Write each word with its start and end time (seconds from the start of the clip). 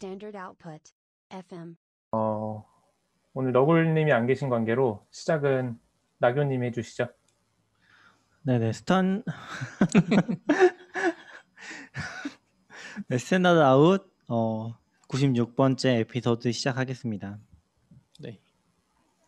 Standard 0.00 0.34
output. 0.34 0.94
FM. 1.30 1.76
어, 2.12 2.64
오늘 3.34 3.52
너굴님이 3.52 4.10
안 4.12 4.26
계신 4.26 4.48
관계로 4.48 5.06
시작은 5.10 5.78
나교님이 6.16 6.68
해주시죠. 6.68 7.08
네네 8.44 8.72
스탄 8.72 9.22
네, 13.08 13.18
Standard 13.18 13.60
Out 13.60 14.10
어 14.28 14.74
96번째 15.06 16.00
에피소드 16.00 16.50
시작하겠습니다. 16.50 17.38
네. 18.20 18.40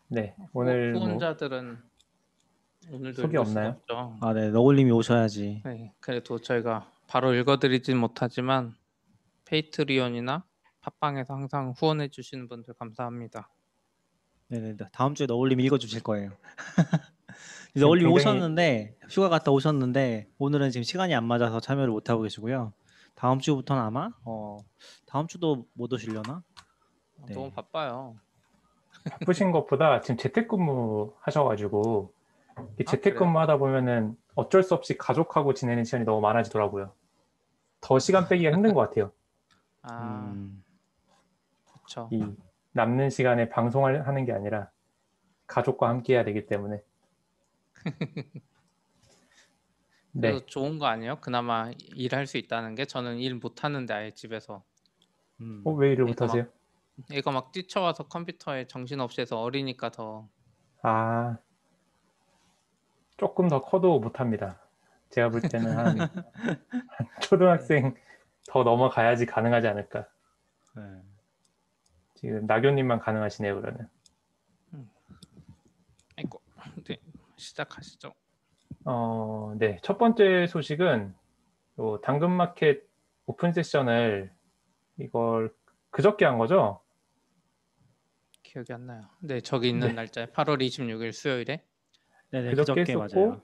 네, 0.09 0.35
오늘 0.55 0.93
뭐 0.93 1.03
후원자들은 1.03 1.83
오늘도 2.93 3.21
소개 3.21 3.37
없나요? 3.37 3.73
없죠. 3.73 4.17
아, 4.23 4.33
네, 4.33 4.49
너굴님이 4.49 4.91
오셔야지. 4.91 5.61
네, 5.67 5.93
그래도 6.01 6.39
저희가 6.39 6.91
바로 7.09 7.35
읽어드리진 7.35 7.99
못하지만 7.99 8.75
Patreon이나 9.45 10.47
팟빵에서 10.83 11.35
항상 11.35 11.73
후원해 11.77 12.09
주시는 12.09 12.49
분들 12.49 12.75
감사합니다. 12.75 13.49
네네, 14.49 14.77
다음 14.93 15.15
주에 15.15 15.27
너굴님이 15.27 15.65
읽어 15.65 15.79
주실 15.79 16.03
거예요. 16.03 16.31
너굴님 17.75 18.09
굉장히- 18.09 18.15
오셨는데 18.15 18.97
휴가 19.09 19.29
갔다 19.31 19.51
오셨는데 19.51 20.29
오늘은 20.39 20.71
지금 20.71 20.83
시간이 20.83 21.15
안 21.15 21.25
맞아서 21.25 21.61
참여를 21.61 21.91
못 21.93 22.11
하고 22.11 22.23
계시고요. 22.23 22.73
다음 23.15 23.39
주부터는 23.39 23.83
아마 23.83 24.11
어 24.25 24.59
다음 25.07 25.27
주도 25.27 25.67
못 25.73 25.93
오시려나? 25.93 26.43
네. 27.29 27.35
너무 27.35 27.51
바빠요. 27.51 28.17
바쁘신 29.09 29.53
것보다 29.53 30.01
지금 30.01 30.17
재택근무 30.17 31.15
하셔가지고 31.21 32.13
이 32.79 32.85
아, 32.87 32.91
재택근무 32.91 33.39
하다 33.39 33.57
보면은 33.59 34.17
어쩔 34.35 34.63
수 34.63 34.75
없이 34.75 34.99
가족하고 34.99 35.55
지내는 35.55 35.85
시간이 35.85 36.05
너무 36.05 36.21
많아지더라고요. 36.21 36.93
더 37.81 37.99
시간 37.99 38.29
빼기가 38.29 38.53
힘든 38.53 38.75
것 38.75 38.81
같아요. 38.81 39.13
아, 39.83 40.31
음, 40.35 40.62
그렇죠. 41.95 42.09
이 42.11 42.25
남는 42.73 43.11
시간에 43.11 43.49
방송을 43.49 44.07
하는 44.07 44.25
게 44.25 44.33
아니라 44.33 44.71
가족과 45.47 45.89
함께 45.89 46.15
해야 46.15 46.25
되기 46.25 46.47
때문에. 46.47 46.83
네, 50.15 50.45
좋은 50.47 50.79
거 50.79 50.87
아니에요? 50.87 51.17
그나마 51.21 51.71
일할 51.95 52.27
수 52.27 52.37
있다는 52.37 52.75
게 52.75 52.85
저는 52.85 53.19
일 53.19 53.35
못 53.37 53.65
하는데 53.65 53.93
아예 53.93 54.11
집에서 54.13 54.63
음. 55.41 55.63
어, 55.65 55.73
왜 55.73 55.93
일을 55.93 56.05
그러니까 56.05 56.25
못하세요? 56.27 56.47
애가 57.11 57.31
막 57.31 57.51
뛰쳐와서 57.53 58.05
컴퓨터에 58.09 58.67
정신없이 58.67 59.23
해서 59.23 59.41
어리니까 59.41 59.91
더 59.91 60.29
아, 60.83 61.39
조금 63.17 63.49
더 63.49 63.61
커도 63.63 64.01
못 64.01 64.21
합니다. 64.21 64.61
제가 65.11 65.31
볼 65.31 65.41
때는 65.41 65.77
한, 65.77 65.99
한 66.89 67.09
초등학생 67.21 67.95
더 68.49 68.63
넘어가야지 68.65 69.27
가능하지 69.27 69.69
않을까. 69.69 70.07
네. 70.77 70.83
지금 72.23 72.47
나교님만 72.47 73.01
가능하시네요, 73.01 73.61
그러면. 73.61 73.91
아이고 76.17 76.41
네, 76.85 76.97
시작하시죠. 77.37 78.15
어, 78.85 79.55
네. 79.59 79.79
첫 79.83 79.99
번째 79.99 80.47
소식은 80.47 81.15
요 81.81 82.01
당근마켓 82.03 82.85
오픈 83.27 83.53
세션을 83.53 84.33
이걸 84.99 85.53
그저께 85.91 86.25
한 86.25 86.39
거죠? 86.39 86.81
기억이 88.45 88.73
안 88.73 88.87
나요. 88.87 89.03
네, 89.21 89.41
저기 89.41 89.71
있는 89.71 89.89
네. 89.89 89.93
날짜에 89.95 90.27
8월 90.27 90.61
26일 90.61 91.13
수요일에 91.13 91.65
네네, 92.31 92.51
그저께 92.51 92.83
그저께 92.85 93.05
했었고 93.05 93.27
맞아요. 93.29 93.43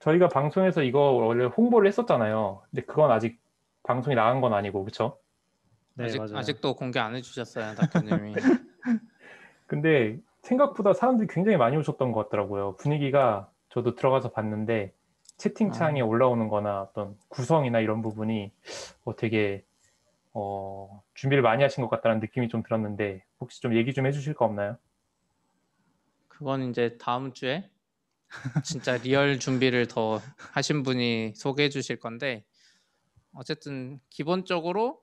저희가 0.00 0.28
방송에서 0.28 0.82
이거 0.82 1.12
원래 1.12 1.44
홍보를 1.44 1.86
했었잖아요. 1.88 2.62
근데 2.70 2.82
그건 2.82 3.12
아직 3.12 3.40
방송이 3.84 4.16
나간 4.16 4.40
건 4.40 4.54
아니고, 4.54 4.84
그쵸? 4.84 5.18
네, 5.98 6.04
아직 6.04 6.18
맞아요. 6.18 6.36
아직도 6.36 6.76
공개 6.76 7.00
안 7.00 7.16
해주셨어요, 7.16 7.74
대표님이. 7.74 8.34
근데 9.66 10.18
생각보다 10.42 10.94
사람들이 10.94 11.28
굉장히 11.28 11.56
많이 11.56 11.76
오셨던 11.76 12.12
것 12.12 12.24
같더라고요. 12.24 12.76
분위기가 12.76 13.50
저도 13.68 13.96
들어가서 13.96 14.30
봤는데 14.30 14.94
채팅창에 15.36 16.00
아. 16.00 16.04
올라오는 16.04 16.48
거나 16.48 16.82
어떤 16.82 17.16
구성이나 17.28 17.80
이런 17.80 18.00
부분이 18.00 18.52
어, 19.04 19.16
되게 19.16 19.64
어, 20.32 21.02
준비를 21.14 21.42
많이 21.42 21.64
하신 21.64 21.82
것 21.82 21.90
같다는 21.90 22.20
느낌이 22.20 22.48
좀 22.48 22.62
들었는데 22.62 23.24
혹시 23.40 23.60
좀 23.60 23.74
얘기 23.76 23.92
좀 23.92 24.06
해주실 24.06 24.34
거 24.34 24.44
없나요? 24.44 24.78
그건 26.28 26.70
이제 26.70 26.96
다음 26.98 27.32
주에 27.32 27.68
진짜 28.62 28.96
real 28.98 29.40
준비를 29.40 29.88
더 29.88 30.20
하신 30.52 30.84
분이 30.84 31.32
소개해 31.34 31.68
주실 31.70 31.98
건데 31.98 32.44
어쨌든 33.32 33.98
기본적으로 34.10 35.02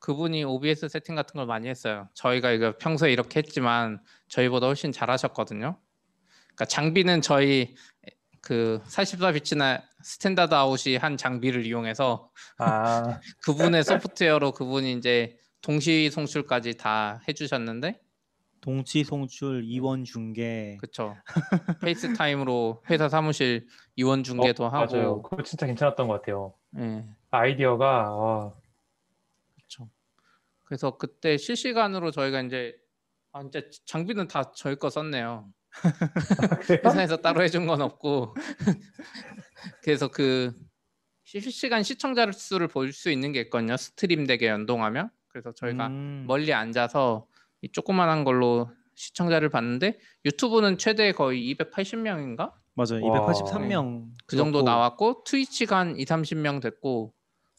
그분이 0.00 0.44
OBS 0.44 0.88
세팅 0.88 1.14
같은 1.14 1.36
걸 1.36 1.46
많이 1.46 1.68
했어요. 1.68 2.08
저희가 2.14 2.50
이거 2.50 2.74
평소에 2.78 3.12
이렇게 3.12 3.38
했지만 3.38 4.00
저희보다 4.28 4.66
훨씬 4.66 4.92
잘하셨거든요. 4.92 5.78
그러니까 6.46 6.64
장비는 6.64 7.20
저희 7.20 7.74
그 8.40 8.80
44bits나 8.86 9.82
Standard 10.02 10.54
Out이 10.54 10.96
한 10.96 11.16
장비를 11.16 11.66
이용해서 11.66 12.30
아, 12.58 13.20
그분의 13.44 13.84
소프트웨어로 13.84 14.52
그분이 14.52 14.94
이제 14.94 15.36
동시 15.60 16.10
송출까지 16.10 16.78
다 16.78 17.20
해주셨는데 17.28 18.00
동시 18.62 19.04
송출 19.04 19.62
이원 19.64 20.04
중계 20.04 20.76
그쵸. 20.80 21.16
FaceTime으로 21.80 22.82
회사 22.90 23.08
사무실 23.08 23.66
이원 23.96 24.22
중계도 24.22 24.64
어, 24.64 24.68
하고. 24.68 24.96
맞아요. 24.96 25.22
그거 25.22 25.42
진짜 25.42 25.66
괜찮았던 25.66 26.08
것 26.08 26.20
같아요. 26.20 26.54
예, 26.78 27.04
아이디어가 27.30 28.06
어, 28.10 28.54
그쵸. 28.54 28.59
그래서 30.70 30.96
그때 30.96 31.36
실시간으로 31.36 32.12
저희가 32.12 32.42
이제 32.42 32.72
아 33.32 33.42
이제 33.42 33.68
장비는 33.86 34.28
다 34.28 34.52
저희 34.54 34.76
거 34.76 34.88
썼네요. 34.88 35.48
그래요? 36.62 36.80
회사에서 36.84 37.16
따로 37.16 37.42
해준 37.42 37.66
건 37.66 37.80
없고. 37.82 38.36
그래서 39.82 40.06
그 40.08 40.52
실시간 41.24 41.82
시청자 41.82 42.30
수를 42.30 42.68
볼 42.68 42.92
수 42.92 43.10
있는 43.10 43.32
게 43.32 43.40
있거든요. 43.42 43.76
Stream 43.76 44.28
Deck에 44.28 44.46
연동하면. 44.48 45.10
그래서 45.26 45.50
저희가 45.52 45.88
음, 45.88 46.24
멀리 46.28 46.52
앉아서 46.52 47.26
이 47.62 47.72
조그만한 47.72 48.22
걸로 48.22 48.70
시청자를 48.94 49.48
봤는데 49.48 49.98
유튜브는 50.24 50.78
최대 50.78 51.10
거의 51.10 51.52
280명인가? 51.56 52.52
맞아요. 52.74 53.04
와. 53.06 53.26
283명 53.26 54.06
그 54.26 54.36
정도 54.36 54.62
나왔고 54.62 55.24
트위치가 55.24 55.78
한 55.78 55.96
2, 55.98 56.04
30명 56.04 56.62
됐고 56.62 57.12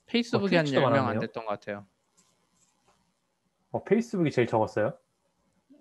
페이스북이 0.05 0.55
한 0.55 0.63
트위치도 0.66 0.81
10명 0.89 1.05
안. 1.07 1.19
됐던 1.19 1.45
것 1.45 1.51
같아요. 1.51 1.85
어, 3.71 3.83
페이스북이 3.83 4.31
제일 4.31 4.47
적었어요. 4.47 4.93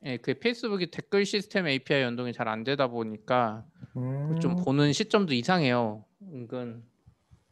예, 0.05 0.17
그 0.17 0.39
페이스북이 0.39 0.91
댓글 0.91 1.27
시스템 1.27 1.67
API 1.67 2.03
연동이 2.03 2.33
잘 2.33 2.49
안 2.49 2.65
되다 2.65 2.87
보니까 2.89 3.67
음, 3.97 4.39
좀 4.41 4.57
보는 4.57 4.93
시점도 4.93 5.35
이상해요. 5.35 6.05
은근. 6.23 6.83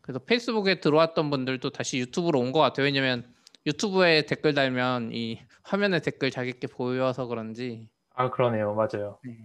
그래서 0.00 0.18
페이스북에 0.20 0.80
들어왔던 0.80 1.28
분들도 1.30 1.70
다시 1.70 1.98
유튜브로 1.98 2.38
온 2.40 2.52
것 2.52 2.60
같아요. 2.60 2.84
왜냐면 2.86 3.34
유튜브에 3.66 4.22
댓글 4.24 4.54
달면 4.54 5.10
이 5.12 5.40
화면에 5.62 6.00
댓글 6.00 6.30
자기께 6.30 6.68
보여서 6.68 7.26
그런지 7.26 7.90
아 8.14 8.30
그러네요, 8.30 8.74
맞아요. 8.74 9.18
네. 9.24 9.36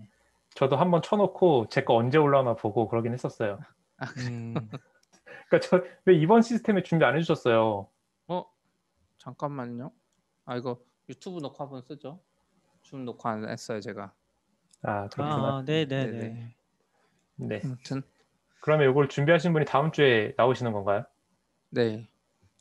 저도 0.55 0.77
한번 0.77 1.01
쳐놓고 1.01 1.67
제 1.69 1.83
거 1.83 1.95
언제 1.95 2.17
올라오나 2.17 2.55
보고 2.55 2.87
그러긴 2.87 3.11
했었어요. 3.13 3.59
음, 4.29 4.53
그러니까 5.49 5.59
저 5.61 5.83
왜 6.05 6.15
이번 6.15 6.41
시스템에 6.41 6.83
준비 6.83 7.03
안 7.03 7.17
해주셨어요? 7.17 7.89
어 8.29 8.45
잠깐만요. 9.17 9.91
아 10.45 10.57
이거 10.57 10.79
유튜브 11.09 11.39
녹화 11.39 11.63
한번 11.65 11.81
쓰죠. 11.81 12.19
줌 12.81 13.05
녹화 13.05 13.31
안 13.31 13.47
했어요 13.47 13.79
제가. 13.79 14.13
아 14.81 15.07
그렇구나. 15.09 15.57
아, 15.57 15.63
네, 15.65 15.85
네, 15.85 16.05
네 16.05 16.11
네. 16.11 16.27
네. 17.35 17.47
네. 17.47 17.61
아무튼 17.63 18.01
그러면 18.61 18.89
이걸 18.89 19.07
준비하신 19.09 19.53
분이 19.53 19.65
다음 19.65 19.91
주에 19.91 20.33
나오시는 20.37 20.71
건가요? 20.73 21.05
네. 21.69 22.07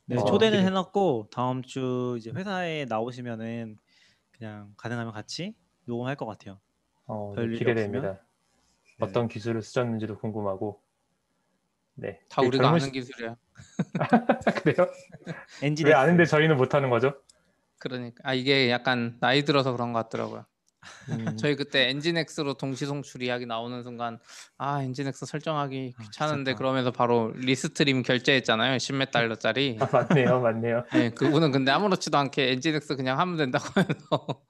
네, 0.07 0.17
어, 0.17 0.25
초대는 0.25 0.59
기대- 0.59 0.67
해놨고 0.67 1.29
다음 1.33 1.63
주 1.63 2.17
이제 2.19 2.31
회사에 2.31 2.85
나오시면은 2.87 3.79
그냥 4.33 4.73
가능하면 4.77 5.13
같이 5.13 5.55
녹음할 5.85 6.17
것 6.17 6.27
같아요. 6.27 6.59
어, 7.07 7.33
별일이 7.35 7.59
기대됩니다. 7.59 8.13
네. 8.15 8.19
어떤 9.01 9.29
기술을 9.29 9.63
쓰셨는지도 9.63 10.19
궁금하고. 10.19 10.81
네. 11.95 12.21
다이 12.29 12.47
우리가 12.47 12.63
젊은 12.65 12.77
아는 12.77 12.87
시- 12.87 12.91
기술이야. 12.93 13.37
그래요? 14.65 14.89
왜 15.85 15.93
아는데 15.95 16.25
저희는 16.25 16.57
못하는 16.57 16.89
거죠? 16.91 17.15
그러니까 17.87 18.21
아 18.23 18.33
이게 18.33 18.71
약간 18.71 19.17
나이 19.21 19.45
들어서 19.45 19.73
그런 19.73 19.93
것 19.93 20.05
같더라고요. 20.05 20.45
음, 21.11 21.37
저희 21.37 21.57
그때 21.57 21.89
nginx로 21.91 22.55
동시 22.55 22.87
송출 22.87 23.23
이야기 23.23 23.45
나오는 23.45 23.83
순간 23.83 24.21
아 24.57 24.83
nginx 24.83 25.27
설정하기 25.27 25.95
아, 25.97 26.03
귀찮은데 26.03 26.53
귀찮다. 26.53 26.59
그러면서 26.59 26.91
바로 26.93 27.33
Restream 27.35 28.03
결제했잖아요 28.03 28.77
10몇 28.77 29.11
달러짜리 29.11 29.79
아, 29.81 29.89
맞네요, 29.93 30.41
맞네요. 30.41 30.85
네, 30.95 31.11
그분은 31.11 31.51
근데 31.51 31.73
아무렇지도 31.73 32.17
않게 32.19 32.53
nginx 32.53 32.95
그냥 32.97 33.19
하면 33.19 33.37
된다고 33.37 33.65
해서 33.81 34.43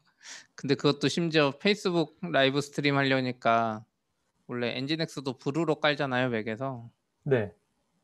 근데 0.54 0.74
그것도 0.74 1.08
심지어 1.08 1.52
페이스북 1.58 2.18
live 2.20 2.60
stream 2.60 2.96
하려니까 2.96 3.84
원래 4.46 4.76
nginx도 4.76 5.38
brew로 5.38 5.76
깔잖아요 5.80 6.28
맥에서 6.30 6.90
네. 7.24 7.52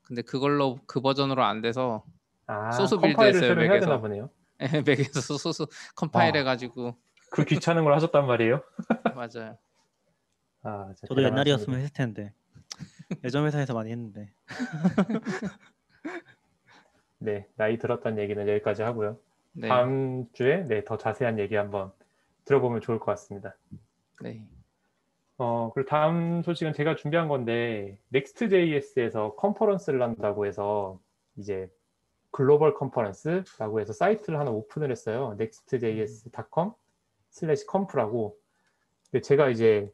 근데 0.02 0.22
그걸로 0.22 0.78
그 0.86 1.00
버전으로 1.02 1.44
안 1.44 1.60
돼서 1.60 2.04
아, 2.46 2.70
소스 2.72 2.94
해야 3.62 3.68
맥에서. 3.68 3.86
되나 3.86 4.00
보네요. 4.00 4.30
예, 4.60 4.82
맥에서 4.82 5.38
소스 5.38 5.66
컴파일 5.94 6.34
아. 6.36 6.38
해가지고 6.40 6.96
그 7.30 7.44
귀찮은 7.44 7.84
걸 7.84 7.94
하셨단 7.94 8.26
말이에요? 8.26 8.62
맞아요. 9.14 9.58
아, 10.62 10.92
저도 11.06 11.22
옛날이었으면. 11.22 11.78
했을 11.80 11.92
텐데 11.92 12.32
예전 13.24 13.46
회사에서 13.46 13.74
많이 13.74 13.90
했는데 13.90 14.32
네, 17.18 17.46
나이 17.56 17.78
들었다는 17.78 18.22
얘기는 18.22 18.48
여기까지 18.48 18.82
하고요. 18.82 19.18
네, 19.52 19.68
다음 19.68 20.26
주에 20.32 20.64
네, 20.68 20.84
더 20.84 20.96
자세한 20.96 21.38
얘기 21.38 21.56
한번 21.56 21.92
들어보면 22.44 22.80
좋을 22.80 22.98
것 22.98 23.06
같습니다. 23.06 23.56
네, 24.20 24.46
어, 25.38 25.70
그리고 25.72 25.88
다음 25.88 26.42
소식은 26.42 26.72
제가 26.72 26.96
준비한 26.96 27.28
건데 27.28 27.98
Next.js에서 28.12 29.34
컨퍼런스를 29.36 30.02
한다고 30.02 30.46
해서 30.46 31.00
이제 31.36 31.70
글로벌 32.30 32.74
컨퍼런스라고 32.74 33.80
해서 33.80 33.92
사이트를 33.92 34.38
하나 34.38 34.50
오픈을 34.50 34.90
했어요. 34.90 35.36
nextjs.com 35.38 36.72
슬래시 37.30 37.66
conf라고. 37.66 38.36
근데 39.10 39.22
제가 39.22 39.48
이제 39.48 39.92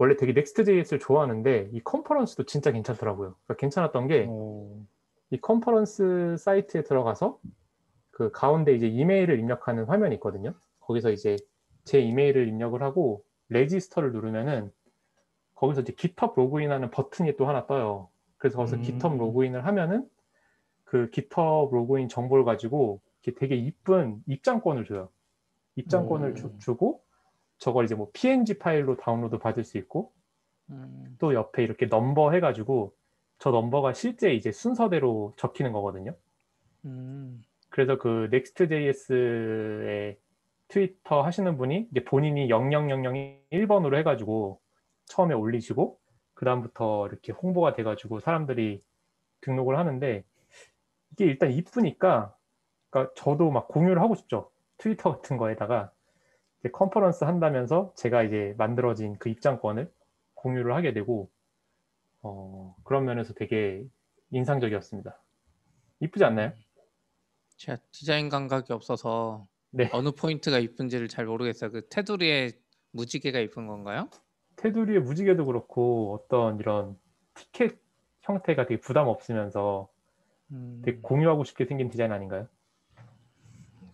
원래 0.00 0.16
되게 0.16 0.30
Next.js를 0.32 0.98
좋아하는데 0.98 1.70
이 1.72 1.80
컨퍼런스도 1.80 2.44
진짜 2.44 2.72
괜찮더라고요. 2.72 3.34
그러니까 3.44 3.56
괜찮았던 3.56 4.06
게 4.08 4.26
오, 4.28 4.80
이 5.28 5.38
컨퍼런스 5.38 6.36
사이트에 6.38 6.84
들어가서 6.84 7.38
그 8.10 8.30
가운데 8.30 8.74
이제 8.74 8.86
이메일을 8.88 9.38
입력하는 9.38 9.84
화면이 9.84 10.14
있거든요. 10.16 10.54
거기서 10.80 11.10
이제 11.10 11.36
제 11.84 12.00
이메일을 12.00 12.48
입력을 12.48 12.82
하고 12.82 13.24
register를 13.48 14.12
누르면은 14.12 14.72
거기서 15.54 15.82
이제 15.82 15.94
GitHub 15.94 16.34
로그인하는 16.34 16.90
버튼이 16.90 17.36
또 17.36 17.46
하나 17.46 17.66
떠요. 17.66 18.08
그래서 18.38 18.56
거기서 18.56 18.76
음. 18.76 18.82
GitHub 18.82 19.18
로그인을 19.18 19.66
하면은 19.66 20.08
그 20.90 21.08
GitHub 21.12 21.72
로그인 21.72 22.08
정보를 22.08 22.44
가지고 22.44 23.00
되게 23.36 23.54
이쁜 23.54 24.20
입장권을 24.26 24.84
줘요. 24.86 25.08
입장권을 25.76 26.32
오. 26.32 26.34
주, 26.34 26.58
주고 26.58 27.04
저걸 27.58 27.84
이제 27.84 27.94
뭐 27.94 28.10
PNG 28.12 28.58
파일로 28.58 28.96
다운로드 28.96 29.38
받을 29.38 29.62
수 29.62 29.78
있고 29.78 30.12
음, 30.68 31.14
또 31.20 31.32
옆에 31.32 31.62
이렇게 31.62 31.86
넘버 31.86 32.32
해가지고 32.32 32.92
저 33.38 33.52
넘버가 33.52 33.92
실제 33.92 34.34
이제 34.34 34.50
순서대로 34.50 35.32
적히는 35.36 35.70
거거든요. 35.70 36.16
음, 36.86 37.40
그래서 37.68 37.96
그 37.96 38.28
Next.js의 38.32 40.18
트위터 40.66 41.22
하시는 41.22 41.56
분이 41.56 41.86
이제 41.92 42.02
본인이 42.02 42.48
00001번으로 42.48 43.96
해가지고 43.98 44.60
처음에 45.04 45.34
올리시고 45.34 46.00
그 46.34 46.44
다음부터 46.44 47.06
이렇게 47.06 47.30
홍보가 47.30 47.74
돼가지고 47.74 48.18
사람들이 48.18 48.82
등록을 49.42 49.78
하는데 49.78 50.24
이게 51.12 51.24
일단 51.24 51.52
이쁘니까 51.52 52.34
그러니까 52.90 53.12
저도 53.16 53.50
막 53.50 53.68
공유를 53.68 54.00
하고 54.00 54.14
싶죠. 54.14 54.50
트위터 54.78 55.12
같은 55.12 55.36
거에다가 55.36 55.92
이제 56.60 56.70
컨퍼런스 56.70 57.24
한다면서 57.24 57.92
제가 57.96 58.22
이제 58.22 58.54
만들어진 58.58 59.16
그 59.18 59.28
입장권을 59.28 59.92
공유를 60.34 60.74
하게 60.74 60.92
되고 60.92 61.30
어, 62.22 62.74
그런 62.84 63.04
면에서 63.04 63.34
되게 63.34 63.84
인상적이었습니다. 64.30 65.20
이쁘지 66.00 66.24
않나요? 66.24 66.52
제가 67.56 67.78
디자인 67.92 68.28
감각이 68.28 68.72
없어서 68.72 69.46
네. 69.70 69.88
어느 69.92 70.10
포인트가 70.10 70.58
이쁜지를 70.58 71.08
잘 71.08 71.26
모르겠어요. 71.26 71.70
그 71.70 71.88
테두리의 71.88 72.52
무지개가 72.92 73.38
이쁜 73.38 73.66
건가요? 73.66 74.08
테두리의 74.56 75.00
무지개도 75.00 75.46
그렇고 75.46 76.14
어떤 76.14 76.58
이런 76.58 76.98
티켓 77.34 77.78
형태가 78.22 78.66
되게 78.66 78.80
부담 78.80 79.08
없으면서 79.08 79.88
음, 80.52 80.82
되게 80.84 80.98
공유하고 81.00 81.44
싶게 81.44 81.64
생긴 81.64 81.90
디자인 81.90 82.12
아닌가요? 82.12 82.48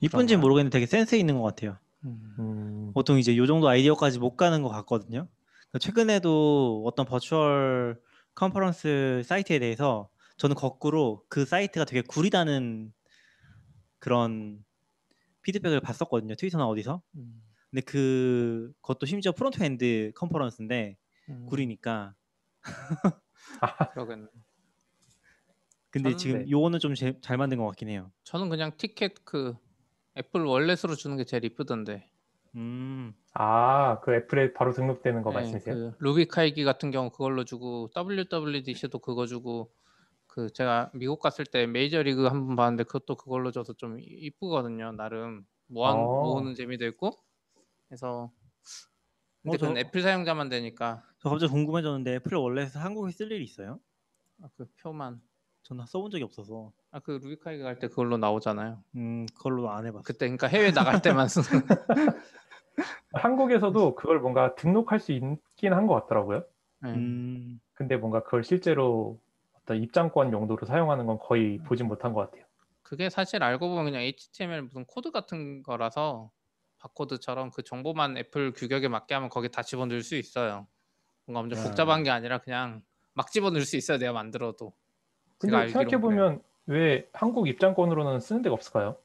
이쁜지 0.00 0.37
모르겠는데 0.37 0.75
되게 0.75 0.87
센스 0.87 1.14
있는 1.14 1.38
것 1.38 1.43
같아요. 1.43 1.79
음, 2.05 2.35
음, 2.38 2.91
보통 2.94 3.19
이제 3.19 3.37
요 3.37 3.47
정도 3.47 3.69
아이디어까지 3.69 4.19
못 4.19 4.37
가는 4.37 4.62
것 4.62 4.69
같거든요. 4.69 5.29
그러니까 5.70 5.79
최근에도 5.81 6.85
어떤 6.87 7.06
virtual 7.06 8.00
컨퍼런스 8.35 9.23
사이트에 9.25 9.58
대해서 9.58 10.08
저는 10.37 10.55
거꾸로 10.55 11.25
그 11.29 11.44
사이트가 11.47 11.87
되게 11.87 12.03
구리다는 12.03 12.93
그런 13.99 14.62
피드백을 15.43 15.81
봤었거든요. 15.81 16.35
트위터나 16.35 16.67
어디서. 16.67 17.02
음, 17.17 17.43
근데 17.70 17.82
그 17.82 18.73
그것도 18.82 19.06
심지어 19.06 19.32
frontend 19.33 20.12
컨퍼런스인데 20.14 20.97
음, 21.31 21.47
구리니까. 21.47 22.14
그러겠네. 23.94 24.29
근데 25.97 26.11
저는 26.11 26.19
지금 26.19 26.39
네. 26.41 26.51
요거는 26.51 26.79
좀 26.79 26.95
잘 27.21 27.37
만든 27.37 27.59
것 27.59 27.67
같긴 27.67 27.89
해요. 27.89 28.13
저는 28.25 28.49
그냥 28.49 28.77
티켓 28.77 29.25
그 29.25 29.55
애플 30.17 30.45
Wallet으로 30.44 30.94
주는 30.97 31.17
게 31.17 31.25
제일 31.25 31.45
이쁘던데. 31.45 32.11
음. 32.55 33.15
아, 33.35 34.01
그 34.01 34.15
애플에 34.15 34.53
바로 34.55 34.73
등록되는 34.73 35.23
거 35.23 35.31
네, 35.31 35.35
말씀이세요? 35.35 35.75
그 35.75 35.93
RubyKaigi 35.99 36.65
같은 36.65 36.91
경우 36.91 37.11
그걸로 37.11 37.45
주고 37.45 37.91
WWDC도 37.95 38.99
그거 39.01 39.27
주고 39.27 39.73
그 40.27 40.51
제가 40.53 40.91
미국 40.95 41.21
갔을 41.21 41.45
때 41.47 41.67
메이저리그 41.67 42.27
한 42.27 42.47
번 42.47 42.57
봤는데 42.57 42.85
그것도 42.85 43.17
그걸로 43.17 43.51
줘서 43.53 43.73
좀 43.75 43.99
이쁘거든요. 44.01 44.93
나름 44.93 45.47
모아 45.67 45.95
어. 45.95 46.07
모으는 46.21 46.55
재미도 46.55 46.87
있고. 46.87 47.13
그래서 47.89 48.33
근데 49.43 49.57
어, 49.57 49.59
저- 49.59 49.67
그건 49.67 49.79
애플 49.79 50.03
사용자만 50.03 50.49
되니까 50.49 51.03
저 51.19 51.29
갑자기 51.31 51.53
궁금해졌는데 51.53 52.15
애플 52.17 52.37
Wallet에서 52.37 52.79
한국에 52.81 53.11
쓸 53.13 53.31
일이 53.33 53.45
있어요? 53.45 53.81
아, 54.43 54.49
그 54.57 54.67
표만 54.83 55.21
저는 55.67 55.85
써본 55.87 56.11
적이 56.13 56.25
없어서. 56.25 56.73
아 56.93 57.01
그 57.01 57.19
RubyKaigi 57.23 57.62
갈때 57.63 57.89
그걸로 57.89 58.17
나오잖아요. 58.17 58.83
음, 58.97 59.27
그걸로 59.35 59.69
안 59.71 59.85
해봤어요. 59.87 60.03
그때 60.05 60.27
그러니까 60.27 60.47
해외 60.47 60.71
나갈 60.73 61.03
때만 61.03 61.29
쓰는. 61.29 61.47
한국에서도 63.13 63.95
그걸 63.95 64.21
뭔가 64.21 64.55
등록할 64.55 65.01
수 65.01 65.13
있긴 65.13 65.73
한 65.73 65.87
것 65.87 65.95
같더라고요. 65.95 66.45
네. 66.83 66.91
음, 66.91 67.61
근데 67.75 67.97
뭔가 67.97 68.23
그걸 68.23 68.45
실제로 68.45 69.19
어떤 69.55 69.79
입장권 69.83 70.33
용도로 70.33 70.67
사용하는 70.67 71.07
건 71.07 71.19
거의 71.19 71.59
보진 71.59 71.87
못한 71.89 72.12
것 72.12 72.21
같아요. 72.31 72.45
그게 72.83 73.11
사실 73.11 73.43
알고 73.43 73.69
보면 73.69 73.85
그냥 73.87 74.03
HTML 74.03 74.62
무슨 74.62 74.85
코드 74.85 75.11
같은 75.11 75.62
거라서 75.62 76.31
바코드처럼 76.79 77.51
그 77.51 77.62
정보만 77.62 78.17
애플 78.17 78.53
규격에 78.53 78.87
맞게 78.89 79.15
하면 79.15 79.29
거기 79.31 79.49
다 79.50 79.62
집어넣을 79.62 80.02
수 80.02 80.14
있어요. 80.14 80.69
뭔가 81.25 81.40
엄청 81.40 81.59
아. 81.59 81.62
복잡한 81.64 82.05
게 82.05 82.11
아니라 82.11 82.38
그냥 82.38 82.83
막 83.14 83.33
집어넣을 83.33 83.64
수 83.64 83.76
있어요. 83.76 83.99
내가 83.99 84.12
만들어도. 84.12 84.73
근데 85.38 85.57
알기로는 85.57 85.69
생각해 85.88 86.00
보면 86.00 86.43
왜 86.66 87.09
한국 87.12 87.49
입장권으로는 87.49 88.21
쓰는 88.21 88.43
데가 88.43 88.55
없을까요? 88.55 88.97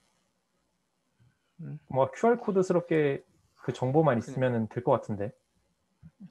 음. 1.61 1.79
뭔가 1.87 2.11
QR코드스럽게 2.15 3.23
그 3.57 3.73
정보만 3.73 4.17
있으면 4.17 4.67
될 4.69 4.83
것 4.83 4.91
같은데. 4.91 5.31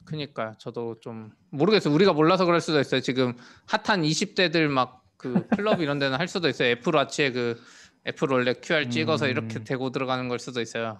그니까 0.04 0.56
저도 0.58 0.98
좀 1.00 1.32
모르겠어요. 1.50 1.94
우리가 1.94 2.12
몰라서 2.12 2.44
그럴 2.44 2.60
수도 2.60 2.80
있어요. 2.80 3.00
지금 3.00 3.34
핫한 3.66 4.02
20대들 4.02 4.68
막 4.68 5.00
그 5.20 5.46
클럽 5.48 5.82
이런 5.82 5.98
데는 5.98 6.18
할 6.18 6.28
수도 6.28 6.48
있어요. 6.48 6.70
애플 6.70 6.94
와치에 6.96 7.30
그 7.32 7.60
애플 8.06 8.32
원래 8.32 8.54
QR 8.54 8.88
찍어서 8.88 9.26
음. 9.26 9.30
이렇게 9.30 9.62
대고 9.62 9.90
들어가는 9.90 10.30
걸 10.30 10.38
수도 10.38 10.62
있어요. 10.62 10.98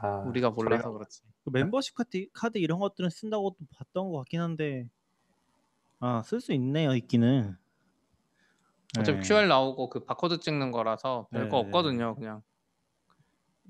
아, 0.00 0.18
우리가 0.18 0.50
몰라서 0.50 0.84
저희가 0.84 0.92
그렇지. 0.98 1.22
그 1.42 1.50
멤버십 1.50 1.96
카드, 1.96 2.26
카드 2.32 2.58
이런 2.58 2.78
것들은 2.78 3.10
쓴다고 3.10 3.56
또 3.58 3.64
봤던 3.76 4.12
것 4.12 4.18
같긴 4.18 4.40
한데 4.40 4.88
아 5.98 6.22
쓸 6.24 6.40
수 6.40 6.52
있네요 6.52 6.94
있기는 6.94 7.56
어차피 8.98 9.20
네. 9.20 9.28
QR 9.28 9.46
나오고 9.46 9.88
그 9.90 10.04
바코드 10.04 10.40
찍는 10.40 10.70
거라서 10.72 11.28
별거 11.32 11.56
네, 11.56 11.62
네, 11.62 11.66
없거든요. 11.68 12.14
그냥 12.16 12.42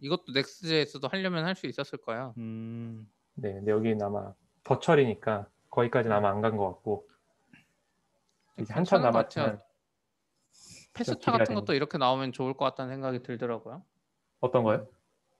이것도 0.00 0.32
Next에서도 0.34 1.08
하려면 1.08 1.44
할 1.44 1.54
수 1.54 1.66
있었을 1.66 1.98
거예요. 1.98 2.34
음, 2.36 3.10
네, 3.34 3.54
근데 3.54 3.70
여기는 3.72 4.00
아마 4.02 4.32
virtual이니까 4.64 5.48
거기까지는 5.70 6.14
아마 6.16 6.30
안 6.30 6.40
간 6.42 6.56
것 6.56 6.66
같고 6.74 7.08
이제 8.60 8.72
한참. 8.72 9.02
남았지만 9.02 9.60
페스타 10.94 11.32
같은 11.32 11.54
것도. 11.54 11.74
이렇게 11.74 11.98
나오면 11.98 12.32
좋을 12.32 12.54
것 12.54 12.64
같다는 12.66 12.94
생각이 12.94 13.22
들더라고요. 13.22 13.84
어떤 14.40 14.64
거요? 14.64 14.86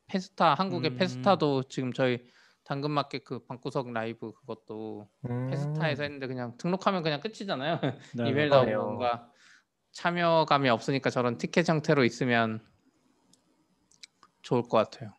페스타 0.09 0.55
한국의 0.55 0.93
음. 0.93 0.97
페스타도 0.97 1.65
지금 1.65 1.93
저희 1.93 2.27
당근마켓 2.65 3.25
그 3.25 3.45
방구석 3.47 3.93
라이브 3.93 4.33
그것도 4.33 5.09
음, 5.29 5.47
페스타에서 5.51 6.03
했는데 6.03 6.27
그냥 6.27 6.57
등록하면 6.59 7.03
그냥 7.03 7.21
끝이잖아요. 7.21 7.81
네. 8.17 8.29
이메일 8.29 8.53
아, 8.53 8.65
나오고. 8.65 8.85
뭔가 8.85 9.31
참여감이 9.97 10.69
없으니까 10.69 11.09
저런 11.09 11.39
티켓 11.39 11.67
형태로 11.71 12.05
있으면 12.05 12.61
좋을 14.43 14.61
것 14.63 14.77
같아요. 14.77 15.15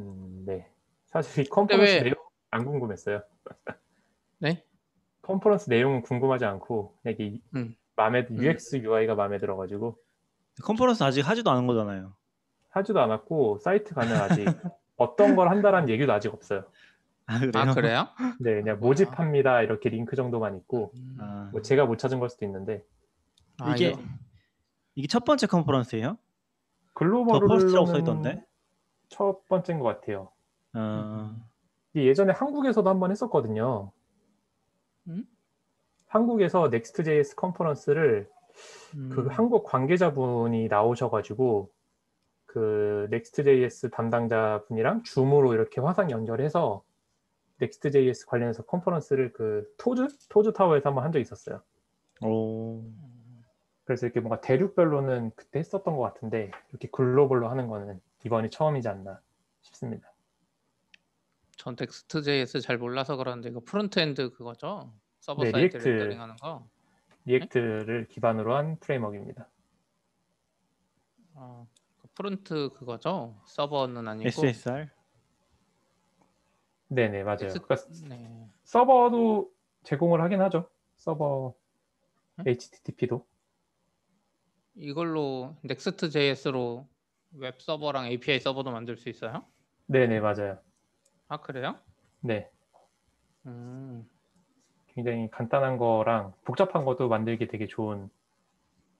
음, 0.00 0.42
네. 0.44 0.68
사실 1.06 1.44
이 1.44 1.48
컨퍼런스 1.48 1.92
왜- 1.92 2.00
내용 2.02 2.14
안 2.50 2.64
궁금했어요. 2.64 3.22
네? 4.40 4.64
컨퍼런스 5.22 5.70
내용은 5.70 6.02
궁금하지 6.02 6.44
않고 6.44 6.98
이게 7.06 7.38
음. 7.54 7.76
마음에 7.94 8.26
UX 8.28 8.78
UI가 8.78 9.14
마음에 9.14 9.38
들어가지고 9.38 9.96
컨퍼런스 10.64 11.04
아직 11.04 11.20
하지도 11.20 11.52
않은 11.52 11.68
거잖아요. 11.68 12.16
하지도 12.70 13.00
않았고 13.00 13.58
사이트 13.58 13.94
가면 13.94 14.12
아직 14.22 14.44
어떤 14.96 15.36
걸 15.36 15.50
한다라는 15.50 15.88
얘기도 15.88 16.12
아직 16.12 16.34
없어요. 16.34 16.64
아 17.26 17.38
그래요? 17.38 17.52
아 17.54 17.74
그래요? 17.74 18.08
네, 18.40 18.54
그냥 18.60 18.80
모집합니다 18.80 19.62
이렇게 19.62 19.88
링크 19.88 20.16
정도만 20.16 20.56
있고 20.56 20.92
아, 21.20 21.48
뭐 21.52 21.62
제가 21.62 21.86
못 21.86 21.96
찾은 21.98 22.18
걸 22.18 22.28
수도 22.28 22.44
있는데 22.44 22.84
아, 23.60 23.74
이게 23.74 23.90
이거- 23.90 24.02
이게 24.94 25.06
첫 25.08 25.24
번째 25.24 25.46
컨퍼런스예요? 25.46 26.18
global 26.94 27.40
first라고 27.48 27.86
써 27.86 27.92
룰러는 27.92 28.00
있던데. 28.00 28.44
첫 29.08 29.46
번째인 29.48 29.78
것 29.78 29.86
같아요. 29.86 30.30
어, 30.74 31.34
예전에 31.94 32.32
한국에서도 32.32 32.88
한 32.88 32.98
번 33.00 33.10
했었거든요. 33.10 33.92
음? 35.08 35.24
한국에서 36.08 36.66
Next.js 36.68 37.34
컨퍼런스를 37.36 38.28
음. 38.96 39.10
그 39.12 39.26
한국 39.28 39.64
관계자분이 39.64 40.68
나오셔가지고 40.68 41.70
그 42.46 43.08
Next.js 43.10 43.90
담당자 43.90 44.62
분이랑 44.68 45.02
줌으로 45.04 45.54
이렇게 45.54 45.80
화상 45.80 46.10
연결해서 46.10 46.82
Next.js 47.60 48.26
관련해서 48.26 48.64
컨퍼런스를 48.64 49.32
그 49.32 49.66
토즈? 49.78 50.08
토즈 50.28 50.52
타워에서 50.52 50.90
한번 50.90 51.04
한 51.04 51.12
적이 51.12 51.22
있었어요. 51.22 51.62
오, 52.22 52.82
그래서 53.92 54.06
이렇게 54.06 54.20
뭔가 54.20 54.40
대륙별로는 54.40 55.32
그때 55.36 55.58
했었던 55.58 55.94
것 55.96 56.02
같은데 56.02 56.50
이렇게 56.70 56.88
글로벌로 56.88 57.50
하는 57.50 57.68
거는 57.68 58.00
이번이 58.24 58.48
처음이지 58.48 58.88
않나 58.88 59.20
싶습니다. 59.60 60.10
전 61.58 61.76
Next.js 61.76 62.62
잘 62.62 62.78
몰라서 62.78 63.16
그러는데 63.16 63.50
이거 63.50 63.60
frontend 63.60 64.30
그거죠? 64.30 64.94
서버 65.20 65.42
네, 65.44 65.50
side 65.50 65.76
React. 65.76 65.88
rendering하는 65.88 66.36
거. 66.36 66.66
React를 67.26 68.08
기반으로 68.08 68.56
한 68.56 68.78
framework입니다. 68.80 69.46
어, 71.34 71.68
그 72.00 72.08
front 72.14 72.70
그거죠? 72.70 73.38
서버는 73.44 74.08
아니고. 74.08 74.26
SSR. 74.28 74.88
네네 76.88 77.24
맞아요. 77.24 77.36
Next- 77.36 77.60
그러니까 77.62 78.08
네. 78.08 78.48
서버도 78.64 79.52
제공을 79.82 80.22
하긴 80.22 80.40
하죠. 80.40 80.70
서버 80.96 81.54
응? 82.38 82.44
HTTP도. 82.46 83.26
이걸로 84.74 85.56
Next.js로 85.64 86.88
웹 87.34 87.60
서버랑 87.60 88.06
API 88.06 88.40
서버도 88.40 88.70
만들 88.70 88.96
수 88.96 89.08
있어요? 89.08 89.44
네네 89.86 90.20
맞아요. 90.20 90.58
아 91.28 91.38
그래요? 91.38 91.78
네. 92.20 92.50
음. 93.46 94.08
굉장히 94.94 95.30
간단한 95.30 95.78
거랑 95.78 96.34
복잡한 96.44 96.84
것도 96.84 97.08
만들기 97.08 97.48
되게 97.48 97.66
좋은 97.66 98.10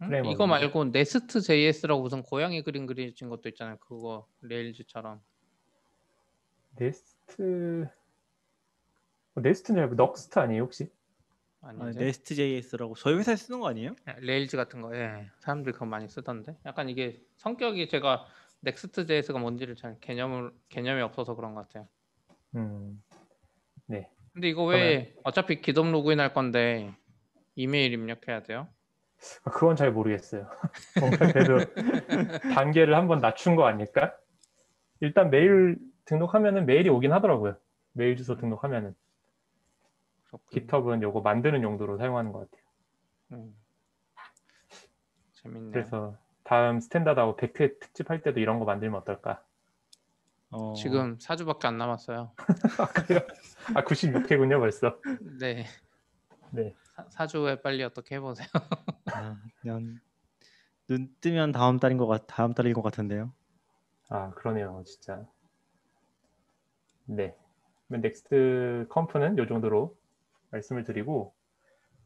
음? 0.03 0.25
이거 0.25 0.47
말고 0.47 0.87
Nest.js라고 0.87 2.03
무슨 2.03 2.23
고양이 2.23 2.63
그림 2.63 2.87
그려진 2.87 3.29
것도 3.29 3.49
있잖아요. 3.51 3.77
그거 3.79 4.27
Rails처럼. 4.41 5.21
Nest 6.77 7.89
어, 9.35 9.41
Nest는 9.41 9.89
잘 9.89 9.97
Nuxt 9.97 10.39
아니에요 10.39 10.63
혹시? 10.63 10.91
아, 11.63 11.69
아니죠? 11.69 12.01
Nest.js라고 12.01 12.95
저희 12.95 13.15
회사에 13.17 13.37
쓰는 13.37 13.61
거 13.61 13.69
아니에요? 13.69 13.95
Rails 14.19 14.57
같은 14.57 14.83
거, 14.83 14.95
예. 14.97 15.31
사람들이 15.39 15.73
그거 15.73 15.87
많이 15.87 16.09
쓰던데. 16.09 16.57
약간 16.67 16.89
이게 16.89 17.21
성격이 17.37 17.89
제가 17.89 18.27
Next.js가 18.65 19.39
뭔지를 19.39 19.77
잘 19.77 19.99
개념을 20.01 20.53
개념이 20.69 21.01
없어서 21.03 21.35
그런 21.35 21.55
것 21.55 21.69
같아요. 21.69 21.89
음. 22.57 23.03
네. 23.87 24.09
근데 24.33 24.49
이거 24.49 24.65
왜 24.65 25.15
어차피 25.25 25.61
GitHub 25.61 25.93
로그인 25.93 26.19
할 26.21 26.33
건데 26.33 26.93
이메일 27.55 27.93
입력해야 27.93 28.43
돼요? 28.43 28.69
아, 29.45 29.51
그건 29.51 29.77
잘 29.77 29.93
모르겠어요. 29.93 30.49
뭔가 31.01 31.33
그래도 31.33 31.59
단계를 32.55 32.97
한번 32.97 33.21
낮춘 33.21 33.57
거 33.57 33.67
아닐까? 33.67 34.17
일단 35.01 35.31
메일 35.31 35.79
등록하면은 36.07 36.67
메일이 36.67 36.89
오긴 36.89 37.13
하더라고요. 37.13 37.57
메일 37.93 38.17
주소 38.17 38.37
등록하면은. 38.37 38.95
GitHub은 40.51 41.03
요거 41.03 41.21
만드는 41.21 41.63
용도로 41.63 41.99
사용하는 41.99 42.33
것 42.33 42.51
같아요. 42.51 42.67
음. 43.33 43.57
재밌네요. 45.35 45.73
그래서 45.73 46.17
다음 46.45 46.81
스탠다드하고 46.81 47.37
100회 47.37 47.79
특집 47.81 48.11
할 48.11 48.23
때도 48.23 48.41
이런 48.41 48.59
거 48.59 48.65
만들면 48.65 49.01
어떨까? 49.01 49.45
어, 50.51 50.75
지금 50.75 51.17
4주밖에 51.19 51.67
안 51.67 51.79
남았어요. 51.79 52.33
아, 52.79 52.87
그래요? 52.89 53.21
아, 53.75 53.85
96회군요, 53.85 54.59
벌써. 54.59 55.01
네. 55.39 55.65
네. 56.51 56.75
사, 56.83 57.27
4주에 57.27 57.63
빨리 57.63 57.83
어떻게 57.83 58.17
해보세요. 58.17 58.47
아, 59.07 59.37
그냥 59.61 59.99
눈 60.89 61.09
뜨면 61.21 61.53
다음 61.53 61.79
달인 61.79 61.97
것 61.97 62.07
같, 62.07 62.27
다음 62.27 62.53
달인 62.53 62.75
것 62.75 62.83
같은데요. 62.83 63.33
아, 64.09 64.31
그러네요, 64.35 64.83
진짜. 64.87 65.27
네. 67.07 67.35
Next 67.89 68.87
Conf는 68.91 69.39
요 69.39 69.47
정도로 69.47 69.97
말씀을 70.53 70.85
드리고, 70.85 71.35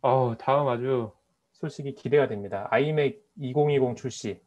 어, 0.00 0.37
다음 0.38 0.69
아주 0.69 1.12
소식이 1.53 1.95
기대가 1.95 2.29
됩니다. 2.29 2.69
iMac 2.71 3.19
2020 3.38 3.97
출시. 3.97 4.41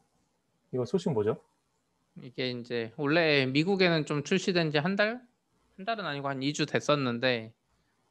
이거 0.73 0.85
소식 0.85 1.11
뭐죠? 1.11 1.41
이게 2.21 2.49
이제 2.51 2.91
원래 2.97 3.45
미국에는 3.45 4.05
좀 4.05 4.23
출시된 4.23 4.71
지 4.71 4.77
한 4.79 4.95
달? 4.95 5.21
한 5.77 5.85
달은 5.85 6.05
아니고 6.05 6.27
한 6.27 6.39
2주 6.41 6.67
됐었는데 6.69 7.53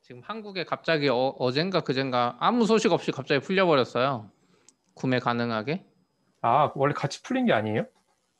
지금 0.01 0.23
한국에 0.23 0.65
갑자기 0.65 1.09
어, 1.09 1.35
어젠가 1.39 1.81
그젠가 1.81 2.37
아무 2.41 2.65
소식 2.67 2.93
없이 2.93 3.11
갑자기 3.13 3.41
풀려버렸어요. 3.45 4.31
구매 4.95 5.19
가능하게. 5.19 5.85
아, 6.41 6.73
원래 6.75 6.95
같이 6.95 7.23
풀린 7.23 7.47
게 7.47 7.53
아니에요? 7.53 7.87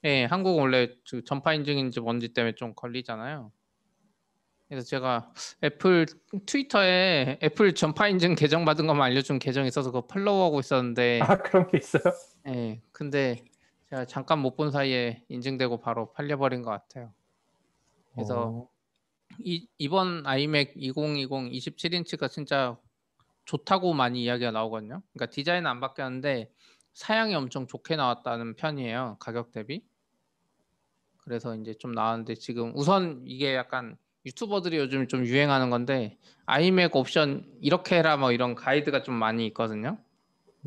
예, 0.05 0.25
한국은 0.25 0.63
원래 0.63 0.95
그 1.11 1.23
전파 1.25 1.53
인증인지 1.55 2.01
뭔지 2.01 2.33
때문에 2.33 2.55
좀 2.55 2.73
걸리잖아요. 2.75 3.53
그래서 4.69 4.87
제가 4.87 5.33
애플 5.65 6.07
트위터에 6.45 7.39
애플 7.43 7.75
전파 7.75 8.07
인증 8.09 8.35
계정 8.35 8.65
받은 8.67 8.87
것만 8.87 9.11
알려준 9.11 9.39
계정이 9.39 9.69
있어서 9.69 9.91
그거 9.91 10.07
팔로우하고 10.07 10.61
있었는데 10.61 11.21
아, 11.23 11.39
그런 11.39 11.69
게 11.71 11.79
있어요? 11.79 12.03
예, 12.49 12.81
근데 12.93 13.45
제가 13.89 14.05
잠깐 14.05 14.41
못 14.41 14.57
본 14.57 14.71
사이에 14.71 15.25
인증되고 15.29 15.81
바로 15.81 16.13
팔려버린 16.13 16.63
것 16.63 16.71
같아요. 16.71 17.13
그래서 18.15 18.49
어, 18.49 18.69
이, 19.39 19.67
이번 19.79 20.27
iMac 20.27 20.73
2020 20.77 21.31
27인치가 21.53 22.31
진짜 22.31 22.77
좋다고 23.47 23.95
많이 23.95 24.23
이야기가 24.23 24.51
나오거든요. 24.51 25.03
그러니까 25.15 25.33
디자인은 25.33 25.67
안 25.71 25.81
바뀌었는데 25.81 26.53
사양이 26.93 27.35
엄청 27.35 27.67
좋게 27.67 27.97
나왔다는 27.97 28.57
편이에요. 28.57 29.17
가격 29.21 29.53
대비. 29.53 29.83
그래서 31.19 31.55
이제 31.57 31.73
좀 31.75 31.93
나왔는데 31.93 32.35
지금 32.35 32.73
우선 32.75 33.23
이게 33.25 33.55
약간 33.55 33.97
유튜버들이 34.33 34.77
요즘 34.77 35.09
좀 35.09 35.25
유행하는 35.25 35.71
건데 35.71 36.19
iMac 36.47 36.91
옵션 36.95 37.45
이렇게 37.63 37.97
해라 37.97 38.17
뭐 38.19 38.31
이런 38.33 38.55
가이드가 38.55 39.03
좀 39.03 39.15
많이 39.15 39.47
있거든요. 39.49 39.97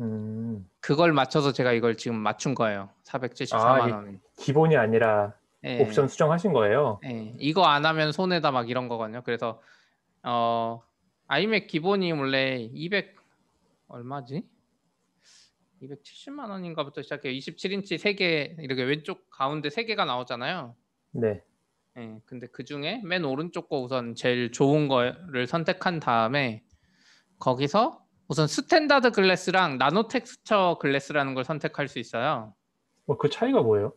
음, 0.00 0.68
그걸 0.80 1.12
맞춰서 1.12 1.52
제가 1.52 1.72
이걸 1.72 1.96
지금 1.96 2.16
맞춘 2.16 2.54
거예요. 2.54 2.90
474만 3.04 3.54
아, 3.82 3.88
이- 3.88 3.92
원에. 3.92 4.18
기본이 4.36 4.76
아니라 4.76 5.34
예. 5.64 5.80
옵션 5.80 6.08
수정하신 6.08 6.52
거예요? 6.52 6.98
예, 7.04 7.34
이거 7.38 7.64
안 7.64 7.86
하면 7.86 8.10
손해다 8.10 8.50
막 8.50 8.68
이런 8.68 8.88
거거든요. 8.88 9.22
그래서 9.24 9.62
어 10.24 10.82
아이맥 11.28 11.68
기본이 11.68 12.10
원래 12.12 12.68
200 12.72 13.14
얼마지? 13.88 14.42
270만 15.82 16.48
원인가부터 16.50 17.02
시작해 17.02 17.32
27인치 17.32 17.96
3개 17.98 18.56
이렇게 18.60 18.82
왼쪽 18.82 19.28
가운데 19.30 19.68
3개가 19.68 20.04
나오잖아요. 20.04 20.74
네. 21.12 21.42
예, 21.98 22.18
근데 22.24 22.46
그 22.46 22.64
중에 22.64 23.02
맨 23.04 23.24
오른쪽 23.24 23.68
거 23.68 23.78
우선 23.78 24.14
제일 24.14 24.50
좋은 24.50 24.88
거를 24.88 25.46
선택한 25.46 26.00
다음에 26.00 26.62
거기서 27.38 28.02
우선 28.28 28.46
standard 28.46 29.10
glass랑 29.10 29.76
nano 29.78 30.08
texture 30.08 30.78
glass라는 30.80 31.34
걸 31.34 31.44
선택할 31.44 31.88
수 31.88 31.98
있어요. 31.98 32.54
뭐그 33.04 33.28
차이가 33.28 33.60
뭐예요? 33.62 33.92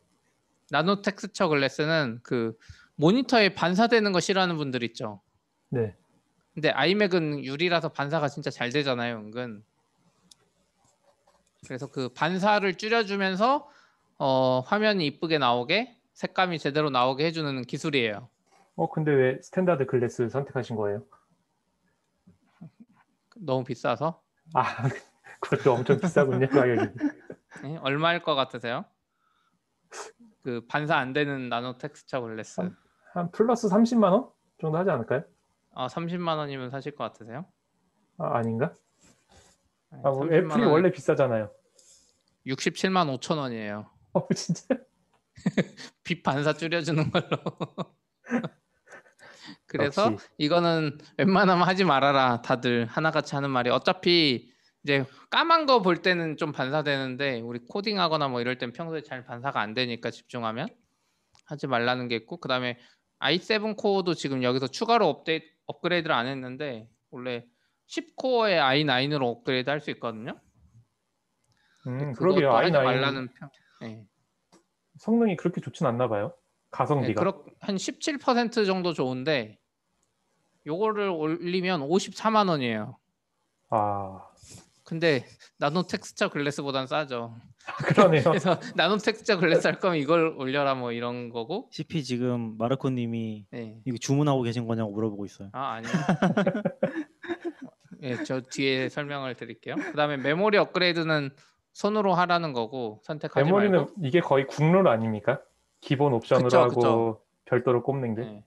nano 0.72 1.01
texture 1.01 1.48
glass는 1.48 2.20
그 2.24 2.58
모니터에 2.96 3.54
반사되는 3.54 4.12
거 4.12 4.20
싫어하는 4.20 4.58
분들 4.58 4.84
있죠. 4.84 5.22
네. 5.70 5.96
근데 6.54 6.70
아이맥은 6.70 7.46
유리라서 7.46 7.90
반사가 7.90 8.28
진짜 8.28 8.50
잘 8.50 8.72
되잖아요, 8.72 9.18
은근. 9.18 9.64
그래서 11.68 11.88
그 11.88 12.10
반사를 12.10 12.74
줄여주면서 12.75 13.70
어, 14.18 14.60
화면이 14.62 15.06
이쁘게 15.06 15.38
나오게 15.38 15.95
색감이 16.19 16.60
제대로 16.60 16.89
나오게 16.89 17.25
해주는 17.25 17.62
기술이에요. 17.63 18.29
어, 18.77 18.89
근데 18.89 19.12
왜 19.12 19.41
standard 19.42 19.86
glass 19.86 20.30
선택하신 20.29 20.75
거예요? 20.77 21.05
너무 23.38 23.63
비싸서 23.65 24.22
아, 24.53 24.63
그것도 25.41 25.74
엄청 25.74 26.00
비싸군요, 26.00 26.48
가격이. 26.48 26.88
예? 27.65 27.77
얼마일 27.77 28.24
것 28.24 28.34
같으세요? 28.36 28.86
그 30.41 30.65
반사 30.67 30.95
안 30.95 31.12
되는 31.13 31.50
nano 31.50 31.77
texture 31.77 32.22
glass 32.22 32.62
한- 32.62 32.77
한 33.13 33.31
플러스 33.31 33.67
30만 33.67 34.12
원 34.12 34.29
정도 34.60 34.77
하지 34.77 34.89
않을까요? 34.89 35.24
아 35.74 35.88
30만 35.88 36.38
원이면 36.38 36.69
사실 36.69 36.95
것 36.95 37.03
같으세요? 37.03 37.45
아, 38.17 38.38
아닌가? 38.38 38.74
네, 39.91 40.00
아, 40.03 40.10
뭐 40.12 40.22
30만 40.22 40.34
애플이 40.34 40.63
원, 40.63 40.72
원래 40.72 40.91
비싸잖아요. 40.91 41.51
67만 42.48 43.10
5천 43.19 43.38
원이에요. 43.38 43.89
어, 44.13 44.27
진짜? 44.34 44.75
빛 46.04 46.24
반사 46.24 46.54
줄여주는 46.54 47.12
걸로. 47.12 47.38
그래서 49.68 50.12
역시. 50.13 50.25
이거는 50.38 50.98
웬만하면 51.18 51.68
하지 51.68 51.84
말아라. 51.84 52.42
다들 52.42 52.86
하나같이 52.86 53.36
하는 53.36 53.50
말이 53.50 53.70
어차피 53.70 54.51
이제 54.84 55.06
까만 55.30 55.65
거 55.65 55.82
볼 55.82 55.98
때는 56.01 56.38
좀 56.38 56.51
반사되는데 56.51 57.42
우리 57.42 57.60
코딩하거나 57.68 58.27
뭐 58.27 58.42
이럴 58.42 58.58
땐 58.58 58.72
평소에 58.72 59.01
잘 59.01 59.25
반사가 59.25 59.60
안 59.60 59.74
되니까 59.74 60.12
집중하면 60.12 60.68
하지 61.46 61.68
말라는 61.68 62.08
게 62.08 62.15
있고 62.18 62.38
그다음에 62.38 62.77
i7 63.20 63.75
코어도 63.77 64.13
지금 64.13 64.44
여기서 64.44 64.68
추가로 64.68 65.08
업데이트 65.08 65.46
업그레이드를 65.68 66.15
안 66.15 66.27
했는데 66.27 66.88
원래 67.12 67.46
10코어에 67.88 68.60
i9으로 68.60 69.24
업그레이드 69.24 69.70
할 69.70 69.80
수 69.80 69.92
있거든요. 69.92 70.39
음, 71.88 72.13
그러게요. 72.13 72.51
하지 72.56 72.72
i9 72.72 72.84
말라는 72.84 73.27
평. 73.34 73.50
네. 73.82 74.06
성능이 74.98 75.36
그렇게 75.36 75.62
좋진 75.62 75.86
않나 75.86 76.08
봐요. 76.08 76.28
네, 76.28 76.68
가성비가. 76.72 77.20
그렇 77.20 77.44
한17% 77.62 78.66
정도 78.66 78.94
좋은데 78.94 79.60
요거를 80.66 81.10
올리면 81.10 81.82
54만 81.82 82.50
원이에요. 82.50 82.98
아, 83.70 84.22
근데 84.84 85.25
nano 85.58 85.84
texture 85.84 86.30
glass보단 86.30 86.88
싸죠. 86.88 87.36
그러네요. 87.86 88.24
그래서 88.30 88.60
nano 88.75 88.98
texture 88.98 89.39
glass 89.39 89.68
할 89.68 89.80
거면 89.80 89.98
이걸 89.98 90.36
올려라 90.38 90.75
뭐 90.75 90.92
이런 90.92 91.30
거고. 91.30 91.70
CP 91.72 92.04
지금 92.04 92.56
마르코 92.58 92.90
님이 92.90 93.46
네. 93.52 93.80
이거 93.86 93.98
주문하고 93.98 94.44
계신 94.44 94.68
거냐고 94.68 94.92
물어보고 94.92 95.25
있어요. 95.25 95.50
아 95.54 95.74
아니요. 95.74 95.92
예, 98.04 98.24
저 98.24 98.42
뒤에 98.42 98.90
설명을 98.90 99.36
드릴게요. 99.36 99.75
그다음에 99.75 100.18
메모리 100.18 100.58
업그레이드는 100.58 101.32
손으로 101.75 102.13
하라는 102.13 102.53
거고 102.53 103.01
선택하지 103.03 103.44
메모리는 103.44 103.77
말고. 103.77 103.94
이게 104.01 104.22
거의 104.22 104.48
국룰 104.48 104.88
아닙니까? 104.88 105.41
기본 105.82 106.13
옵션으로 106.13 106.46
그쵸, 106.46 106.60
하고 106.60 106.70
그쵸. 106.70 107.22
별도로 107.44 107.84
꼽는 107.84 108.15
게. 108.15 108.22
네. 108.22 108.44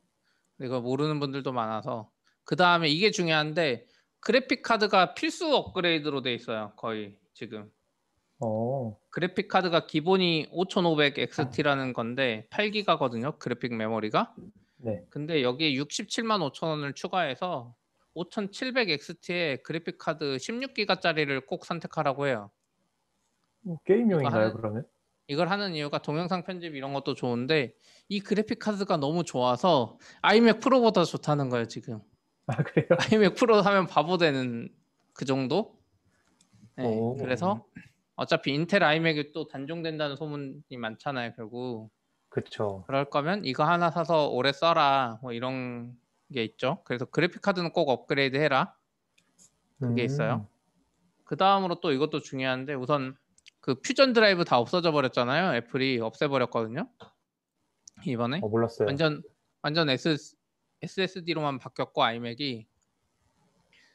이거 0.63 0.81
모르는 0.81 1.21
분들도 1.21 1.53
많아서. 1.53 2.11
그 2.45 2.57
다음에 2.57 2.89
이게 2.89 3.11
중요한데 3.11 3.87
그래픽 4.21 4.63
카드가 4.63 5.13
필수 5.13 5.55
업그레이드로 5.55 6.23
돼 6.23 6.33
있어요. 6.33 6.73
거의 6.77 7.17
지금. 7.35 7.71
어, 8.41 8.97
그래픽 9.11 9.49
카드가 9.49 9.87
기본이 9.87 10.49
5500XT라는 10.51 11.93
건데 11.93 12.47
8기가거든요. 12.49 13.39
그래픽 13.39 13.75
메모리가. 13.75 14.35
네. 14.79 15.05
근데 15.11 15.43
여기에 15.43 15.75
67만 15.75 16.51
5천 16.51 16.69
원을 16.69 16.95
추가해서 16.95 17.75
5700XT에 18.17 19.63
그래픽 19.63 19.99
카드 19.99 20.39
16기가짜리를 20.39 21.45
꼭 21.45 21.67
선택하라고 21.67 22.27
해요. 22.27 22.51
뭐 23.63 23.79
게임용인가요, 23.85 24.49
하는- 24.51 24.55
그러면? 24.57 24.87
이걸 25.27 25.49
하는 25.51 25.75
이유가 25.75 25.99
동영상 26.01 26.43
편집 26.43 26.75
이런 26.75 26.95
것도 26.95 27.15
좋은데 27.15 27.75
이 28.09 28.21
그래픽 28.21 28.59
카드가 28.59 28.97
너무 28.97 29.25
좋아서 29.25 29.99
아이맥 30.23 30.61
프로보다 30.61 31.05
좋다는 31.05 31.51
거예요, 31.51 31.67
지금. 31.67 32.01
아, 32.47 32.57
그래요? 32.63 32.87
아이맥 33.15 33.35
프로 33.35 33.61
하면 33.61 33.87
바보 33.87 34.17
되는 34.17 34.71
그 35.13 35.25
정도? 35.27 35.77
네, 36.77 36.85
오. 36.87 37.17
그래서 37.17 37.67
어차피 38.15 38.55
인텔 38.55 38.83
아이맥이 38.83 39.33
또 39.33 39.47
단종된다는 39.49 40.17
소문이 40.17 40.77
많잖아요, 40.79 41.33
결국. 41.37 41.91
그쵸. 42.31 42.85
그럴 42.87 43.11
거면 43.11 43.45
이거 43.45 43.65
하나 43.65 43.91
사서 43.91 44.29
오래 44.29 44.53
써라 44.53 45.19
뭐 45.23 45.33
이런 45.33 45.95
게 46.33 46.43
있죠. 46.45 46.83
그래서 46.85 47.05
그래픽 47.05 47.43
카드는 47.43 47.73
꼭 47.73 47.91
업그레이드 47.91 48.37
해라. 48.37 48.75
그게 49.79 50.03
음, 50.03 50.05
있어요. 50.07 50.49
그 51.25 51.37
다음으로 51.37 51.81
또 51.81 51.93
이것도 51.93 52.21
중요한데 52.21 52.75
우선 52.75 53.17
그 53.61 53.75
Fusion 53.81 54.13
Drive 54.13 54.45
다 54.45 54.59
없어져 54.59 54.93
버렸잖아요. 54.93 55.57
애플이 55.57 56.01
없애버렸거든요. 56.01 56.89
이번에 58.07 58.41
어, 58.43 58.49
몰랐어요. 58.49 58.87
완전 58.87 59.23
완전 59.63 59.91
SS, 59.91 60.37
SSD로만 60.83 61.59
바뀌었고 61.59 62.03
아이맥이. 62.03 62.67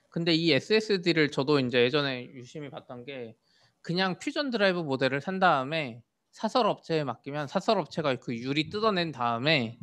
근데 0.10 0.34
이 0.34 0.52
SSD를 0.52 1.32
저도 1.32 1.60
이제 1.60 1.82
예전에 1.84 2.26
유심히 2.34 2.69
봤던 2.69 3.06
게 3.06 3.36
그냥 3.82 4.19
Fusion 4.19 4.51
Drive 4.51 4.79
모델을 4.80 5.21
산 5.21 5.39
다음에 5.39 6.04
사설 6.32 6.67
업체에 6.67 7.04
맡기면 7.04 7.47
사설 7.47 7.80
업체가 7.80 8.15
그 8.17 8.36
유리 8.38 8.69
뜯어낸 8.69 9.12
다음에 9.12 9.80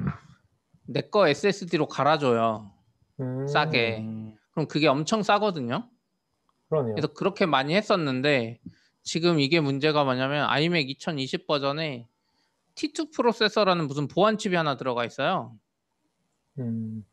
내 0.87 1.03
거 1.11 1.27
SSD로 1.29 1.87
갈아줘요. 1.88 2.73
음, 3.21 3.47
싸게. 3.47 3.99
음, 4.01 4.37
그럼 4.53 4.66
그게 4.69 4.87
엄청 4.88 5.23
싸거든요. 5.23 5.88
그러네요. 6.69 6.95
그래서 6.95 7.09
그렇게 7.12 7.47
많이 7.47 7.75
했었는데 7.75 8.61
지금 9.03 9.41
이게 9.41 9.61
문제가 9.61 10.05
뭐냐면 10.05 10.47
아이맥 10.49 10.91
2020 10.91 11.47
버전에 11.47 12.09
T2 12.75 13.13
프로세서라는 13.13 13.87
무슨 13.87 14.09
보안 14.09 14.39
칩이 14.39 14.55
하나 14.57 14.77
들어가 14.77 15.05
있어요. 15.05 15.57
음, 16.59 17.05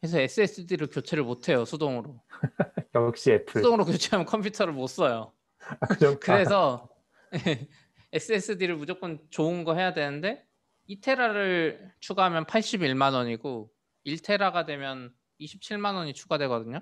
그래서 0.00 0.20
SSD를 0.20 0.88
교체를 0.88 1.24
못 1.24 1.48
해요 1.48 1.64
수동으로. 1.64 2.20
역시 2.94 3.32
애플. 3.32 3.60
수동으로 3.60 3.84
교체하면 3.84 4.26
컴퓨터를 4.26 4.72
못 4.72 4.86
써요. 4.86 5.32
아, 5.80 5.86
그. 5.86 6.18
그래서 6.18 6.88
SSD를 8.12 8.76
무조건 8.76 9.18
좋은 9.30 9.64
거 9.64 9.74
해야 9.74 9.92
되는데 9.94 10.46
2테라를 10.88 11.90
추가하면 12.00 12.44
81만 12.44 13.14
원이고 13.14 13.70
1테라가 14.06 14.66
되면 14.66 15.12
27만 15.40 15.94
원이 15.94 16.14
추가되거든요. 16.14 16.80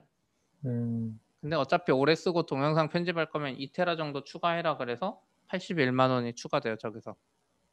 음, 0.66 1.20
근데 1.42 1.57
어차피 1.57 1.90
오래 1.90 2.14
쓰고 2.14 2.46
동영상 2.46 2.88
편집할 2.88 3.26
거면 3.31 3.57
2테라 3.57 3.96
정도 3.96 4.22
추가해라 4.22 4.76
그래서 4.76 5.20
81만 5.48 6.09
원이 6.09 6.35
추가돼요 6.37 6.76
저기서. 6.76 7.16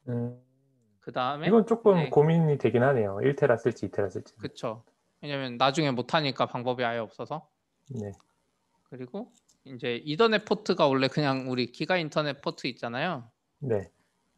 음. 0.10 0.42
그 1.00 1.12
다음에 1.12 1.48
이건 1.48 1.66
조금 1.68 1.96
네. 1.96 2.10
고민이 2.10 2.58
되긴 2.58 2.82
하네요. 2.84 3.20
1테라 3.22 3.58
쓸지 3.60 3.88
2테라 3.88 4.10
쓸지. 4.10 4.36
그쵸. 4.38 4.84
왜냐면 5.22 5.58
나중에 5.58 5.92
못 5.92 6.16
하니까 6.16 6.48
방법이 6.48 6.84
아예 6.84 6.98
없어서. 6.98 7.48
네. 7.92 8.12
그리고 8.90 9.32
이제 9.66 10.02
이더넷 10.04 10.46
포트가 10.46 10.88
원래 10.88 11.08
그냥 11.08 11.46
우리 11.52 11.72
기가 11.72 11.98
인터넷 11.98 12.42
포트 12.42 12.66
있잖아요. 12.68 13.30
네. 13.60 13.92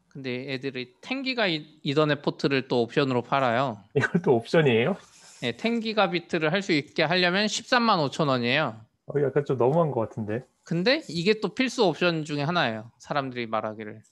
근데 0.08 0.52
애들이 0.52 0.92
10기가 1.00 1.48
이- 1.48 1.80
이더넷 1.82 2.20
포트를 2.20 2.68
또 2.68 2.82
옵션으로 2.82 3.22
팔아요. 3.22 3.78
이걸 3.96 4.20
또 4.22 4.34
옵션이에요? 4.36 4.94
네, 5.40 5.52
10기가 5.56 6.10
비트를 6.10 6.52
할 6.52 6.60
수 6.60 6.72
있게 6.72 7.02
하려면 7.02 7.46
13만 7.46 7.98
5천 8.10 8.28
원이에요. 8.28 8.78
어, 9.14 9.22
약간 9.22 9.44
좀 9.44 9.56
너무한 9.56 9.90
것 9.90 10.00
같은데. 10.00 10.44
근데 10.64 11.02
이게 11.08 11.40
또 11.40 11.54
필수 11.54 11.84
옵션 11.84 12.24
중에 12.24 12.42
하나예요. 12.42 12.90
사람들이 12.98 13.46
말하기를. 13.46 14.02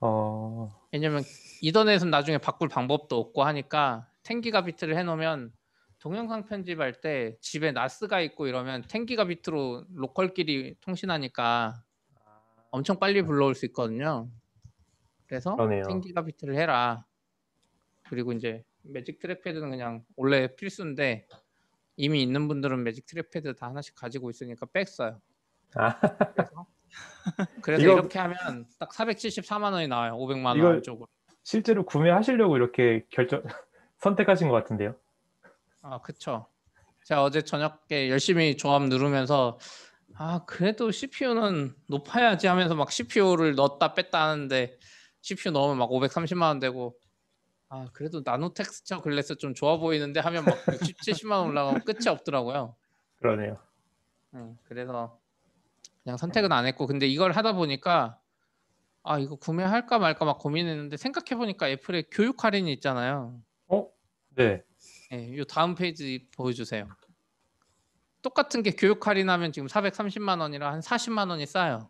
어, 0.00 0.70
왜냐면 0.92 1.22
이더넷은 1.62 2.10
나중에 2.10 2.38
바꿀 2.38 2.68
방법도 2.68 3.18
없고 3.18 3.42
하니까 3.44 4.08
10기가 4.22 4.64
비트를 4.64 4.96
해놓으면 4.96 5.52
동영상 5.98 6.44
편집할 6.44 7.00
때 7.00 7.36
집에 7.40 7.72
NAS가 7.72 8.20
있고 8.20 8.46
이러면 8.46 8.82
10기가 8.82 9.28
비트로 9.28 9.86
로컬끼리 9.94 10.76
통신하니까 10.80 11.82
엄청 12.70 12.98
빨리 12.98 13.22
불러올 13.22 13.54
수 13.54 13.64
있거든요. 13.66 14.28
그래서 15.26 15.56
그러네요. 15.56 15.84
10기가 15.84 16.24
비트를 16.26 16.56
해라. 16.56 17.04
그리고 18.08 18.32
이제 18.32 18.62
Magic 18.82 19.18
Trackpad는 19.18 19.70
그냥 19.70 20.04
원래 20.14 20.54
필수인데 20.54 21.26
이미 21.96 22.22
있는 22.22 22.46
분들은 22.48 22.82
Magic 22.84 23.06
Trackpad 23.06 23.54
다 23.56 23.66
하나씩 23.68 23.94
가지고 23.94 24.30
있으니까 24.30 24.66
뺐어요. 24.66 25.20
아. 25.74 25.98
그래서, 25.98 26.66
그래서 27.62 27.82
이거- 27.82 27.92
이렇게 27.94 28.18
하면 28.18 28.66
딱 28.78 28.90
474만 28.92 29.72
원이 29.72 29.88
나와요. 29.88 30.12
500만 30.16 30.62
원 30.62 30.82
쪽으로. 30.82 31.08
실제로 31.42 31.84
구매하시려고 31.84 32.56
이렇게 32.56 33.06
결정, 33.10 33.42
선택하신 33.98 34.48
것 34.48 34.54
같은데요. 34.54 34.94
아, 35.82 36.00
그쵸. 36.00 36.46
제가 37.04 37.22
어제 37.22 37.40
저녁에 37.42 38.10
열심히 38.10 38.56
조합 38.56 38.82
누르면서 38.84 39.58
아, 40.18 40.44
그래도 40.46 40.90
CPU는 40.90 41.74
높아야지 41.88 42.46
하면서 42.46 42.74
막 42.74 42.90
CPU를 42.90 43.54
넣었다 43.54 43.94
뺐다 43.94 44.28
하는데 44.30 44.76
CPU 45.20 45.52
넣으면 45.52 45.78
막 45.78 45.90
530만 45.90 46.42
원 46.42 46.58
되고 46.58 46.96
아, 47.68 47.88
그래도 47.92 48.22
nano 48.24 48.52
texture 48.54 49.02
glass 49.02 49.36
좀 49.36 49.54
좋아 49.54 49.78
보이는데 49.78 50.20
하면 50.20 50.44
막 50.44 50.56
60, 50.94 50.98
70만 50.98 51.32
원 51.38 51.48
올라가면 51.48 51.84
끝이 51.84 52.08
없더라고요. 52.08 52.76
그러네요. 53.16 53.58
응, 54.34 54.56
그래서 54.64 55.18
그냥 56.02 56.16
선택은 56.16 56.52
안 56.52 56.66
했고 56.66 56.86
근데 56.86 57.06
이걸 57.06 57.32
하다 57.32 57.54
보니까 57.54 58.20
아, 59.02 59.18
이거 59.18 59.36
구매할까 59.36 59.98
말까 59.98 60.24
막 60.24 60.38
고민했는데 60.38 60.96
생각해 60.96 61.36
보니까 61.38 61.68
애플에 61.68 62.04
교육 62.10 62.44
할인이 62.44 62.72
있잖아요. 62.74 63.40
네. 64.36 64.62
네, 65.10 65.36
요 65.36 65.44
다음 65.44 65.74
페이지 65.74 66.28
보여주세요. 66.36 66.88
똑같은 68.22 68.62
게 68.62 68.72
교육 68.72 69.06
할인하면 69.06 69.52
지금 69.52 69.68
430만 69.68 70.40
원이라 70.40 70.72
한 70.72 70.80
40만 70.80 71.30
원이 71.30 71.46
싸요. 71.46 71.88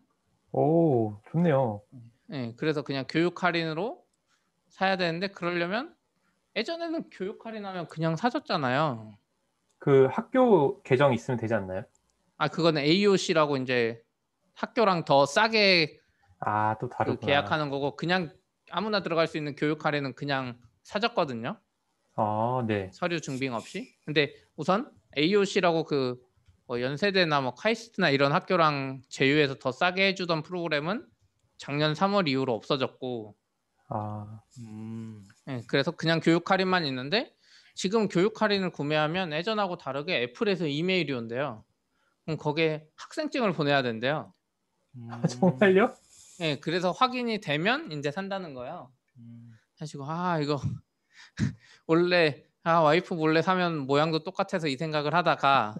오, 0.51 1.19
좋네요. 1.31 1.81
네, 2.27 2.53
그래서 2.55 2.83
그냥 2.83 3.05
교육 3.09 3.43
할인으로 3.43 4.03
사야 4.77 4.95
되는데 4.95 5.27
그러려면 5.29 5.95
예전에는 6.55 7.09
교육 7.11 7.45
할인하면 7.45 7.87
그냥 7.87 8.15
사줬잖아요. 8.15 9.13
그 9.79 10.07
학교 10.11 10.81
계정 10.83 11.13
있으면 11.13 11.39
되지 11.39 11.53
않나요? 11.53 11.83
아 12.37 12.47
그거는 12.47 12.81
AOC라고 12.83 13.57
이제 13.57 14.01
학교랑 14.53 15.05
더 15.05 15.25
싸게 15.25 15.99
아, 16.39 16.77
또그 16.79 16.95
다르구나. 16.95 17.25
계약하는 17.25 17.69
거고 17.69 17.95
그냥 17.95 18.31
아무나 18.69 19.01
들어갈 19.01 19.27
수 19.27 19.37
있는 19.37 19.55
교육 19.55 19.85
할인은 19.85 20.13
그냥 20.13 20.59
사줬거든요. 20.83 21.59
아, 22.15 22.63
네. 22.67 22.89
서류 22.93 23.19
증빙 23.21 23.53
없이. 23.53 23.95
근데 24.05 24.33
우선 24.55 24.91
AOC라고 25.17 25.83
그 25.85 26.27
뭐 26.67 26.81
연세대나 26.81 27.39
뭐 27.41 27.53
카이스트나 27.55 28.09
이런 28.09 28.33
학교랑 28.33 29.01
제휴해서 29.07 29.55
더 29.55 29.71
싸게 29.71 30.07
해주던 30.07 30.43
프로그램은 30.43 31.07
작년 31.57 31.93
3월 31.93 32.27
이후로 32.27 32.53
없어졌고 32.53 33.35
아, 33.89 34.41
음. 34.59 35.27
예, 35.47 35.61
그래서 35.67 35.91
그냥 35.91 36.19
교육 36.19 36.49
할인만 36.51 36.85
있는데 36.85 37.33
지금 37.73 38.07
교육 38.07 38.41
할인을 38.41 38.71
구매하면 38.71 39.31
예전하고 39.33 39.77
다르게 39.77 40.23
애플에서 40.23 40.65
이메일이 40.67 41.13
온대요. 41.13 41.63
그럼 42.25 42.37
거기에 42.37 42.87
학생증을 42.95 43.53
보내야 43.53 43.83
된대요. 43.83 44.33
음. 44.95 45.07
아, 45.11 45.21
정말요? 45.27 45.93
예, 46.41 46.57
그래서 46.57 46.91
확인이 46.91 47.39
되면 47.39 47.91
이제 47.91 48.11
산다는 48.11 48.53
거예요. 48.53 48.91
음. 49.17 49.51
하시고 49.79 50.05
아 50.05 50.39
이거 50.39 50.59
원래 51.87 52.43
아 52.63 52.79
와이프 52.79 53.13
몰래 53.13 53.41
사면 53.41 53.77
모양도 53.87 54.23
똑같아서 54.23 54.67
이 54.67 54.75
생각을 54.75 55.13
하다가 55.13 55.75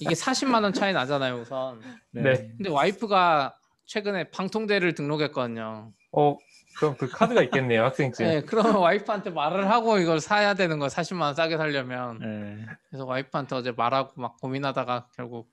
이게 0.00 0.14
40만 0.14 0.62
원 0.62 0.72
차이 0.72 0.92
나잖아요 0.92 1.40
우선. 1.40 1.80
네. 2.12 2.48
근데 2.56 2.70
와이프가 2.70 3.56
최근에 3.86 4.30
방통대를 4.30 4.94
등록했거든요. 4.94 5.92
어, 6.12 6.38
그럼 6.78 6.96
그 6.96 7.08
카드가 7.08 7.42
있겠네요, 7.42 7.84
학생증. 7.84 8.26
네, 8.26 8.40
그러면 8.42 8.76
와이프한테 8.76 9.30
말을 9.30 9.70
하고 9.70 9.98
이걸 9.98 10.20
사야 10.20 10.54
되는 10.54 10.78
거 10.78 10.86
40만 10.86 11.20
원 11.22 11.34
싸게 11.34 11.56
살려면. 11.56 12.18
네. 12.18 12.66
그래서 12.88 13.04
와이프한테 13.04 13.54
어제 13.54 13.72
말하고 13.72 14.20
막 14.20 14.36
고민하다가 14.40 15.08
결국 15.14 15.50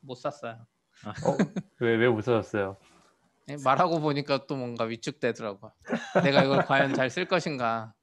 못 0.00 0.16
샀어요. 0.16 0.66
어, 1.04 1.36
왜, 1.80 1.96
왜 1.96 2.06
웃으셨어요? 2.06 2.76
네, 3.46 3.56
말하고 3.64 4.00
보니까 4.00 4.46
또 4.46 4.56
뭔가 4.56 4.84
위축되더라고요. 4.84 5.72
내가 6.22 6.44
이걸 6.44 6.64
과연 6.64 6.94
잘 6.94 7.10
쓸 7.10 7.26
것인가. 7.26 7.94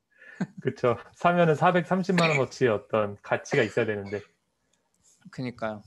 그쵸. 0.62 0.98
사면은 1.16 1.54
430만 1.54 2.30
원어치 2.30 2.68
어떤 2.68 3.18
가치가 3.22 3.64
있어야 3.64 3.86
되는데. 3.86 4.22
그니까요. 5.32 5.84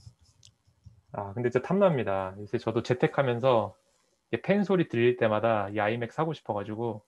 아, 1.11 1.33
근데 1.33 1.49
진짜 1.49 1.65
탐납니다. 1.67 2.35
요새 2.39 2.57
저도 2.57 2.81
재택하면서 2.83 3.75
이펜 4.33 4.63
소리 4.63 4.87
들릴 4.89 5.15
때마다 5.17 5.69
이 5.69 5.79
아이맥 5.79 6.11
사고 6.11 6.33
싶어가지고 6.33 7.05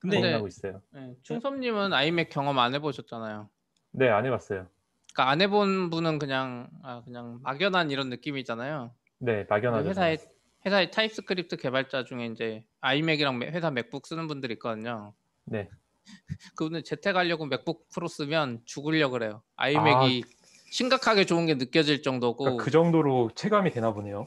근데 0.00 0.16
고민하고 0.16 0.48
있어요. 0.48 0.82
네, 0.90 1.14
충섭님은 1.22 1.92
아이맥 1.92 2.30
경험 2.30 2.58
안 2.58 2.74
해보셨잖아요. 2.74 3.48
네, 3.92 4.08
안 4.08 4.26
해봤어요. 4.26 4.66
그러니까 5.14 5.30
안 5.30 5.40
해본 5.40 5.90
분은 5.90 6.18
그냥 6.18 6.68
아, 6.82 7.02
그냥 7.04 7.38
막연한 7.42 7.92
이런 7.92 8.08
느낌이잖아요. 8.08 8.92
네, 9.18 9.46
막연하죠. 9.48 9.88
회사에 9.88 10.18
회사의 10.66 10.90
TypeScript 10.90 11.56
개발자 11.58 12.04
중에 12.04 12.26
이제 12.26 12.64
아이맥이랑 12.80 13.38
맥- 13.38 13.52
회사 13.52 13.70
맥북 13.70 14.06
쓰는 14.06 14.26
분들이 14.26 14.54
있거든요. 14.54 15.14
네. 15.44 15.68
그분들 16.56 16.82
재택하려고 16.82 17.46
맥북 17.46 17.88
프로 17.94 18.08
쓰면 18.08 18.62
죽으려 18.64 19.10
그래요. 19.10 19.42
아이맥이 19.54 20.24
심각하게 20.72 21.24
좋은 21.26 21.46
게 21.46 21.54
느껴질 21.54 22.02
정도고 22.02 22.44
그러니까 22.44 22.64
그 22.64 22.70
정도로 22.72 23.30
체감이 23.36 23.70
되나 23.70 23.92
보네요. 23.92 24.26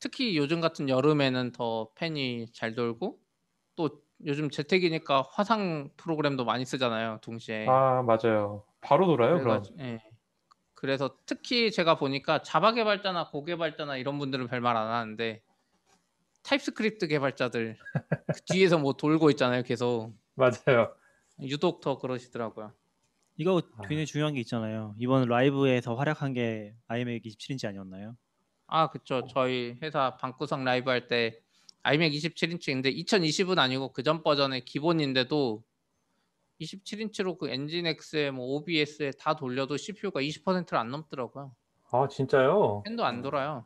특히 0.00 0.36
요즘 0.36 0.60
같은 0.60 0.88
여름에는 0.88 1.52
더 1.52 1.90
팬이 1.94 2.46
잘 2.52 2.74
돌고 2.74 3.18
또 3.76 4.02
요즘 4.24 4.50
재택이니까 4.50 5.24
화상 5.30 5.90
프로그램도 5.96 6.44
많이 6.44 6.64
쓰잖아요. 6.64 7.18
동시에. 7.22 7.66
아, 7.68 8.02
맞아요. 8.02 8.64
바로 8.80 9.06
돌아요, 9.06 9.38
그럼. 9.38 9.62
그래가지- 9.62 9.74
예. 9.80 10.00
그래서 10.74 11.16
특히 11.26 11.72
제가 11.72 11.96
보니까 11.98 12.42
Java 12.42 12.72
개발자나 12.74 13.30
Go 13.30 13.44
개발자나 13.44 13.96
이런 13.96 14.18
분들은 14.18 14.46
별말 14.46 14.76
안 14.76 14.86
하는데 14.88 15.42
TypeScript 16.44 17.08
개발자들 17.08 17.76
그 18.40 18.40
뒤에서 18.46 18.78
뭐 18.78 18.92
돌고 18.94 19.30
있잖아요. 19.30 19.62
계속 19.64 20.12
맞아요. 20.34 20.94
유독 21.42 21.80
더 21.80 21.98
그러시더라고요. 21.98 22.72
이거 23.36 23.60
아. 23.76 23.80
굉장히 23.82 24.06
중요한 24.06 24.34
게 24.34 24.40
있잖아요. 24.40 24.94
이번 24.98 25.28
라이브에서 25.28 25.94
활약한 25.94 26.32
게 26.32 26.74
iMac 26.86 27.28
27인치 27.28 27.66
아니었나요? 27.68 28.16
아, 28.68 28.90
그쵸. 28.90 29.26
저희 29.26 29.76
회사 29.82 30.16
방구석 30.16 30.62
라이브 30.62 30.90
할 30.90 31.06
때 31.08 31.40
iMac 31.82 32.16
27인치인데 32.28 32.94
2020은 33.04 33.58
아니고 33.58 33.92
그 33.92 34.02
전 34.02 34.22
버전의 34.22 34.64
기본인데도 34.64 35.62
27인치로 36.60 37.38
그 37.38 37.48
Nginx에 37.48 38.30
뭐 38.30 38.46
OBS에 38.56 39.12
다 39.18 39.34
돌려도 39.36 39.76
CPU가 39.76 40.20
20%를 40.20 40.76
안 40.78 40.90
넘더라고요. 40.90 41.54
아, 41.90 42.08
진짜요? 42.08 42.82
팬도 42.84 43.04
안 43.04 43.22
돌아요. 43.22 43.64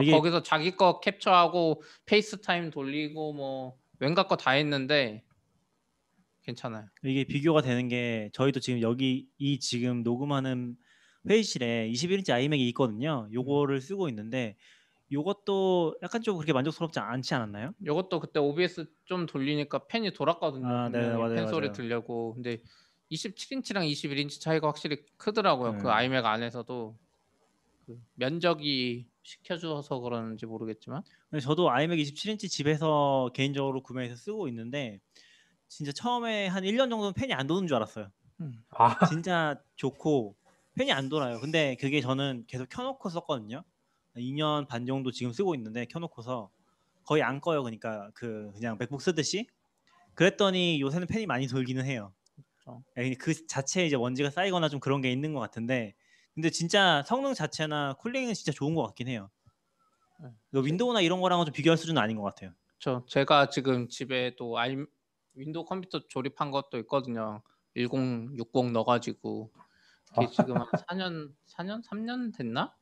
이게 0.00 0.10
거기서 0.12 0.42
자기 0.42 0.76
거 0.76 1.00
캡처하고 1.00 1.82
FaceTime 2.04 2.70
돌리고 2.70 3.32
뭐 3.32 3.78
왠가 3.98 4.26
거 4.26 4.36
다 4.36 4.50
했는데 4.52 5.24
괜찮아요. 6.42 6.86
이게 7.02 7.24
비교가 7.24 7.62
되는 7.62 7.88
게 7.88 8.28
저희도 8.34 8.60
지금 8.60 8.80
여기 8.82 9.28
이 9.38 9.58
지금 9.58 10.02
녹음하는 10.02 10.76
회의실에 11.28 11.88
21인치 11.90 12.32
아이맥이 12.32 12.68
있거든요. 12.68 13.28
요거를 13.32 13.80
쓰고 13.80 14.08
있는데 14.08 14.56
요것도 15.12 15.96
약간 16.02 16.22
좀 16.22 16.36
그렇게 16.36 16.52
만족스럽지 16.52 16.98
않지 16.98 17.34
않았나요? 17.34 17.72
이것도 17.82 18.20
그때 18.20 18.40
OBS 18.40 18.86
좀 19.04 19.26
돌리니까 19.26 19.86
팬이 19.86 20.12
돌았거든요. 20.12 20.66
아, 20.66 20.88
네, 20.88 21.16
맞아요, 21.16 21.34
팬 21.34 21.46
소리 21.48 21.68
맞아요. 21.68 21.72
들려고. 21.72 22.34
근데 22.34 22.58
27인치랑 23.10 23.86
21인치 23.86 24.40
차이가 24.40 24.66
확실히 24.68 25.04
크더라고요. 25.16 25.72
네. 25.72 25.78
그 25.78 25.90
아이맥 25.90 26.24
안에서도 26.24 26.96
그 27.86 28.00
면적이 28.14 29.06
시켜줘서 29.22 30.00
그러는지 30.00 30.46
모르겠지만 30.46 31.02
근데 31.30 31.40
저도 31.40 31.70
아이맥 31.70 31.98
27인치 31.98 32.48
집에서 32.48 33.30
개인적으로 33.34 33.82
구매해서 33.82 34.16
쓰고 34.16 34.48
있는데 34.48 35.00
진짜 35.68 35.92
처음에 35.92 36.46
한 36.46 36.64
1년 36.64 36.90
정도는 36.90 37.12
팬이 37.14 37.32
안 37.34 37.46
도는 37.46 37.66
줄 37.66 37.76
알았어요. 37.76 38.10
아, 38.70 39.06
진짜 39.06 39.60
좋고 39.76 40.34
팬이 40.74 40.92
안 40.92 41.08
돌아요. 41.08 41.40
근데 41.40 41.76
그게 41.76 42.00
저는 42.00 42.44
계속 42.46 42.68
켜놓고 42.68 43.08
썼거든요. 43.08 43.62
2년 44.16 44.66
반 44.68 44.86
정도 44.86 45.10
지금 45.10 45.32
쓰고 45.32 45.54
있는데 45.54 45.86
켜놓고서 45.86 46.50
거의 47.04 47.22
안 47.22 47.40
꺼요. 47.40 47.62
그러니까 47.62 48.10
그 48.14 48.50
그냥 48.54 48.76
맥북 48.78 49.02
쓰듯이. 49.02 49.48
그랬더니 50.14 50.80
요새는 50.80 51.06
팬이 51.06 51.26
많이 51.26 51.46
돌기는 51.48 51.84
해요. 51.84 52.12
예, 52.98 53.14
그 53.14 53.46
자체에 53.46 53.86
이제 53.86 53.96
먼지가 53.96 54.30
쌓이거나 54.30 54.68
좀 54.68 54.80
그런 54.80 55.00
게 55.00 55.12
있는 55.12 55.34
것 55.34 55.40
같은데 55.40 55.94
근데 56.34 56.50
진짜 56.50 57.02
성능 57.06 57.34
자체나 57.34 57.94
cooling은 57.94 58.34
진짜 58.34 58.52
좋은 58.52 58.74
것 58.74 58.82
같긴 58.84 59.08
해요. 59.08 59.30
네. 60.20 60.30
이거 60.52 60.60
Windows나 60.60 61.00
이런 61.00 61.20
거랑은 61.20 61.44
좀 61.44 61.52
비교할 61.52 61.76
수준은 61.76 62.00
아닌 62.00 62.16
것 62.16 62.22
같아요. 62.22 62.52
저 62.78 63.04
제가 63.06 63.50
지금 63.50 63.88
집에 63.88 64.34
또 64.36 64.58
아이 64.58 64.76
Windows 65.34 65.64
컴퓨터 65.64 66.00
조립한 66.08 66.50
것도 66.50 66.78
있거든요. 66.80 67.42
1060 67.76 68.72
넣어가지고 68.72 69.50
그게 70.14 70.30
지금 70.30 70.56
한 70.56 70.66
4년 70.66 71.34
4년 71.46 71.82
3년 71.84 72.36
됐나? 72.36 72.74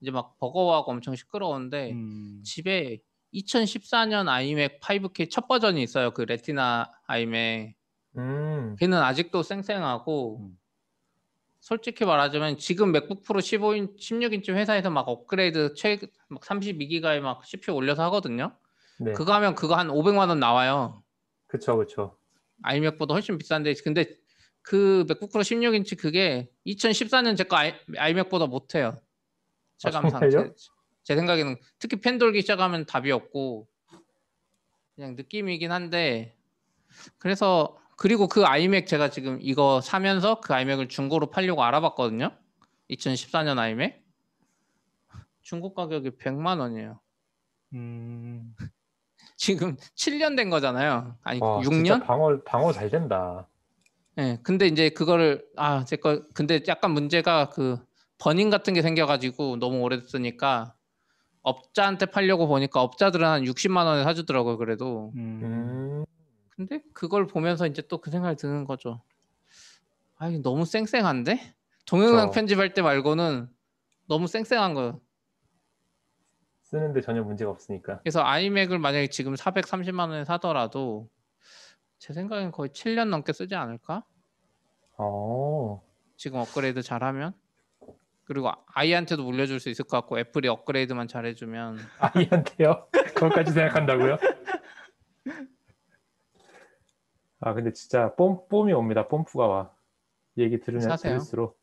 이제 0.00 0.10
막 0.10 0.38
버거워하고 0.38 0.90
엄청 0.92 1.14
시끄러운데 1.14 1.92
음, 1.92 2.42
집에 2.44 2.98
2014년 3.34 4.28
iMac 4.28 4.80
5K 4.80 5.30
첫 5.30 5.46
버전이 5.46 5.82
있어요. 5.82 6.12
그 6.12 6.22
Retina 6.22 6.90
iMac. 7.06 7.76
음, 8.16 8.76
걔는 8.78 8.98
아직도 8.98 9.42
쌩쌩하고 9.42 10.40
음. 10.40 10.58
솔직히 11.60 12.04
말하자면 12.04 12.56
지금 12.58 12.90
MacBook 12.90 13.22
Pro 13.22 13.40
15인 13.40 13.96
16인치 13.96 14.50
회사에서 14.52 14.90
막 14.90 15.06
업그레이드 15.08 15.74
최막 15.74 16.00
32기가에 16.40 17.20
막 17.20 17.44
CPU 17.44 17.74
올려서 17.74 18.02
하거든요. 18.04 18.56
네. 18.98 19.12
그거 19.12 19.34
하면 19.34 19.54
그거 19.54 19.76
한 19.76 19.88
500만 19.88 20.28
원 20.28 20.40
나와요. 20.40 21.04
그쵸, 21.46 21.76
그쵸. 21.76 22.16
iMac보다 22.62 23.14
훨씬 23.14 23.38
비싼데 23.38 23.74
근데 23.84 24.16
그 24.62 25.04
MacBook 25.08 25.32
Pro 25.32 25.42
16인치 25.42 25.98
그게 25.98 26.50
2014년 26.66 27.36
제거 27.36 27.56
아이, 27.56 27.74
iMac보다 27.96 28.46
못해요. 28.46 29.00
체감상 29.78 30.22
아? 30.22 30.28
제, 30.28 30.52
제 31.02 31.16
생각에는 31.16 31.56
특히 31.78 32.00
펜 32.00 32.18
돌기 32.18 32.42
시작하면 32.42 32.84
답이 32.84 33.10
없고 33.10 33.66
그냥 34.94 35.16
느낌이긴 35.16 35.72
한데 35.72 36.36
그래서 37.18 37.78
그리고 37.96 38.28
그 38.28 38.44
아이맥 38.44 38.86
제가 38.86 39.10
지금 39.10 39.38
이거 39.40 39.80
사면서 39.80 40.40
그 40.40 40.54
아이맥을 40.54 40.88
중고로 40.88 41.30
팔려고 41.30 41.64
알아봤거든요. 41.64 42.30
2014년 42.90 43.58
아이맥 43.58 44.04
중고 45.42 45.74
가격이 45.74 46.10
100만 46.10 46.60
원이에요. 46.60 47.00
음, 47.74 48.54
지금 49.36 49.76
7년 49.96 50.36
된 50.36 50.50
거잖아요. 50.50 51.16
아니 51.22 51.40
와, 51.40 51.60
6년? 51.60 51.70
진짜 51.70 52.00
방어, 52.00 52.40
방어 52.44 52.72
잘 52.72 52.90
된다. 52.90 53.46
예, 54.20 54.38
근데 54.42 54.66
이제 54.66 54.90
그거를 54.90 55.44
아, 55.56 55.84
제 55.84 55.96
거 55.96 56.22
근데 56.34 56.60
약간 56.68 56.90
문제가 56.92 57.48
그 57.48 57.78
버닝 58.18 58.50
같은 58.50 58.74
게 58.74 58.82
생겨가지고 58.82 59.56
너무 59.58 59.80
오래됐으니까 59.80 60.74
업자한테 61.42 62.06
팔려고 62.06 62.46
보니까 62.46 62.82
업자들은 62.82 63.26
한 63.26 63.42
60만 63.44 63.86
원에 63.86 64.04
사주더라고요. 64.04 64.58
그래도 64.58 65.12
음. 65.16 65.40
음, 65.42 66.04
근데 66.50 66.82
그걸 66.92 67.26
보면서 67.26 67.66
이제 67.66 67.82
또 67.82 67.98
그 68.00 68.10
생각이 68.10 68.36
드는 68.36 68.64
거죠. 68.64 69.02
아, 70.18 70.28
이거 70.28 70.42
너무 70.42 70.66
쌩쌩한데 70.66 71.54
동영상 71.86 72.26
그쵸. 72.28 72.32
편집할 72.40 72.74
때 72.74 72.82
말고는 72.82 73.48
너무 74.06 74.26
쌩쌩한 74.26 74.74
거예요. 74.74 75.00
쓰는데 76.64 77.00
전혀 77.00 77.22
문제가 77.22 77.50
없으니까. 77.50 78.00
그래서 78.00 78.22
아이맥을 78.22 78.78
만약에 78.78 79.08
지금 79.08 79.34
430만 79.34 80.10
원에 80.10 80.24
사더라도 80.24 81.08
제 81.98 82.12
생각엔 82.12 82.52
거의 82.52 82.70
7년 82.70 83.08
넘게 83.08 83.32
쓰지 83.32 83.54
않을까? 83.54 84.04
어, 85.02 85.82
지금 86.16 86.38
업그레이드 86.40 86.82
잘하면 86.82 87.32
그리고 88.24 88.52
아이한테도 88.74 89.24
물려줄 89.24 89.58
수 89.58 89.70
있을 89.70 89.86
것 89.86 89.96
같고 89.98 90.18
애플이 90.18 90.46
업그레이드만 90.48 91.08
잘해주면 91.08 91.78
아이한테요? 91.98 92.86
그것까지 93.14 93.52
생각한다고요? 93.52 94.18
아 97.40 97.54
근데 97.54 97.72
진짜 97.72 98.14
뽐, 98.14 98.46
뽐이 98.48 98.72
옵니다. 98.74 99.08
뽐프가 99.08 99.46
와. 99.46 99.72
얘기 100.36 100.60
들으면 100.60 100.82
사세요. 100.88 101.12
들을수록. 101.14 101.58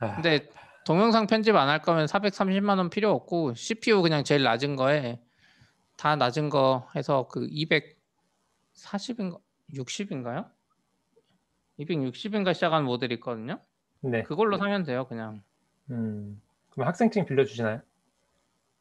아, 0.00 0.14
근데 0.14 0.48
동영상 0.86 1.26
편집 1.26 1.54
안 1.54 1.68
할 1.68 1.82
거면 1.82 2.06
430만 2.06 2.78
원 2.78 2.88
필요 2.90 3.10
없고 3.12 3.54
CPU 3.54 4.00
그냥 4.02 4.24
제일 4.24 4.42
낮은 4.42 4.74
거에 4.76 5.20
다 5.98 6.16
낮은 6.16 6.48
거 6.48 6.88
해서 6.96 7.28
그 7.30 7.46
240인가 7.46 9.38
60인가요? 9.74 10.50
260인가 11.86 12.54
시작하는 12.54 12.86
모델이 12.86 13.14
있거든요. 13.16 13.60
네. 14.00 14.22
그걸로 14.22 14.56
사면 14.58 14.82
돼요, 14.84 15.06
그냥. 15.06 15.42
음, 15.90 16.40
그럼 16.70 16.88
학생증 16.88 17.24
빌려주시나요? 17.26 17.80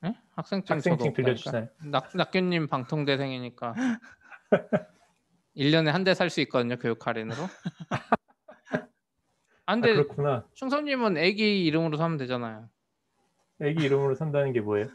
예? 0.06 0.16
학생증 0.36 0.76
학생증. 0.76 1.14
빌려주시나요? 1.14 1.68
낙, 1.86 2.10
낙규님 2.16 2.68
방통대생이니까 2.68 3.76
1년에 5.56 5.88
한 5.92 6.04
대 6.04 6.12
살 6.14 6.30
수 6.30 6.42
있거든요, 6.42 6.78
교육 6.78 7.06
할인으로. 7.06 7.38
아, 7.90 8.88
아, 9.66 9.76
근데 9.76 9.94
그렇구나. 9.94 10.46
충성님은 10.54 11.18
애기 11.18 11.66
이름으로 11.66 11.98
사면 11.98 12.18
되잖아요. 12.18 12.68
애기 13.62 13.84
이름으로 13.86 14.16
산다는 14.16 14.54
게 14.54 14.62
뭐예요? 14.62 14.88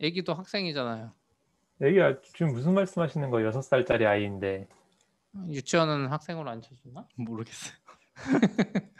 애기도 0.00 0.34
학생이잖아요. 0.34 1.12
애기가 1.82 2.20
지금 2.22 2.52
무슨 2.52 2.74
말씀하시는 2.74 3.28
거예요? 3.30 3.50
6살짜리 3.50 4.06
아이인데. 4.06 4.68
유치원은 5.48 6.08
학생으로 6.08 6.48
안 6.50 6.60
쳐주나? 6.60 7.06
모르겠어요. 7.16 7.74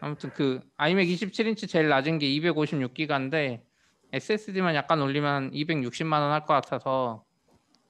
아무튼 0.00 0.30
그 0.30 0.60
아이맥 0.76 1.08
27인치 1.08 1.68
제일 1.68 1.88
낮은 1.88 2.18
게 2.18 2.26
256기가인데 2.26 3.62
SSD만 4.12 4.74
약간 4.74 5.00
올리면 5.00 5.52
260만 5.52 6.20
원 6.20 6.30
할 6.32 6.40
것 6.44 6.54
같아서 6.54 7.24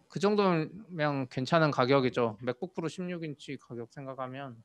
그 0.09 0.21
정도면 0.21 1.29
괜찮은 1.29 1.73
가격이죠. 1.73 2.39
맥북 2.41 2.73
프로 2.75 2.89
16인치 2.89 3.59
가격 3.59 3.93
생각하면 3.93 4.63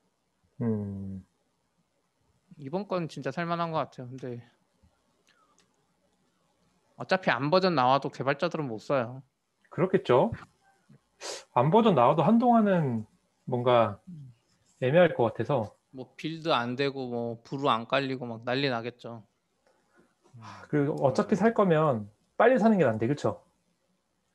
음, 0.62 1.26
이번 2.56 2.86
건 2.86 3.08
진짜 3.08 3.32
살만한 3.32 3.72
것 3.72 3.78
같아요. 3.78 4.08
근데 4.08 4.48
어차피 6.96 7.30
ARM 7.30 7.50
버전 7.50 7.74
나와도 7.74 8.10
개발자들은 8.10 8.66
못 8.68 8.78
써요. 8.78 9.22
그렇겠죠. 9.70 10.32
ARM 11.52 11.70
버전 11.70 11.94
나와도 11.94 12.22
한동안은 12.22 13.06
뭔가 13.44 14.00
애매할 14.80 15.14
것 15.14 15.24
같아서. 15.24 15.74
뭐 15.92 16.14
build 16.16 16.52
안 16.52 16.76
되고 16.76 17.08
뭐 17.08 17.42
brew 17.42 17.68
안 17.68 17.86
깔리고 17.86 18.24
막 18.26 18.42
난리 18.44 18.68
나겠죠. 18.70 19.24
그 20.68 20.92
어차피 21.00 21.34
살 21.36 21.52
거면 21.52 22.08
빨리 22.36 22.58
사는 22.58 22.76
게 22.78 22.84
난데, 22.84 23.06
그렇죠? 23.06 23.42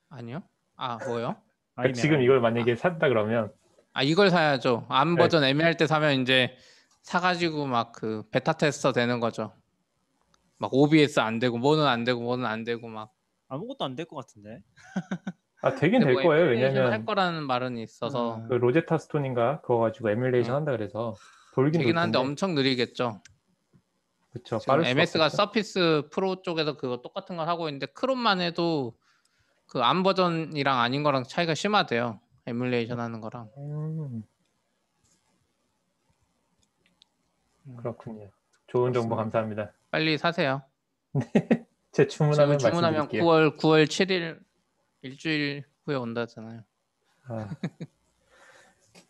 아니요? 0.10 0.44
아 0.76 0.98
뭐요? 1.08 1.36
iMac, 1.76 1.96
지금. 1.96 2.22
이걸 2.22 2.42
만약에 2.42 2.76
샀다 2.76 3.08
그러면 3.10 3.52
아 3.94 4.04
이걸 4.04 4.30
사야죠. 4.30 4.86
ARM 4.90 5.16
네. 5.16 5.22
버전 5.22 5.44
애매할 5.44 5.78
때 5.78 5.88
사면 5.88 6.22
이제 6.22 6.56
사가지고 7.02 7.66
막 7.68 7.92
그 7.94 8.24
beta 8.32 8.54
tester 8.54 8.92
되는 8.92 9.20
거죠. 9.20 9.54
막 10.58 10.74
OBS 10.74 11.20
안 11.22 11.40
되고 11.40 11.58
뭐는 11.58 11.86
안 11.88 12.04
되고 12.04 12.22
뭐는 12.22 12.46
안 12.46 12.64
되고 12.66 12.88
막 12.88 13.14
아무것도 13.48 13.86
안 13.86 13.96
될 13.96 14.06
것 14.06 14.16
같은데. 14.18 14.62
아 15.66 15.76
되긴 15.76 16.00
근데 16.02 16.06
될 16.06 16.14
뭐 16.14 16.24
거예요. 16.24 16.46
에뮬레이션 16.46 16.76
할 16.78 16.84
왜냐면 16.84 17.06
거라는 17.06 17.44
말은 17.44 17.78
있어서 17.80 18.36
음. 18.38 18.48
그 18.48 18.54
Rosetta 18.54 18.98
Stone인가 18.98 19.62
그거 19.62 19.78
가지고 19.80 20.10
에뮬레이션 20.12 20.52
네. 20.52 20.54
한다 20.54 20.72
그래서 20.72 21.16
돌긴 21.54 21.80
되긴 21.82 21.98
한데 21.98 22.18
돌. 22.18 22.26
엄청 22.28 22.54
느리겠죠. 22.56 23.22
그렇죠. 24.32 24.60
지금 24.60 24.84
MS가 24.86 25.30
Surface 25.30 26.10
Pro 26.12 26.42
쪽에서 26.42 26.78
그거 26.78 27.02
똑같은 27.02 27.38
걸 27.38 27.48
하고 27.48 27.68
있는데 27.70 27.86
Chrome만 27.88 28.42
해도 28.42 28.96
그 29.68 29.80
ARM 29.82 30.04
버전이랑 30.04 30.80
아닌 30.80 31.02
거랑 31.04 31.24
차이가 31.24 31.56
심하대요. 31.56 32.20
에뮬레이션 32.46 33.00
하는 33.00 33.20
거랑. 33.22 33.50
음, 33.58 34.24
음. 37.68 37.76
그렇군요. 37.78 38.30
좋은 38.68 38.94
정보 38.94 39.16
감사합니다. 39.16 39.72
빨리 39.90 40.18
사세요. 40.18 40.62
제 41.92 42.06
주문하면 42.08 42.58
말씀드릴게요. 42.62 43.24
9월 43.24 43.58
9월 43.58 43.86
7일 43.86 44.40
일주일 45.06 45.64
후에 45.86 45.96
온다잖아요. 45.96 46.62
아, 47.28 47.50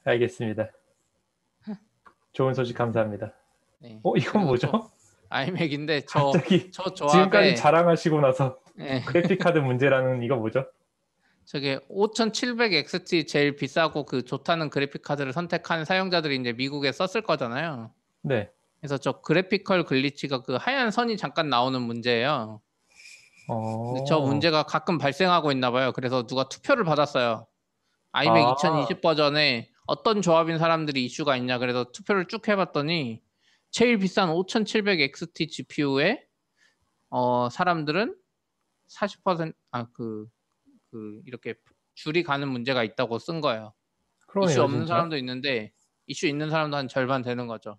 알겠습니다. 0.04 0.70
좋은 2.34 2.54
소식 2.54 2.76
감사합니다. 2.76 3.34
네. 3.80 4.00
어 4.04 4.16
이건 4.18 4.46
뭐죠? 4.46 4.70
또 4.72 4.92
아이맥인데 5.30 6.02
저 6.02 6.32
갑자기 6.32 6.70
저 6.72 6.84
지금까지 6.94 7.30
조합에 7.30 7.56
자랑하시고 7.56 8.20
나서 8.20 8.60
예, 8.80 9.02
그래픽 9.06 9.40
카드 9.40 9.60
문제라는 9.60 10.22
이거 10.22 10.36
뭐죠? 10.36 10.66
저게 11.46 11.80
5700 11.88 12.74
XT 12.74 13.28
제일 13.28 13.56
비싸고 13.56 14.06
그 14.06 14.26
좋다는 14.26 14.70
그래픽 14.70 15.02
카드를 15.02 15.32
선택한 15.32 15.86
사용자들이 15.86 16.36
이제 16.36 16.52
미국에 16.52 16.92
썼을 16.92 17.24
거잖아요. 17.24 17.92
네. 18.22 18.50
그래서 18.82 18.98
저 18.98 19.22
그래피컬 19.22 19.86
글리치가 19.86 20.42
그 20.42 20.56
하얀 20.56 20.92
선이 20.92 21.16
잠깐 21.18 21.50
나오는 21.50 21.82
문제예요. 21.82 22.62
어... 23.48 23.94
근데 23.94 24.04
저 24.08 24.20
문제가 24.20 24.64
가끔 24.64 24.98
발생하고 24.98 25.52
있나 25.52 25.72
봐요. 25.72 25.92
그래서 25.94 26.26
누가 26.26 26.48
투표를 26.50 26.84
받았어요. 26.84 27.48
아이맥 28.12 28.46
아. 28.46 28.52
2020 28.54 29.02
버전에 29.02 29.70
어떤 29.88 30.22
조합인 30.22 30.58
사람들이 30.58 31.06
이슈가 31.06 31.36
있냐 31.38 31.60
그래서 31.60 31.92
투표를 31.92 32.28
쭉 32.28 32.48
해봤더니 32.48 33.22
제일 33.72 34.00
비싼 34.00 34.30
5700 34.32 35.02
XT 35.02 35.48
GPU에 35.48 36.24
어, 37.10 37.50
사람들은 37.50 38.16
40%아 38.88 39.86
그 39.92 40.28
그 40.96 41.22
이렇게 41.26 41.56
줄이 41.94 42.24
가는 42.24 42.48
문제가 42.48 42.86
있다고 42.86 43.20
쓴 43.20 43.42
거예요. 43.42 43.74
그러네요, 44.28 44.52
이슈 44.52 44.64
없는 44.64 44.80
진짜. 44.82 44.94
사람도 44.94 45.18
있는데 45.18 45.74
이슈 46.08 46.26
있는 46.26 46.50
사람도 46.50 46.78
한 46.78 46.88
절반 46.88 47.22
되는 47.22 47.48
거죠. 47.48 47.78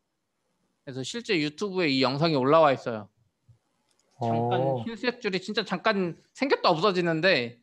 그래서 0.85 1.02
실제 1.02 1.40
유튜브에 1.40 1.88
이 1.88 2.02
영상이 2.02 2.35
올라와 2.37 2.72
있어요. 2.72 3.09
잠깐 4.20 4.61
어, 4.61 4.83
흰색 4.85 5.20
줄이 5.20 5.40
진짜 5.40 5.64
잠깐 5.64 6.20
생겼다 6.33 6.70
없어지는데 6.70 7.61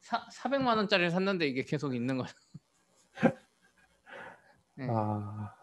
사, 0.00 0.26
400만 0.32 0.76
원짜리를 0.78 1.10
샀는데 1.10 1.46
이게 1.46 1.62
계속 1.62 1.94
있는 1.94 2.16
거예요. 2.16 2.32
네. 4.76 4.86
아, 4.88 5.54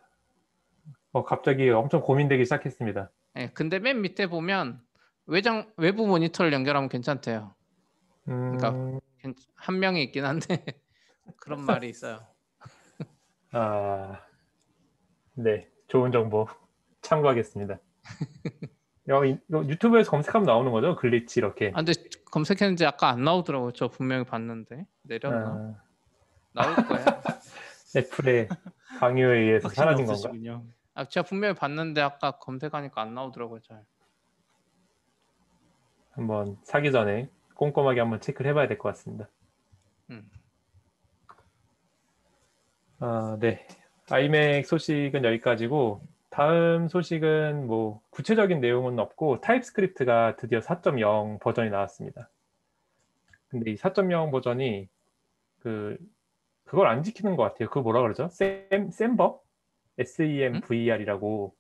어, 1.12 1.24
갑자기 1.24 1.70
엄청 1.70 2.02
고민되기 2.02 2.44
시작했습니다. 2.46 3.12
네, 3.34 3.52
근데 3.54 3.80
맨 3.80 4.02
밑에 4.02 4.28
보면 4.28 4.82
외장 5.26 5.74
외부 5.78 6.06
모니터를 6.06 6.54
연결하면 6.54 6.90
괜찮대요. 6.90 7.56
음, 8.28 8.58
그러니까 8.58 9.02
괜- 9.20 9.36
한 9.56 9.80
명이 9.80 10.04
있긴 10.04 10.26
한데 10.26 10.64
그런 11.38 11.62
말이 11.66 11.90
있어요. 11.90 12.28
아, 13.52 14.22
네, 15.34 15.70
좋은 15.88 16.12
정보 16.12 16.48
참고하겠습니다. 17.02 17.80
이거, 19.08 19.24
이거 19.26 19.66
YouTube에서 19.66 20.10
검색하면 20.12 20.46
나오는 20.46 20.72
거죠? 20.72 20.96
glitch 20.96 21.40
이렇게. 21.40 21.72
아 21.74 21.84
근데 21.84 21.94
검색했는데 22.32 22.86
아까 22.86 23.10
안 23.10 23.24
나오더라고요. 23.24 23.72
저 23.74 23.88
분명히 23.88 24.24
봤는데 24.24 24.86
내렸나? 25.04 25.48
아, 25.48 25.76
나올 26.54 26.76
거예요. 26.76 27.06
Apple의 27.96 28.50
강요에 29.00 29.38
의해서 29.40 29.70
사라진 29.70 30.06
건가? 30.06 30.14
없으시군요. 30.14 30.64
아 30.96 31.06
제가 31.06 31.26
분명히 31.26 31.54
봤는데 31.56 32.02
아까 32.02 32.32
검색하니까 32.32 33.02
안 33.02 33.14
나오더라고요. 33.14 33.60
잘. 33.62 33.84
한번 36.12 36.58
사기 36.64 36.92
전에 36.92 37.30
꼼꼼하게 37.56 38.00
한번 38.00 38.22
체크를 38.22 38.52
해봐야 38.52 38.68
될 38.68 38.78
것 38.78 38.90
같습니다. 38.90 39.28
음. 40.10 40.30
아, 43.00 43.38
네. 43.40 43.68
iMac 44.10 44.66
소식은 44.66 45.24
여기까지고 45.26 46.02
다음 46.36 46.90
소식은 46.90 47.66
뭐 47.66 48.02
구체적인 48.10 48.60
내용은 48.60 49.00
없고 49.00 49.40
TypeScript가 49.40 50.36
드디어 50.36 50.60
4.0 50.60 51.40
버전이 51.40 51.70
나왔습니다. 51.70 52.30
근데 53.48 53.72
이 53.72 53.76
4.0 53.78 54.32
버전이 54.34 54.90
그 55.62 55.98
그걸 56.66 56.88
안 56.88 57.04
지키는 57.04 57.38
것 57.38 57.44
같아요. 57.44 57.70
그거 57.70 57.82
뭐라 57.84 58.02
그러죠? 58.02 58.28
sem 58.28 58.92
semver? 58.92 59.40
SEMVER이라고 59.98 61.56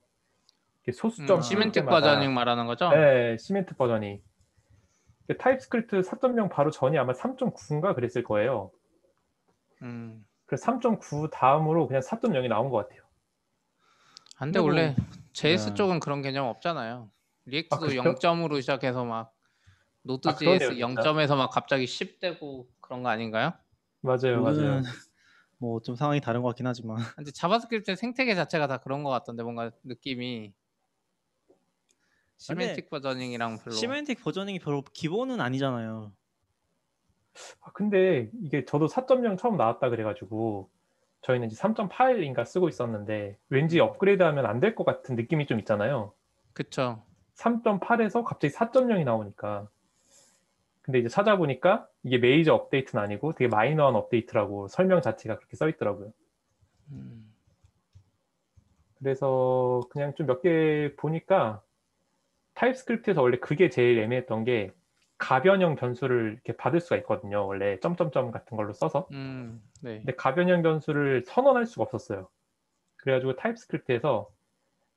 소수점 0.91 1.39
음, 1.39 1.71
때마다- 1.71 1.89
versioning 1.89 2.34
말하는 2.33 2.65
거죠? 2.65 2.89
네, 2.89 3.38
semantic 3.38 3.75
versioning. 3.77 4.21
그 5.27 5.38
TypeScript 5.38 6.01
4.0 6.01 6.49
바로 6.49 6.69
전이 6.69 6.97
아마 6.97 7.13
3.9인가 7.13 7.95
그랬을 7.95 8.25
거예요. 8.25 8.71
음. 9.83 10.25
그래서 10.45 10.69
3.9 10.69 11.31
다음으로 11.31 11.88
그냥 11.88 12.01
4.0이 12.01 12.49
나온 12.49 12.69
것 12.69 12.75
같아요. 12.89 13.04
근데 14.38 14.60
원래 14.60 14.95
JS 15.34 15.69
네. 15.69 15.76
쪽은 15.76 16.00
그런 16.00 16.21
개념 16.21 16.45
없잖아요. 16.48 17.10
React도 17.45 17.79
그래요? 17.82 18.02
0점으로 18.15 18.60
시작해서 18.62 19.06
막 19.06 19.34
Node 20.01 20.27
아, 20.30 20.36
JS 20.36 20.76
진짜. 20.76 21.02
0점에서 21.04 21.36
막 21.36 21.50
갑자기 21.50 21.88
10 21.88 22.19
되고 22.19 22.67
그런 22.82 23.04
거 23.04 23.10
아닌가요? 23.10 23.54
맞아요, 24.02 24.41
맞아요. 24.41 24.82
뭐 25.58 25.80
좀 25.82 25.95
상황이 25.95 26.19
다른 26.19 26.41
것 26.41 26.50
같긴 26.50 26.67
하지만 26.67 26.98
근데 27.15 27.32
JavaScript 27.31 27.95
생태계 27.95 28.36
자체가 28.36 28.67
다 28.67 28.78
그런 28.78 29.04
것 29.04 29.10
같던데 29.10 29.41
뭔가 29.43 29.71
느낌이 29.84 30.54
semantic 32.38 32.89
versioning이랑 32.89 33.60
별로 33.60 33.76
semantic 33.75 34.21
versioning이 34.21 34.60
별로 34.60 34.84
기본은 34.93 35.39
아니잖아요. 35.39 36.12
아, 37.62 37.71
근데 37.74 38.30
이게 38.41 38.63
저도 38.65 38.88
4.0 38.88 39.38
처음 39.38 39.58
나왔다 39.58 39.89
그래가지고 39.89 40.69
저희는 41.25 41.47
이제 41.47 41.59
3.8인가 41.59 42.45
쓰고 42.45 42.69
있었는데 42.69 43.38
왠지 43.49 43.79
업그레이드하면 43.79 44.45
안 44.45 44.59
될 44.59 44.75
것 44.75 44.83
같은 44.85 45.15
느낌이 45.15 45.47
좀 45.47 45.59
있잖아요. 45.59 46.13
그쵸 46.53 47.01
3.8에서 47.35 48.23
갑자기 48.23 48.53
4.0이 48.53 49.03
나오니까 49.03 49.67
근데 50.83 50.99
이제 50.99 51.09
찾아보니까 51.09 51.88
이게 52.03 52.19
메이저 52.19 52.53
업데이트는 52.53 53.03
아니고 53.03 53.33
되게 53.33 53.47
마이너한 53.49 53.95
업데이트라고 53.95 54.67
설명 54.67 55.01
자체가 55.01 55.38
그렇게 55.38 55.57
써 55.57 55.67
있더라고요. 55.67 56.13
음, 56.91 57.33
그래서 58.99 59.81
그냥 59.89 60.13
좀 60.15 60.27
몇 60.27 60.41
개 60.43 60.93
보니까 60.95 61.61
TypeScript에서 62.53 63.21
원래 63.21 63.38
그게 63.39 63.69
제일 63.69 63.97
애매했던 63.99 64.43
게 64.45 64.71
가변형 65.17 65.75
변수를 65.75 66.34
이렇게 66.34 66.56
받을 66.58 66.80
수가 66.82 66.97
있거든요. 66.97 67.45
원래 67.47 67.80
점점점 67.80 68.32
같은 68.32 68.58
걸로 68.58 68.73
써서. 68.73 69.08
음, 69.12 69.62
네. 69.82 69.97
근데 69.97 70.13
가변형 70.15 70.62
변수를 70.62 71.23
선언할 71.25 71.65
수가 71.65 71.84
없었어요. 71.84 72.28
그래가지고 72.97 73.36
TypeScript에서 73.36 74.29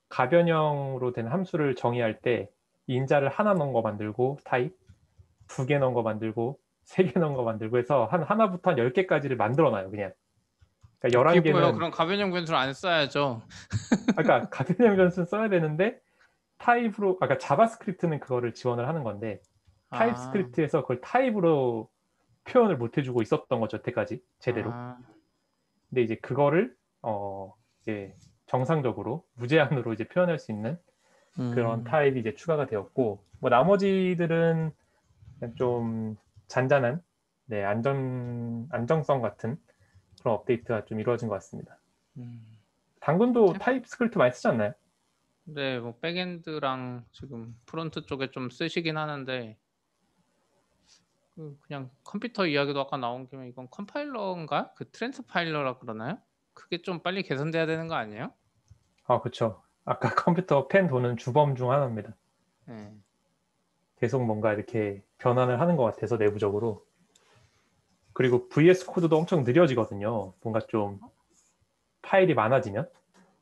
가변형으로 0.08 1.12
된 1.12 1.26
함수를 1.28 1.74
정의할 1.74 2.20
때 2.20 2.50
인자를 2.86 3.28
하나 3.28 3.52
넣은 3.54 3.72
거 3.72 3.82
만들고 3.82 4.38
타입, 4.44 4.74
두 5.46 5.66
개 5.66 5.78
넣은 5.78 5.92
거 5.94 6.02
만들고, 6.02 6.58
세 6.84 7.04
개 7.04 7.18
넣은 7.20 7.34
거 7.34 7.42
만들고 7.42 7.76
해서 7.78 8.06
한 8.06 8.22
하나부터 8.22 8.70
한 8.70 8.76
10개까지를 8.78 9.36
만들어놔요, 9.36 9.90
그냥. 9.90 10.12
그러니까 10.98 11.22
뭐예요? 11.22 11.42
11개는 11.42 11.74
그럼 11.74 11.90
가변형 11.90 12.32
변수를 12.32 12.58
안 12.58 12.72
써야죠. 12.72 13.42
아까 14.16 14.48
가변형 14.48 14.96
변수는 14.96 15.26
써야 15.26 15.48
되는데 15.48 16.00
타입으로 16.56 17.18
아까 17.20 17.38
JavaScript는 17.38 18.18
그거를 18.20 18.52
지원을 18.54 18.88
하는 18.88 19.04
건데 19.04 19.40
아, 19.44 19.57
TypeScript에서 19.90 20.82
그걸 20.82 21.00
타입으로 21.00 21.88
표현을 22.44 22.76
못 22.76 22.96
해주고 22.96 23.22
있었던 23.22 23.60
거죠 23.60 23.78
여태까지 23.78 24.22
제대로. 24.38 24.70
아, 24.72 24.98
근데 25.88 26.02
이제 26.02 26.16
그거를 26.16 26.74
어 27.02 27.54
이제 27.82 28.14
정상적으로 28.46 29.24
무제한으로 29.34 29.92
이제 29.92 30.06
표현할 30.08 30.38
수 30.38 30.52
있는 30.52 30.78
그런 31.34 31.80
음, 31.80 31.84
타입이 31.84 32.18
이제 32.20 32.34
추가가 32.34 32.66
되었고 32.66 33.24
뭐 33.40 33.50
나머지들은 33.50 34.72
좀 35.56 36.16
잔잔한 36.48 37.02
네 37.44 37.64
안전 37.64 38.66
안정성 38.70 39.22
같은 39.22 39.56
그런 40.20 40.34
업데이트가 40.34 40.84
좀 40.86 40.98
이루어진 41.00 41.28
것 41.28 41.34
같습니다. 41.34 41.78
음. 42.16 42.44
당근도 43.00 43.54
TypeScript 43.54 44.18
많이 44.18 44.32
쓰지 44.32 44.48
않나요? 44.48 44.72
네, 45.44 45.78
뭐 45.78 45.96
backend랑 46.00 47.06
지금 47.12 47.56
front 47.66 48.02
쪽에 48.02 48.30
좀 48.30 48.50
쓰시긴 48.50 48.98
하는데 48.98 49.56
그 51.38 51.56
그냥 51.60 51.88
컴퓨터 52.02 52.48
이야기도 52.48 52.80
아까 52.80 52.96
나온 52.96 53.28
김에 53.28 53.46
이건 53.48 53.68
컴파일러인가? 53.70 54.72
그 54.74 54.90
transpiler라 54.90 55.78
그러나요? 55.78 56.18
그게 56.52 56.82
좀 56.82 56.98
빨리 56.98 57.22
개선돼야 57.22 57.64
되는 57.64 57.86
거 57.86 57.94
아니에요? 57.94 58.32
아 59.04 59.20
그렇죠. 59.20 59.62
아까 59.84 60.08
컴퓨터 60.16 60.66
팬 60.66 60.88
도는 60.88 61.16
주범 61.16 61.54
중 61.54 61.70
하나입니다. 61.70 62.16
네. 62.66 62.92
계속 64.00 64.24
뭔가 64.24 64.52
이렇게 64.52 65.00
변환을 65.18 65.60
하는 65.60 65.76
것 65.76 65.84
같아서 65.84 66.16
내부적으로. 66.16 66.84
그리고 68.14 68.48
VS 68.48 68.86
코드도 68.86 69.16
엄청 69.16 69.44
느려지거든요. 69.44 70.34
뭔가 70.42 70.58
좀 70.66 70.98
파일이 72.02 72.34
많아지면. 72.34 72.90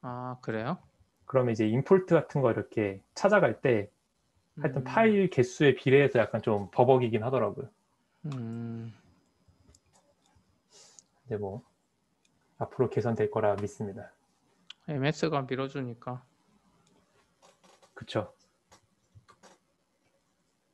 아, 0.03 0.37
그래요? 0.43 0.77
그러면 1.25 1.53
이제 1.53 1.67
임포트 1.67 2.15
같은 2.15 2.43
거 2.43 2.53
이렇게 2.53 3.03
찾아갈 3.15 3.63
때 3.63 3.91
하여튼 4.61 4.83
음, 4.83 4.85
파일 4.85 5.31
개수에 5.31 5.77
비례해서 5.77 6.19
약간 6.19 6.43
좀 6.43 6.71
버벅이긴 6.73 7.23
하더라고요. 7.23 7.71
음, 8.35 8.93
근데 11.23 11.37
뭐 11.37 11.63
앞으로 12.59 12.89
개선될 12.91 13.31
거라 13.31 13.57
믿습니다. 13.57 14.13
MS가 14.89 15.43
밀어주니까 15.43 16.23
그쵸. 17.95 18.33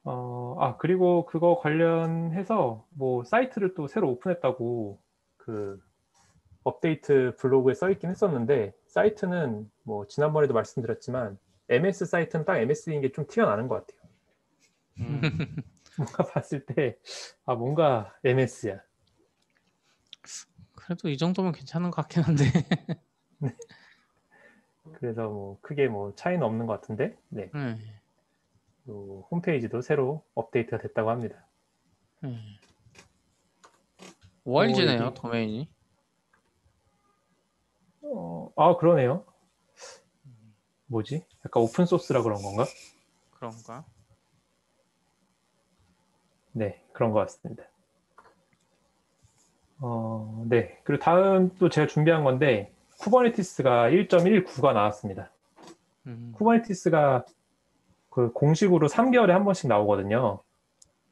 어, 0.05 0.57
아, 0.59 0.77
그리고 0.79 1.27
그거 1.27 1.59
관련해서 1.59 2.85
뭐 2.91 3.25
사이트를 3.25 3.75
또 3.75 3.87
새로 3.87 4.11
오픈했다고 4.11 4.99
그 5.37 5.81
업데이트 6.65 7.35
블로그에 7.39 7.75
써 7.75 7.91
있긴 7.91 8.11
했었는데 8.11 8.75
사이트는 8.87 9.71
뭐 9.85 10.07
지난번에도 10.09 10.55
말씀드렸지만 10.55 11.39
MS 11.69 12.07
사이트는 12.07 12.45
딱 12.45 12.59
MS인 12.59 13.01
게좀 13.01 13.27
티가 13.29 13.47
나는 13.47 13.69
것 13.69 13.87
같아요. 13.87 14.11
음. 15.01 15.21
뭔가 15.99 16.25
봤을 16.25 16.65
때, 16.65 16.99
아, 17.45 17.55
뭔가 17.55 18.15
MS야. 18.25 18.81
그래도 20.75 21.09
이 21.09 21.17
정도면 21.17 21.53
괜찮은 21.53 21.91
것 21.91 22.03
같긴 22.03 22.23
한데 22.23 22.45
그래서 24.95 25.29
뭐 25.29 25.59
크게 25.61 25.89
뭐 25.89 26.15
차이는 26.17 26.43
없는 26.43 26.67
것 26.67 26.81
같은데, 26.81 27.17
네. 27.29 27.51
네, 27.53 27.77
또 28.87 29.27
홈페이지도 29.31 29.81
새로 29.81 30.25
업데이트가 30.35 30.79
됐다고 30.79 31.11
합니다. 31.11 31.47
네. 32.21 32.37
ORG네요 34.45 35.03
여기- 35.05 35.21
도메인이 35.21 35.69
어, 38.03 38.53
아, 38.57 38.77
그러네요. 38.77 39.25
뭐지? 40.87 41.25
약간 41.47 41.63
오픈 41.63 41.87
소스라 41.87 42.23
그런 42.23 42.43
건가? 42.43 42.65
그런가? 43.31 43.85
네, 46.53 46.83
그런 46.93 47.11
것 47.13 47.21
같습니다. 47.21 47.65
어, 49.81 50.45
네. 50.49 50.79
그리고 50.85 51.03
다음 51.03 51.51
또 51.59 51.69
제가 51.69 51.87
준비한 51.87 52.23
건데, 52.25 52.73
Kubernetes가 53.01 53.91
1.19가 53.91 54.73
나왔습니다. 54.75 55.31
음. 56.07 56.33
Kubernetes가 56.37 57.25
그 58.11 58.33
공식으로 58.33 58.89
3개월에 58.89 59.29
한 59.29 59.45
번씩 59.45 59.69
나오거든요. 59.69 60.41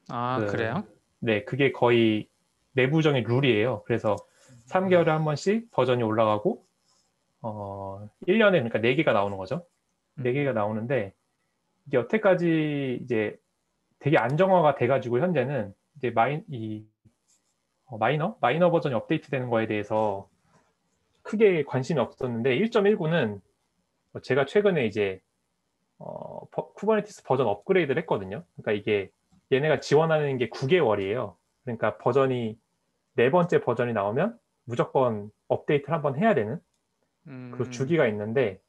아 0.08 0.38
그- 0.40 0.46
그래요? 0.46 0.84
네, 1.18 1.44
그게 1.44 1.72
거의 1.72 2.28
내부적인 2.72 3.24
룰이에요. 3.24 3.82
그래서 3.86 4.16
3개월에 4.68 5.06
한 5.06 5.24
번씩 5.24 5.70
버전이 5.72 6.02
올라가고, 6.02 6.64
어, 7.42 8.08
1년에 8.28 8.52
그러니까 8.70 8.78
4개가 8.78 9.12
나오는 9.12 9.36
거죠. 9.36 9.66
음. 10.18 10.22
4개가 10.24 10.52
나오는데, 10.52 11.12
이게 11.86 11.96
여태까지 11.96 13.00
이제 13.02 13.36
되게 14.00 14.16
안정화가 14.18 14.74
돼가지고 14.74 15.20
현재는 15.20 15.74
이제 15.96 16.10
마이, 16.10 16.42
이, 16.48 16.84
어, 17.86 17.98
마이너? 17.98 18.36
마이너 18.40 18.70
버전이 18.70 18.94
업데이트 18.94 19.30
되는 19.30 19.48
거에 19.50 19.66
대해서 19.66 20.28
크게 21.22 21.64
관심이 21.64 22.00
없었는데, 22.00 22.56
1.19는 22.58 23.40
제가 24.22 24.46
최근에 24.46 24.86
이제, 24.86 25.20
어, 25.98 26.46
버- 26.50 26.72
Kubernetes 26.72 27.24
버전 27.24 27.46
업그레이드를 27.46 28.00
했거든요. 28.02 28.42
그러니까 28.56 28.72
이게 28.72 29.10
얘네가 29.52 29.80
지원하는 29.80 30.38
게 30.38 30.48
9개월이에요. 30.48 31.36
그러니까 31.64 31.98
버전이 31.98 32.58
네 33.14 33.30
번째 33.30 33.60
버전이 33.60 33.92
나오면 33.92 34.38
무조건 34.64 35.30
업데이트를 35.48 35.94
한번 35.94 36.16
해야 36.18 36.34
되는 36.34 36.58
음, 37.26 37.52
그 37.54 37.68
주기가 37.70 38.06
있는데 38.06 38.60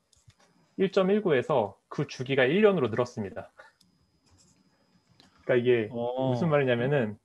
1.19에서 0.77 1.75
그 1.87 2.07
주기가 2.07 2.43
1년으로 2.43 2.89
늘었습니다. 2.89 3.51
그러니까 5.43 5.55
이게 5.55 5.89
어, 5.91 6.29
무슨 6.29 6.49
말이냐면은 6.49 7.17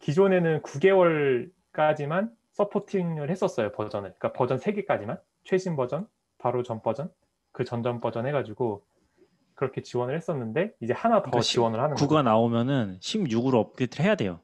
기존에는 0.00 0.62
9개월까지만 0.62 2.32
서포팅을 2.52 3.30
했었어요 3.30 3.72
버전을. 3.72 4.14
그러니까 4.18 4.32
버전 4.32 4.58
3개까지만 4.58 5.20
최신 5.44 5.76
버전, 5.76 6.06
바로 6.38 6.62
전 6.62 6.82
버전, 6.82 7.10
그 7.52 7.64
전전 7.64 8.00
버전 8.00 8.26
해가지고 8.26 8.84
그렇게 9.54 9.82
지원을 9.82 10.16
했었는데 10.16 10.74
이제 10.80 10.92
하나 10.92 11.16
더 11.16 11.22
그러니까 11.22 11.40
시- 11.42 11.52
지원을 11.54 11.80
하는 11.80 11.94
거죠. 11.96 12.06
9가 12.06 12.22
나오면은 12.22 12.98
16으로 13.00 13.54
업데이트를 13.54 14.04
해야 14.04 14.14
돼요. 14.14 14.40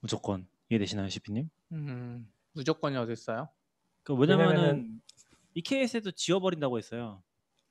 무조건 0.00 0.46
이해되시나요, 0.68 1.08
시피님? 1.08 1.48
음, 1.72 2.28
무조건이 2.52 2.96
어디 2.96 3.12
있어요? 3.12 3.48
그 4.02 4.14
왜냐면은 4.14 4.50
왜냐면은 4.56 5.00
EKS에도 5.54 6.10
지워버린다고 6.12 6.78
했어요. 6.78 7.22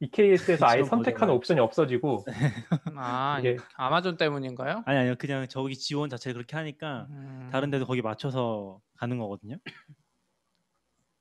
EKS에서 0.01 0.65
아예 0.65 0.83
선택하는 0.83 1.19
버전을. 1.19 1.33
옵션이 1.35 1.59
없어지고 1.61 2.25
아 2.97 3.37
이게 3.39 3.57
아마존 3.75 4.17
때문인가요? 4.17 4.83
아니 4.85 4.99
아니요, 4.99 5.15
그냥 5.17 5.47
저기 5.47 5.75
지원 5.77 6.09
자체를 6.09 6.33
그렇게 6.35 6.55
하니까 6.57 7.07
음, 7.09 7.49
다른 7.51 7.71
데도 7.71 7.85
거기 7.85 8.01
맞춰서 8.01 8.81
가는 8.97 9.17
거거든요. 9.17 9.57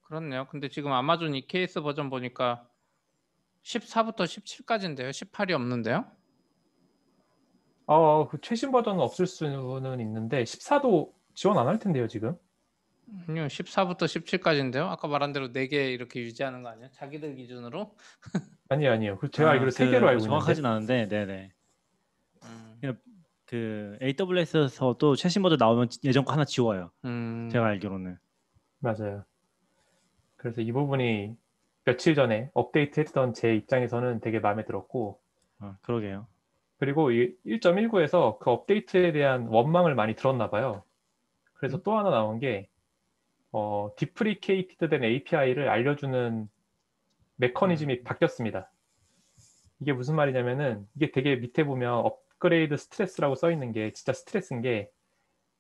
그렇네요. 0.02 0.46
근데 0.50 0.68
지금 0.68 0.92
아마존 0.92 1.34
EKS 1.34 1.80
버전 1.82 2.10
보니까 2.10 2.68
14부터 3.62 4.24
17까지인데요. 4.24 5.10
18이 5.10 5.52
없는데요? 5.52 6.04
어, 7.86 8.28
그 8.28 8.38
최신 8.40 8.70
버전은 8.72 9.00
없을 9.00 9.26
수는 9.26 10.00
있는데 10.00 10.42
14도 10.44 11.12
지원 11.34 11.58
안 11.58 11.66
할 11.66 11.78
텐데요, 11.78 12.06
지금. 12.08 12.36
아니요, 13.28 13.46
14부터 13.46 14.02
17까지인데요. 14.04 14.88
아까 14.88 15.08
말한 15.08 15.32
대로 15.32 15.48
4개 15.52 15.92
이렇게 15.92 16.20
유지하는 16.20 16.62
거 16.62 16.70
아니에요? 16.70 16.88
자기들 16.92 17.34
기준으로? 17.36 17.94
아니요, 18.68 18.92
아니요. 18.92 19.18
그 19.18 19.30
제가 19.30 19.50
아, 19.50 19.52
알기로 19.52 19.70
세그 19.70 19.90
개로 19.90 20.08
알고 20.08 20.18
있는데. 20.18 20.28
정확하진 20.28 20.66
않은데, 20.66 21.08
네네. 21.08 21.52
음, 22.44 22.98
그 23.46 23.98
AWS에서도 24.02 25.16
최신 25.16 25.42
버전 25.42 25.58
나오면 25.58 25.88
예전 26.04 26.24
거 26.24 26.32
하나 26.32 26.44
지워요. 26.44 26.90
음, 27.04 27.48
제가 27.52 27.66
알기로는. 27.66 28.18
맞아요. 28.80 29.24
그래서 30.36 30.60
이 30.60 30.72
부분이 30.72 31.36
며칠 31.84 32.14
전에 32.14 32.50
업데이트했던 32.54 33.34
제 33.34 33.54
입장에서는 33.54 34.20
되게 34.20 34.40
마음에 34.40 34.64
들었고, 34.64 35.20
아, 35.58 35.76
그러게요. 35.82 36.26
그리고 36.78 37.12
이 37.12 37.34
1.19에서 37.46 38.38
그 38.38 38.50
업데이트에 38.50 39.12
대한 39.12 39.46
원망을 39.46 39.94
많이 39.94 40.14
들었나 40.14 40.50
봐요. 40.50 40.82
그래서 41.54 41.80
또 41.82 41.96
하나 41.96 42.10
나온 42.10 42.38
게 42.40 42.68
어, 43.56 43.88
deprecated 43.96 44.88
된 44.88 45.04
API를 45.04 45.68
알려주는 45.68 46.48
메커니즘이 47.36 48.02
바뀌었습니다. 48.02 48.68
이게 49.78 49.92
무슨 49.92 50.16
말이냐면은 50.16 50.88
이게 50.96 51.12
되게 51.12 51.36
밑에 51.36 51.62
보면 51.62 51.92
업그레이드 51.94 52.76
스트레스라고 52.76 53.36
써 53.36 53.52
있는 53.52 53.70
게 53.70 53.92
진짜 53.92 54.12
스트레스인 54.12 54.60
게 54.60 54.90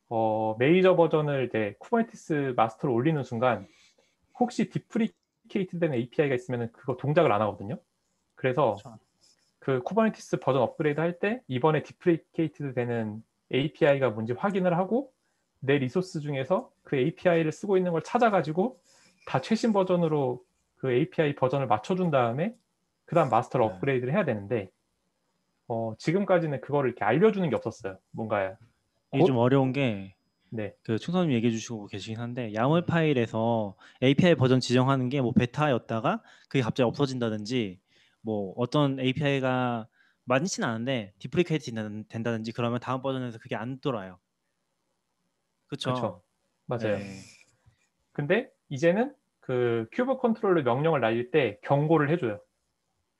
어, 0.08 0.56
메이저 0.58 0.96
버전을 0.96 1.46
이제 1.46 1.76
Kubernetes 1.78 2.54
마스터로 2.56 2.92
올리는 2.92 3.22
순간 3.22 3.64
혹시 4.40 4.70
deprecated 4.70 5.78
된 5.78 5.94
API가 5.94 6.34
있으면 6.34 6.72
그거 6.72 6.96
동작을 6.96 7.30
안 7.30 7.42
하거든요. 7.42 7.78
그래서 8.34 8.74
그렇죠. 8.82 8.98
그 9.60 9.82
Kubernetes 9.84 10.40
버전 10.40 10.62
업그레이드 10.62 10.98
할 10.98 11.20
때 11.20 11.42
이번에 11.46 11.84
deprecated 11.84 12.74
되는 12.74 13.22
API가 13.52 14.10
뭔지 14.10 14.32
확인을 14.32 14.76
하고 14.76 15.13
내 15.64 15.78
리소스 15.78 16.20
중에서 16.20 16.70
그 16.82 16.96
API를 16.96 17.50
쓰고 17.52 17.76
있는 17.76 17.92
걸 17.92 18.02
찾아가지고 18.02 18.78
다 19.26 19.40
최신 19.40 19.72
버전으로 19.72 20.42
그 20.76 20.92
API 20.92 21.34
버전을 21.36 21.66
맞춰준 21.66 22.10
다음에 22.10 22.54
그 23.06 23.14
다음 23.14 23.30
마스터를 23.30 23.66
네. 23.66 23.72
업그레이드를 23.72 24.12
해야 24.12 24.24
되는데 24.24 24.70
어, 25.68 25.94
지금까지는 25.98 26.60
그거를 26.60 26.90
이렇게 26.90 27.04
알려주는 27.04 27.48
게 27.48 27.56
없었어요. 27.56 27.98
뭔가 28.10 28.56
이게 29.12 29.20
곧- 29.22 29.26
좀 29.26 29.36
어려운 29.38 29.72
게 29.72 30.14
네, 30.50 30.74
그 30.82 30.98
충선님 30.98 31.32
얘기해 31.32 31.50
주시고 31.50 31.86
계시긴 31.86 32.20
한데 32.20 32.52
YAML 32.54 32.84
파일에서 32.86 33.74
API 34.02 34.34
버전 34.36 34.60
지정하는 34.60 35.08
게 35.08 35.20
뭐 35.20 35.32
베타였다가 35.32 36.22
그게 36.48 36.60
갑자기 36.62 36.86
없어진다든지 36.86 37.80
뭐 38.20 38.52
어떤 38.56 39.00
API가 39.00 39.88
많지는 40.26 40.68
않은데 40.68 41.12
deprecate 41.18 41.72
된다든지 42.08 42.52
그러면 42.52 42.78
다음 42.80 43.02
버전에서 43.02 43.38
그게 43.38 43.56
안 43.56 43.78
돌아요. 43.80 44.18
그렇죠. 45.68 46.22
맞아요. 46.66 46.98
네. 46.98 47.20
근데 48.12 48.50
이제는 48.68 49.14
그 49.40 49.86
kube 49.92 50.16
control로 50.18 50.62
명령을 50.62 51.00
날릴 51.00 51.30
때 51.30 51.58
경고를 51.62 52.10
해줘요. 52.10 52.40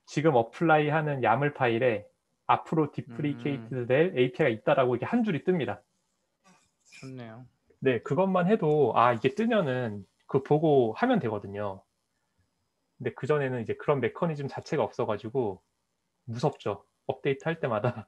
지금 0.05 0.35
apply 0.35 0.89
하는 0.89 1.23
YAML 1.23 1.53
파일에 1.53 2.07
앞으로 2.47 2.91
deprecate 2.91 3.87
될 3.87 4.17
API가 4.17 4.49
있다라고 4.49 4.95
이게 4.95 5.05
한 5.05 5.23
줄이 5.23 5.43
뜹니다. 5.43 5.81
좋네요. 7.01 7.45
네, 7.79 8.01
그것만 8.01 8.47
해도 8.47 8.93
아 8.95 9.13
이게 9.13 9.29
뜨면은 9.29 10.05
그 10.27 10.43
보고 10.43 10.93
하면 10.93 11.19
되거든요. 11.19 11.83
근데 12.97 13.13
그 13.13 13.27
전에는 13.27 13.61
이제 13.61 13.75
그런 13.75 13.99
메커니즘 13.99 14.47
자체가 14.47 14.83
없어가지고 14.83 15.61
무섭죠. 16.25 16.85
업데이트 17.07 17.43
할 17.43 17.59
때마다 17.59 18.07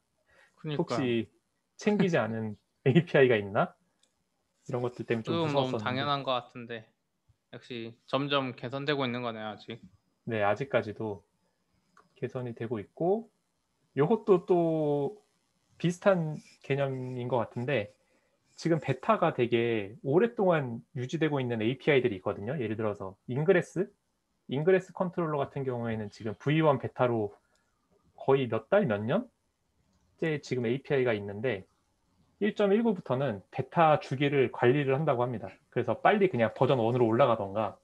그러니까 0.56 0.82
혹시 0.82 1.30
챙기지 1.76 2.18
않은 2.18 2.58
API가 2.88 3.36
있나 3.36 3.76
이런 4.70 4.82
것들 4.82 5.06
때문에 5.06 5.24
좀 5.24 5.34
그건 5.34 5.48
너무 5.48 5.54
무서웠었는데. 5.54 5.84
당연한 5.84 6.24
것 6.24 6.32
같은데 6.32 6.86
역시 7.54 7.98
점점 8.06 8.56
개선되고 8.56 9.06
있는 9.06 9.22
거네요 9.22 9.46
아직. 9.48 9.82
네, 10.26 10.44
아직까지도 10.44 11.24
개선이 12.16 12.56
되고 12.56 12.80
있고, 12.80 13.30
이것도 13.96 14.46
또 14.46 15.24
비슷한 15.78 16.36
개념인 16.64 17.28
것 17.28 17.38
같은데, 17.38 17.94
지금 18.56 18.80
베타가 18.80 19.34
되게 19.34 19.96
오랫동안 20.04 20.84
유지되고 20.96 21.40
있는 21.40 21.62
API들이 21.62 22.16
있거든요. 22.18 22.60
예를 22.60 22.76
들어서 22.76 23.16
Ingress, 23.28 23.90
Ingress 24.48 24.94
controller 24.94 25.38
같은 25.38 25.64
경우에는 25.64 26.10
지금 26.10 26.34
V1 26.34 26.82
베타로 26.82 27.34
거의 28.16 28.50
몇 28.50 28.70
달, 28.70 28.86
몇 28.88 29.04
년째 29.04 30.42
지금 30.42 30.66
API가 30.66 31.14
있는데, 31.14 31.66
1.19부터는 32.42 33.42
베타 33.52 34.00
주기를 34.00 34.52
관리를 34.52 34.96
한다고 34.96 35.24
합니다. 35.24 35.50
그래서 35.70 36.00
빨리 36.02 36.30
그냥 36.30 36.54
버전 36.56 36.78
1으로 36.78 37.08
올라가던가, 37.08 37.78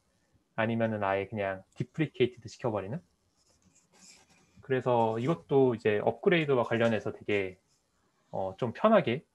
아니면은 0.55 1.03
아예 1.03 1.25
그냥 1.27 1.63
deprecated 1.75 2.47
시켜버리는 2.47 3.01
그래서 4.61 5.17
이것도 5.19 5.75
이제 5.75 5.99
업그레이드와 6.03 6.63
관련해서 6.63 7.11
되게 7.11 7.57
어, 8.31 8.53
좀 8.57 8.71
편하게 8.73 9.25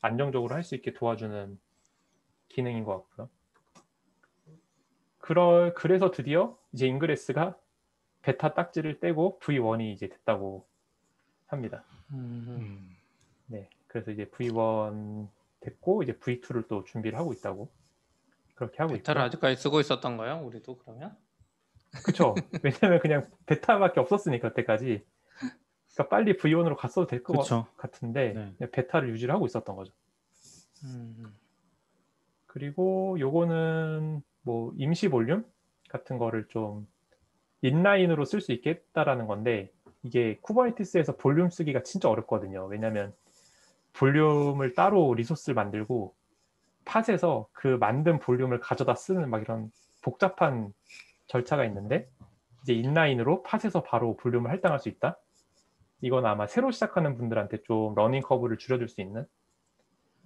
안정적으로 0.00 0.54
할 0.54 0.62
수 0.62 0.74
있게 0.74 0.92
도와주는 0.92 1.58
기능인 2.48 2.84
것 2.84 3.08
같고요. 3.08 3.28
그러, 5.18 5.72
그래서 5.74 6.10
드디어 6.10 6.56
이제 6.72 6.86
Ingress가 6.86 7.56
베타 8.22 8.54
딱지를 8.54 9.00
떼고 9.00 9.38
V1이 9.42 9.92
이제 9.92 10.08
됐다고 10.08 10.66
합니다. 11.46 11.84
음, 12.12 12.44
음. 12.48 12.96
네, 13.46 13.68
그래서 13.86 14.10
이제 14.10 14.26
V1 14.26 15.28
됐고 15.60 16.02
이제 16.02 16.12
V2를 16.12 16.68
또 16.68 16.84
준비를 16.84 17.18
하고 17.18 17.32
있다고 17.32 17.70
그렇게 18.54 18.78
하고 18.78 18.94
베타를 18.94 19.20
있고요. 19.20 19.26
아직까지 19.26 19.56
쓰고 19.62 19.80
있었던가요? 19.80 20.44
우리도 20.44 20.78
그러면? 20.78 21.16
그쵸. 22.04 22.34
왜냐면 22.62 23.00
그냥 23.00 23.30
베타밖에 23.46 24.00
없었으니까 24.00 24.50
그때까지. 24.50 25.04
그러니까 25.94 26.08
빨리 26.08 26.36
V1으로 26.36 26.76
갔어도 26.76 27.06
될 27.06 27.22
것. 27.22 27.38
같은데 27.76 28.54
네. 28.58 28.70
베타를 28.70 29.08
유지를 29.10 29.34
하고 29.34 29.46
있었던 29.46 29.76
거죠. 29.76 29.92
음, 30.84 31.34
그리고 32.46 33.16
요거는 33.18 34.22
뭐 34.42 34.72
임시 34.76 35.08
볼륨 35.08 35.44
같은 35.88 36.18
거를 36.18 36.46
좀 36.48 36.86
inline으로 37.62 38.24
쓸 38.24 38.40
수 38.40 38.52
있겠다라는 38.52 39.26
건데 39.26 39.72
이게 40.02 40.38
Kubernetes에서 40.42 41.16
볼륨 41.16 41.50
쓰기가 41.50 41.82
진짜 41.82 42.10
어렵거든요. 42.10 42.66
왜냐면 42.66 43.14
볼륨을 43.96 44.74
따로 44.74 45.14
리소스를 45.14 45.54
만들고 45.54 46.14
pod에서 46.84 47.48
그 47.52 47.68
만든 47.80 48.18
볼륨을 48.18 48.60
가져다 48.60 48.94
쓰는 48.94 49.28
막 49.30 49.42
이런 49.42 49.70
복잡한 50.02 50.72
절차가 51.26 51.64
있는데 51.64 52.08
이제 52.62 52.74
inline으로 52.74 53.42
pod에서 53.42 53.82
바로 53.82 54.16
볼륨을 54.16 54.50
할당할 54.50 54.78
수 54.78 54.88
있다. 54.88 55.18
이건 56.00 56.26
아마 56.26 56.46
새로 56.46 56.70
시작하는 56.70 57.16
분들한테 57.16 57.62
좀 57.62 57.94
learning 57.94 58.22
curve를 58.22 58.58
줄여줄 58.58 58.88
수 58.88 59.00
있는 59.00 59.26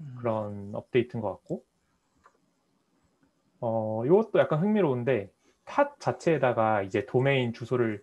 음. 0.01 0.17
그런 0.19 0.75
업데이트인 0.75 1.21
것 1.21 1.31
같고 1.31 1.65
어 3.61 4.05
이것도 4.05 4.39
약간 4.39 4.61
흥미로운데 4.61 5.31
pod 5.65 5.95
자체에다가 5.99 6.83
이제 6.83 7.07
도메인 7.07 7.53
주소를 7.53 8.03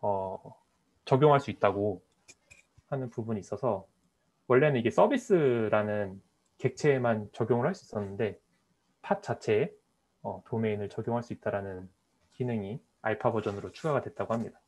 어, 0.00 0.56
적용할 1.04 1.38
수 1.38 1.50
있다고 1.50 2.02
하는 2.88 3.10
부분이 3.10 3.38
있어서 3.38 3.86
원래는 4.50 4.80
이게 4.80 4.90
서비스라는 4.90 6.20
객체에만 6.58 7.28
적용을 7.32 7.68
할 7.68 7.74
수 7.76 7.84
있었는데 7.84 8.36
팟 9.00 9.20
자체에 9.20 9.72
어, 10.22 10.42
도메인을 10.48 10.88
적용할 10.88 11.22
수 11.22 11.32
있다라는 11.32 11.88
기능이 12.32 12.82
알파 13.00 13.30
버전으로 13.30 13.70
추가가 13.70 14.00
됐다고 14.02 14.34
합니다. 14.34 14.60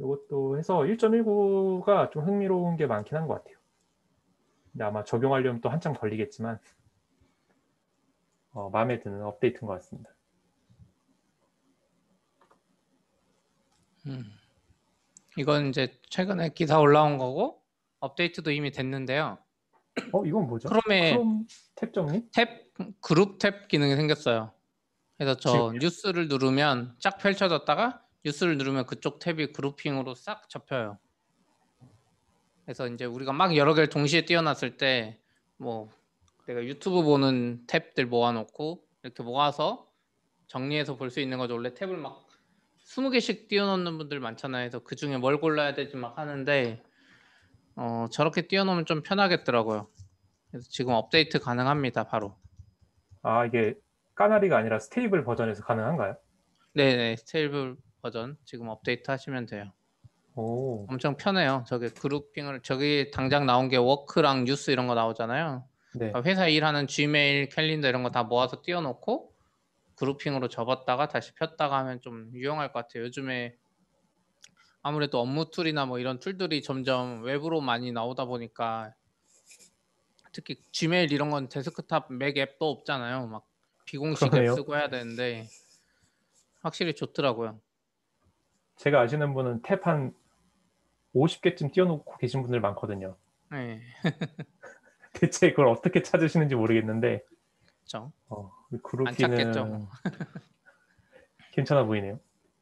이것도 0.00 0.58
해서 0.58 0.78
1.19가 0.80 2.10
좀 2.10 2.24
흥미로운 2.24 2.76
게 2.76 2.86
많긴 2.88 3.16
한 3.18 3.28
것 3.28 3.34
같아요. 3.34 3.56
근데 4.72 4.82
아마 4.84 5.04
적용하려면 5.04 5.60
또 5.60 5.68
한참 5.68 5.92
걸리겠지만 5.94 6.58
어, 8.52 8.68
마음에 8.70 8.98
드는 8.98 9.22
업데이트인 9.22 9.68
것 9.68 9.74
같습니다. 9.74 10.10
음. 14.06 14.24
이건 15.36 15.68
이제 15.68 15.96
최근에 16.08 16.48
기사 16.48 16.80
올라온 16.80 17.16
거고 17.16 17.59
업데이트도 18.00 18.50
이미 18.50 18.70
됐는데요. 18.70 19.38
어 20.12 20.24
이건 20.24 20.46
뭐죠? 20.46 20.68
크롬에 20.68 21.12
크롬 21.12 21.46
탭 21.76 21.92
정리? 21.92 22.22
탭 22.30 23.00
그룹 23.00 23.38
탭 23.38 23.68
기능이 23.68 23.96
생겼어요. 23.96 24.52
그래서 25.18 25.36
저 25.36 25.50
지금요? 25.50 25.78
뉴스를 25.78 26.28
누르면 26.28 26.96
쫙 26.98 27.18
펼쳐졌다가 27.18 28.02
뉴스를 28.24 28.56
누르면 28.58 28.86
그쪽 28.86 29.18
탭이 29.18 29.52
grouping으로 29.52 30.14
싹 30.14 30.48
접혀요. 30.48 30.98
그래서 32.64 32.86
이제 32.88 33.04
우리가 33.04 33.32
막 33.32 33.56
여러 33.56 33.74
개를 33.74 33.88
동시에 33.88 34.24
띄워놨을 34.24 34.76
때 34.76 35.20
뭐 35.60 35.90
내가 36.46 36.64
유튜브 36.64 37.02
보는 37.02 37.66
탭들 37.66 38.06
모아놓고 38.06 38.82
이렇게 39.02 39.22
모아서 39.22 39.86
정리해서 40.46 40.96
볼 40.96 41.10
수 41.10 41.20
있는 41.20 41.36
거죠. 41.36 41.52
원래 41.54 41.68
탭을 41.70 41.96
막 41.96 42.26
20개씩 42.86 43.46
띄워놓는 43.48 43.98
분들 43.98 44.20
많잖아요. 44.20 44.62
그래서 44.70 44.78
그 44.82 44.96
중에 44.96 45.18
뭘 45.18 45.38
골라야 45.38 45.74
될지 45.74 45.96
막 45.96 46.16
하는데 46.16 46.82
어, 47.82 48.08
저렇게 48.10 48.46
띄워놓으면 48.46 48.84
좀 48.84 49.02
편하겠더라고요. 49.02 49.88
그래서 50.50 50.68
지금 50.68 50.92
업데이트 50.92 51.38
가능합니다. 51.40 52.04
바로. 52.04 52.36
아 53.22 53.46
이게 53.46 53.74
Canary가 54.14 54.58
아니라 54.58 54.78
stable 54.78 55.24
버전에서 55.24 55.64
가능한가요? 55.64 56.16
네네 56.74 57.16
stable 57.16 57.76
버전 58.02 58.36
지금 58.44 58.68
업데이트 58.68 59.10
하시면 59.10 59.46
돼요. 59.46 59.72
오, 60.34 60.86
엄청 60.90 61.16
편해요. 61.16 61.64
저게 61.66 61.88
grouping을 61.88 62.60
저기 62.62 63.10
당장 63.12 63.46
나온 63.46 63.68
게 63.70 63.78
work랑 63.78 64.44
뉴스 64.44 64.70
이런 64.70 64.86
거 64.86 64.94
나오잖아요. 64.94 65.64
네. 65.94 66.10
그러니까 66.12 66.22
회사 66.30 66.46
일하는 66.48 66.86
Gmail, 66.86 67.48
캘린더 67.48 67.88
이런 67.88 68.02
거 68.02 68.10
다 68.10 68.24
모아서 68.24 68.60
띄워놓고 68.62 69.32
grouping으로 69.96 70.48
접었다가 70.48 71.08
다시 71.08 71.34
폈다가 71.34 71.78
하면 71.78 72.00
좀 72.02 72.30
유용할 72.34 72.72
것 72.72 72.80
같아요. 72.80 73.04
요즘에 73.04 73.54
아무래도 74.82 75.20
업무 75.20 75.50
툴이나 75.50 75.86
뭐 75.86 75.98
이런 75.98 76.18
툴들이 76.18 76.62
점점 76.62 77.22
외부로 77.22 77.60
많이 77.60 77.92
나오다 77.92 78.24
보니까 78.24 78.94
특히 80.32 80.56
지메일 80.72 81.12
이런 81.12 81.30
건 81.30 81.48
데스크탑 81.48 82.12
맥 82.12 82.38
앱도 82.38 82.68
없잖아요. 82.70 83.26
막 83.26 83.46
비공식 83.84 84.30
그러네요. 84.30 84.52
앱 84.52 84.54
쓰고 84.56 84.76
해야 84.76 84.88
되는데 84.88 85.46
확실히 86.60 86.94
좋더라고요. 86.94 87.60
제가 88.76 89.00
아시는 89.00 89.34
분은 89.34 89.62
탭 89.62 89.82
한 89.82 90.14
50개쯤 91.14 91.72
띄워놓고 91.72 92.16
계신 92.16 92.42
분들 92.42 92.60
많거든요. 92.60 93.16
네, 93.50 93.82
대체 95.12 95.50
그걸 95.50 95.66
어떻게 95.66 96.02
찾으시는지 96.02 96.54
모르겠는데 96.54 97.24
그렇죠. 97.66 98.12
어, 98.28 98.52
안 99.04 99.14
찾겠죠. 99.14 99.22
grouping은 99.22 99.86
괜찮아 101.50 101.84
보이네요. 101.84 102.20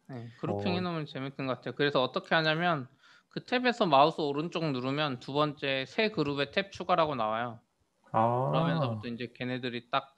네, 0.09 0.31
그룹핑 0.39 0.73
어. 0.73 0.75
해놓으면 0.77 1.07
재밌는 1.07 1.47
것 1.47 1.57
같아요. 1.57 1.75
그래서 1.75 2.03
어떻게 2.03 2.35
하냐면 2.35 2.89
그 3.29 3.41
탭에서 3.41 3.87
마우스 3.87 4.21
오른쪽 4.21 4.65
누르면 4.71 5.21
두 5.21 5.33
번째 5.33 5.85
새 5.87 6.11
그룹에 6.11 6.51
탭 6.51 6.73
추가라고 6.73 7.15
나와요. 7.15 7.61
아, 8.13 8.51
그러면서부터 8.51 9.09
이제 9.09 9.33
걔네들이 9.35 9.91
딱 9.91 10.17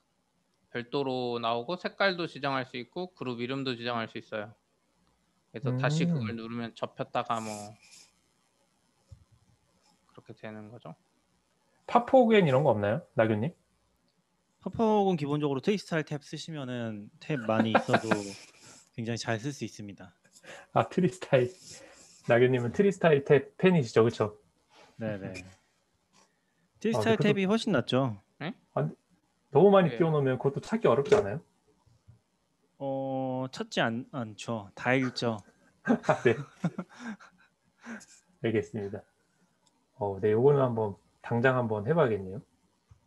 별도로 0.70 1.40
나오고 1.40 1.76
색깔도 1.76 2.28
지정할 2.28 2.66
수 2.66 2.76
있고 2.76 3.12
그룹 3.14 3.40
이름도 3.40 3.74
지정할 3.76 4.08
수 4.08 4.18
있어요. 4.18 4.54
그래서 5.50 5.76
다시 5.76 6.04
음. 6.04 6.14
그걸 6.14 6.36
누르면 6.36 6.76
접혔다가 6.76 7.40
뭐 7.40 7.50
그렇게 10.06 10.32
되는 10.34 10.70
거죠. 10.70 10.94
파포겐 11.88 12.46
이런 12.46 12.62
거 12.62 12.70
없나요, 12.70 13.02
나균님? 13.14 13.52
파폭은 14.60 15.16
기본적으로 15.16 15.60
Tree 15.60 15.80
Style 15.80 16.04
Tab 16.04 16.22
쓰시면은 16.22 17.10
탭 17.18 17.40
많이 17.46 17.70
있어도 17.70 18.08
굉장히 19.00 19.16
잘 19.16 19.38
쓸 19.38 19.52
수 19.52 19.64
있습니다. 19.64 20.12
아 20.74 20.88
Tree 20.90 21.14
Style. 21.14 21.50
나균님은 22.28 22.72
Tree 22.72 22.95
Style 22.95 23.24
Tab 23.24 23.56
팬이시죠, 23.56 24.02
그렇죠? 24.02 24.38
네네. 24.96 25.32
Tree 26.80 26.96
Style 26.96 27.16
그래도- 27.16 27.38
탭이 27.40 27.48
훨씬 27.48 27.72
낫죠. 27.72 28.20
너무 29.52 29.70
많이 29.70 29.88
네. 29.90 29.96
띄워놓으면 29.96 30.36
그것도 30.38 30.60
찾기 30.60 30.86
어렵지 30.86 31.14
않아요? 31.16 31.40
어 32.78 33.46
찾지 33.50 33.80
않, 33.80 34.06
않죠. 34.12 34.70
다 34.74 34.92
읽죠. 34.94 35.38
아, 35.82 35.92
네. 36.22 36.36
알겠습니다. 38.44 39.02
어, 39.96 40.18
네, 40.20 40.30
요거는 40.32 40.60
한번 40.60 40.94
당장 41.20 41.56
한번 41.56 41.86
해봐야겠네요. 41.88 42.36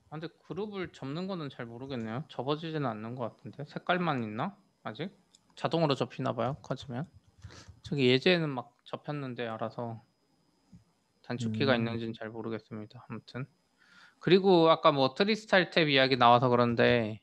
아, 0.09 0.19
근데 0.19 0.27
그룹을 0.47 0.91
접는 0.91 1.27
거는 1.27 1.49
잘 1.49 1.65
모르겠네요. 1.65 2.25
접어지지는 2.27 2.85
않는 2.87 3.15
것 3.15 3.37
같은데 3.37 3.63
색깔만 3.65 4.23
있나? 4.23 4.57
아직 4.83 5.15
자동으로 5.55 5.95
접히나 5.95 6.33
봐요. 6.33 6.57
커지면 6.61 7.07
저기 7.81 8.07
예제에는 8.09 8.49
막 8.49 8.75
접혔는데 8.85 9.47
알아서 9.47 10.01
단축키가 11.23 11.73
음. 11.73 11.77
있는지는 11.79 12.13
잘 12.13 12.29
모르겠습니다. 12.29 13.05
아무튼 13.09 13.45
그리고 14.19 14.69
아까 14.69 14.91
뭐 14.91 15.13
트리스타일 15.13 15.69
탭 15.69 15.89
이야기 15.89 16.17
나와서 16.17 16.49
그런데 16.49 17.21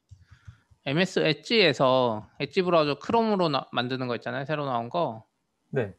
MS 0.87 1.21
엣지에서 1.21 2.29
엣지 2.39 2.63
브라우저 2.63 2.99
크롬으로 2.99 3.49
나- 3.49 3.67
만드는 3.73 4.07
거 4.09 4.15
있잖아요. 4.17 4.45
새로 4.45 4.65
나온 4.67 4.89
거 4.89 5.25
네. 5.71 5.95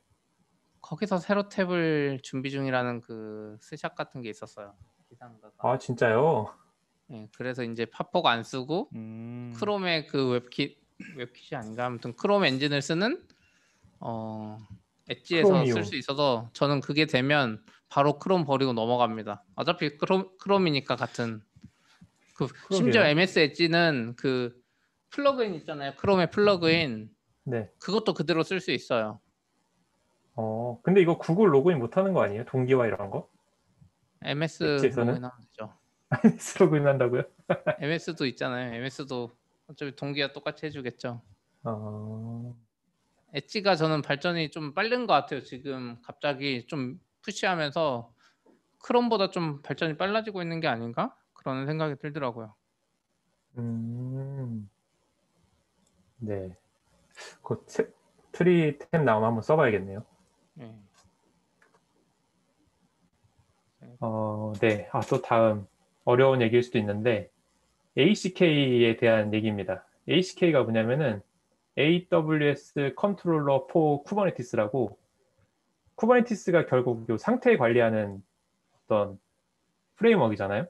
거기서 0.81 1.17
새로 1.19 1.43
탭을 1.43 2.23
준비 2.23 2.49
중이라는 2.49 3.01
그 3.01 3.57
스샷 3.61 3.95
같은 3.95 4.21
게 4.21 4.29
있었어요. 4.29 4.75
기상가가. 5.09 5.53
아, 5.59 5.77
진짜요? 5.77 6.47
예, 7.11 7.27
그래서 7.35 7.63
이제 7.63 7.85
파폭 7.85 8.25
안 8.25 8.43
쓰고 8.43 8.89
음, 8.95 9.53
크롬의 9.57 10.07
그 10.07 10.29
WebKit 10.31 10.80
WebKit이 11.15 11.57
아닌가 11.57 11.85
아무튼 11.85 12.13
크롬 12.15 12.45
엔진을 12.45 12.81
쓰는 12.81 13.21
어 13.99 14.57
엣지에서 15.09 15.47
크롬이요. 15.47 15.73
쓸수 15.73 15.95
있어서 15.95 16.49
저는 16.53 16.81
그게 16.81 17.05
되면 17.05 17.63
바로 17.89 18.19
크롬 18.19 18.45
버리고 18.45 18.73
넘어갑니다. 18.73 19.43
어차피 19.55 19.97
크롬 19.97 20.29
크롬이니까 20.39 20.95
같은 20.95 21.41
그 22.35 22.47
심지어 22.71 23.01
그러게요. 23.01 23.11
MS 23.11 23.39
엣지는 23.39 24.13
그 24.17 24.59
plugin 25.09 25.55
있잖아요. 25.55 25.93
크롬의 25.97 26.31
plugin 26.31 27.09
네. 27.43 27.69
그것도 27.79 28.13
그대로 28.13 28.43
쓸 28.43 28.59
수 28.59 28.71
있어요. 28.71 29.19
어, 30.35 30.79
근데 30.83 31.01
이거 31.01 31.17
구글 31.17 31.53
로그인 31.53 31.77
못하는 31.79 32.13
거 32.13 32.23
아니에요? 32.23 32.45
동기화 32.45 32.87
이런 32.87 33.09
거? 33.09 33.29
MS 34.21 34.75
엣지에서는? 34.75 35.07
로그인 35.15 35.23
하면 35.25 35.31
되죠. 35.41 35.73
MS 36.23 36.57
로그인 36.59 36.87
한다고요? 36.87 37.23
MS도 37.79 38.25
있잖아요. 38.27 38.73
MS도 38.75 39.31
어차피 39.71 39.95
동기가 39.95 40.33
똑같이 40.33 40.65
해주겠죠. 40.65 41.21
어, 41.63 42.55
엣지가 43.33 43.75
저는 43.75 44.01
발전이 44.01 44.51
좀 44.51 44.73
빠른 44.73 45.07
것 45.07 45.13
같아요. 45.13 45.43
지금 45.43 45.97
갑자기 46.03 46.65
좀 46.67 46.99
push하면서 47.21 48.13
크롬보다 48.79 49.31
좀 49.31 49.61
발전이 49.61 49.97
빨라지고 49.97 50.41
있는 50.41 50.59
게 50.59 50.67
아닌가 50.67 51.15
그런 51.33 51.65
생각이 51.65 51.95
들더라고요. 51.99 52.53
음, 53.57 54.69
네. 56.17 56.55
그 57.43 57.63
트- 57.67 57.93
tree 58.31 58.77
tab 58.77 59.03
나오면 59.03 59.27
한번 59.27 59.41
써봐야겠네요. 59.43 60.05
예. 60.61 60.75
어, 63.99 64.53
네. 64.59 64.89
아, 64.91 65.01
또 65.01 65.21
다음 65.21 65.67
어려운 66.05 66.41
얘기일 66.41 66.63
수도 66.63 66.77
있는데 66.79 67.30
ACK에 67.97 68.97
대한 68.97 69.33
얘기입니다. 69.33 69.85
ACK가 70.09 70.63
뭐냐면은 70.63 71.21
AWS 71.77 72.93
Controller 72.95 73.67
for 73.67 74.03
Kubernetes라고 74.03 74.97
Kubernetes가 75.95 76.65
결국 76.65 77.07
요 77.09 77.17
상태 77.17 77.57
관리하는 77.57 78.23
어떤 78.85 79.19
framework잖아요. 79.95 80.67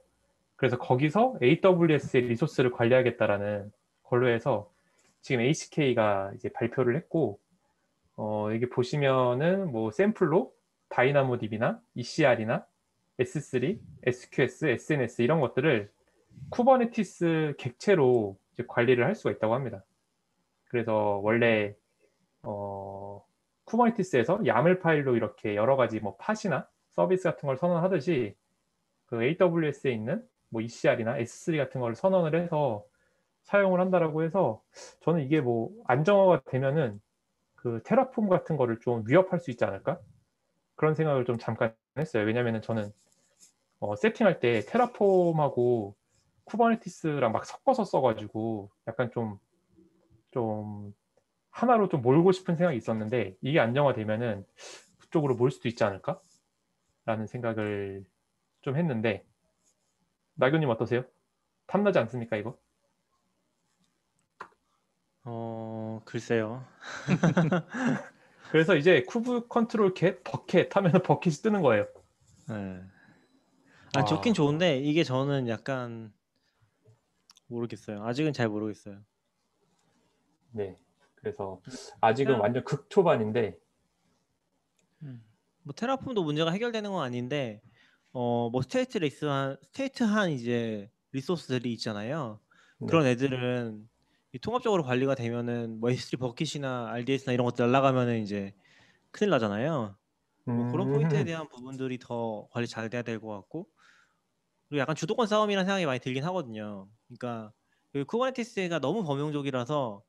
그래서 0.55 0.78
거기서 0.78 1.39
AWS의 1.41 2.28
resource를 2.28 2.72
관리하겠다라는 2.72 3.72
걸로 4.03 4.30
해서 4.30 4.72
지금 5.22 5.41
ACK가 5.41 6.32
이제 6.36 6.49
발표를 6.49 6.95
했고 6.95 7.39
어, 8.17 8.49
여기 8.51 8.67
보시면은 8.69 9.72
뭐 9.72 9.91
샘플로 9.91 10.53
DynamoDB나 10.89 11.80
ECR이나 11.95 12.65
S3, 13.19 13.80
SQS, 14.03 14.65
SNS 14.65 15.22
이런 15.22 15.39
것들을 15.39 15.89
Kubernetes 16.49 17.55
객체로 17.57 18.38
관리를 18.67 19.05
할 19.05 19.15
수가 19.15 19.32
있다고 19.32 19.53
합니다. 19.53 19.84
그래서 20.65 21.19
원래 21.23 21.75
어, 22.43 23.23
Kubernetes에서 23.66 24.45
YAML 24.45 24.80
파일로 24.79 25.15
이렇게 25.15 25.55
여러 25.55 25.75
가지 25.75 25.99
뭐 25.99 26.15
pod이나 26.18 26.68
서비스 26.89 27.23
같은 27.23 27.47
걸 27.47 27.57
선언하듯이 27.57 28.36
그 29.05 29.23
AWS에 29.23 29.91
있는 29.91 30.23
뭐 30.49 30.61
ECR이나 30.61 31.17
S3 31.17 31.57
같은 31.57 31.82
걸 31.82 31.95
선언을 31.95 32.39
해서 32.41 32.86
사용을 33.43 33.79
한다라고 33.79 34.23
해서 34.23 34.61
저는 35.01 35.21
이게 35.21 35.41
뭐 35.41 35.71
안정화가 35.86 36.43
되면은 36.49 37.01
그 37.55 37.82
Terraform 37.84 38.28
같은 38.27 38.57
거를 38.57 38.79
좀 38.79 39.03
위협할 39.07 39.39
수 39.39 39.51
있지 39.51 39.63
않을까? 39.65 39.99
그런 40.75 40.95
생각을 40.95 41.25
좀 41.25 41.38
잠깐 41.38 41.75
했어요. 41.97 42.25
왜냐면은 42.25 42.61
저는 42.61 42.91
어, 43.79 43.95
세팅할 43.95 44.39
때 44.39 44.61
Terraform하고 44.62 45.95
Kubernetes랑 46.51 47.32
막 47.32 47.45
섞어서 47.45 47.86
써가지고 47.86 48.70
약간 48.88 49.10
좀, 49.12 49.39
좀 50.32 50.93
하나로 51.49 51.88
좀 51.88 52.02
몰고 52.02 52.34
싶은 52.34 52.58
생각이 52.58 52.78
있었는데 52.78 53.38
이게 53.41 53.60
안정화되면은 53.60 54.45
그쪽으로 54.99 55.36
몰 55.36 55.52
수도 55.52 55.70
있지 55.70 55.84
않을까? 55.84 56.20
라는 57.06 57.26
생각을 57.26 58.04
좀 58.62 58.78
했는데 58.78 59.26
나교님 60.36 60.70
어떠세요? 60.70 61.04
탐나지 61.68 61.99
않습니까 61.99 62.36
이거? 62.36 62.58
어 65.24 66.02
글쎄요. 66.06 66.66
그래서 68.52 68.76
이제 68.76 69.04
kube 69.03 69.47
control 69.47 69.93
get 69.93 70.24
bucket 70.24 70.76
하면 70.76 70.91
bucket이 71.03 71.36
뜨는 71.38 71.62
거예요. 71.62 71.88
네. 72.49 72.82
아 73.93 73.99
아. 73.99 74.06
좋긴 74.06 74.34
좋은데 74.34 74.80
이게 74.80 75.04
저는 75.04 75.47
약간 75.47 76.14
모르겠어요. 77.62 78.04
아직은 78.06 78.34
잘 78.34 78.47
모르겠어요. 78.49 78.99
네. 80.52 80.78
그래서 81.16 81.62
아직은 82.02 82.34
그냥- 82.34 82.41
완전 82.41 82.64
극초반인데 82.64 83.58
음. 85.04 85.24
뭐 85.64 85.74
Terraform도 85.76 86.24
문제가 86.24 86.52
해결되는 86.52 86.89
건 86.91 87.04
아닌데 87.04 87.62
어 88.14 88.49
뭐 88.52 88.62
stateless한 88.62 89.57
state한 89.64 90.32
이제 90.32 90.89
resource들이 91.12 91.72
있잖아요. 91.74 92.39
네. 92.80 92.88
그런 92.88 93.06
애들은 93.06 93.88
이 94.34 94.39
통합적으로 94.39 94.84
관리가 94.84 95.16
되면은 95.16 95.80
뭐 95.80 95.89
S3 95.89 96.18
bucket이나 96.20 96.89
RDS나 96.91 97.34
이런 97.34 97.45
것들 97.45 97.66
날라가면은 97.66 98.20
이제 98.22 98.54
큰일 99.12 99.30
나잖아요. 99.30 99.95
뭐 100.45 100.72
그런 100.72 100.89
포인트에 100.91 101.20
음. 101.22 101.26
대한 101.26 101.47
부분들이 101.49 101.99
더 101.99 102.47
관리 102.52 102.66
잘 102.68 102.89
돼야 102.89 103.02
될 103.04 103.20
것 103.20 103.28
같고 103.30 103.68
그리고 104.72 104.82
약간 104.82 104.95
주도권 104.95 105.28
싸움이라는 105.28 105.65
생각이 105.67 105.86
많이 105.86 105.99
들긴 105.99 106.24
하거든요. 106.26 106.89
그러니까 107.09 107.53
그 107.93 108.05
Kubernetes가 108.05 108.80
너무 108.80 109.03
범용적이라서 109.03 110.03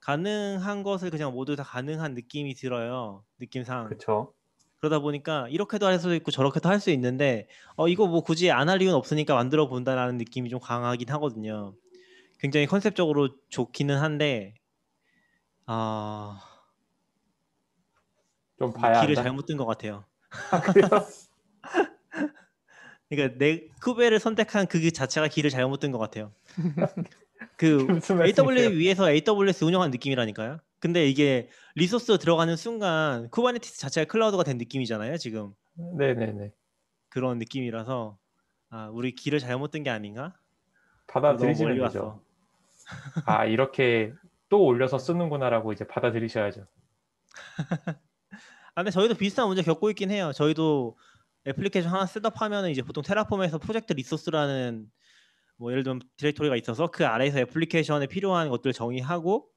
가능한 0.00 0.82
것을 0.84 1.10
그냥 1.10 1.32
모두 1.32 1.56
다 1.56 1.64
가능한 1.64 2.14
느낌이 2.14 2.54
들어요. 2.54 3.24
느낌상. 3.40 3.88
그쵸. 3.88 4.34
그러다 4.80 5.00
보니까 5.00 5.48
이렇게도 5.50 5.86
할 5.86 5.98
수도 6.00 6.14
있고 6.16 6.30
저렇게도 6.32 6.68
할 6.70 6.80
수 6.80 6.90
있는데 6.92 7.48
어 7.76 7.88
이거 7.88 8.06
뭐 8.08 8.22
굳이 8.22 8.50
안 8.52 8.68
할 8.70 8.82
이유는 8.82 8.96
없으니까 8.96 9.34
만들어 9.34 9.68
본다라는 9.68 10.18
느낌이 10.18 10.50
좀 10.50 10.60
강하긴 10.60 11.10
하거든요. 11.10 11.74
굉장히 12.40 12.66
컨셉적으로 12.66 13.30
좋기는 13.50 13.96
한데 13.98 14.54
아 15.66 16.40
좀 18.58 18.72
봐야 18.72 19.00
되긴 19.00 19.14
한다. 19.16 19.22
잘못 19.22 19.46
든 19.46 19.56
것 19.56 19.66
같아요. 19.66 20.04
아, 20.50 20.60
그래요? 20.60 20.88
그러니까 23.08 23.38
내 23.38 23.66
Kube를 23.82 24.18
선택한 24.20 24.66
그 24.66 24.90
자체가 24.90 25.28
길을 25.28 25.50
잘못 25.50 25.80
든 25.80 25.92
것 25.92 25.98
같아요. 25.98 26.32
그 27.56 27.86
AWS? 28.10 28.70
위에서 28.74 29.10
AWS 29.10 29.64
운영하는 29.64 29.90
느낌이라니까요. 29.92 30.58
근데 30.80 31.06
이게 31.08 31.48
resource 31.74 32.18
들어가는 32.18 32.54
순간 32.56 33.28
Kubernetes 33.30 33.78
자체가 33.78 34.10
클라우드가 34.10 34.42
된 34.44 34.58
느낌이잖아요. 34.58 35.16
지금 35.16 35.54
네네네. 35.98 36.52
그런 37.08 37.38
느낌이라서 37.38 38.18
아 38.70 38.88
우리 38.92 39.14
길을 39.14 39.38
잘못 39.38 39.70
든 39.70 39.82
게 39.82 39.90
아닌가? 39.90 40.34
되죠. 41.86 41.98
왔어. 41.98 42.22
아 43.24 43.44
이렇게 43.46 44.12
또 44.48 44.64
올려서 44.64 44.98
쓰는구나라고 44.98 45.72
이제 45.72 45.86
받아들이셔야죠. 45.86 46.66
아, 48.74 48.82
근데 48.82 48.90
저희도 48.90 49.14
비슷한 49.14 49.46
문제 49.48 49.62
겪고 49.62 49.90
있긴 49.90 50.10
해요. 50.10 50.32
저희도 50.34 50.96
애플리케이션 51.48 51.92
하나 51.92 52.06
setup하면 52.06 52.70
이제 52.70 52.82
보통 52.82 53.02
Terraform에서 53.02 53.58
프로젝트 53.58 53.92
resource라는 53.92 54.90
뭐 55.58 55.72
예를 55.72 55.84
들면 55.84 56.02
directory가 56.16 56.56
있어서 56.56 56.88
그 56.88 57.06
아래에서 57.06 57.40
애플리케이션에 57.40 58.06
필요한 58.06 58.48
것들 58.50 58.72
정의하고 58.72 59.50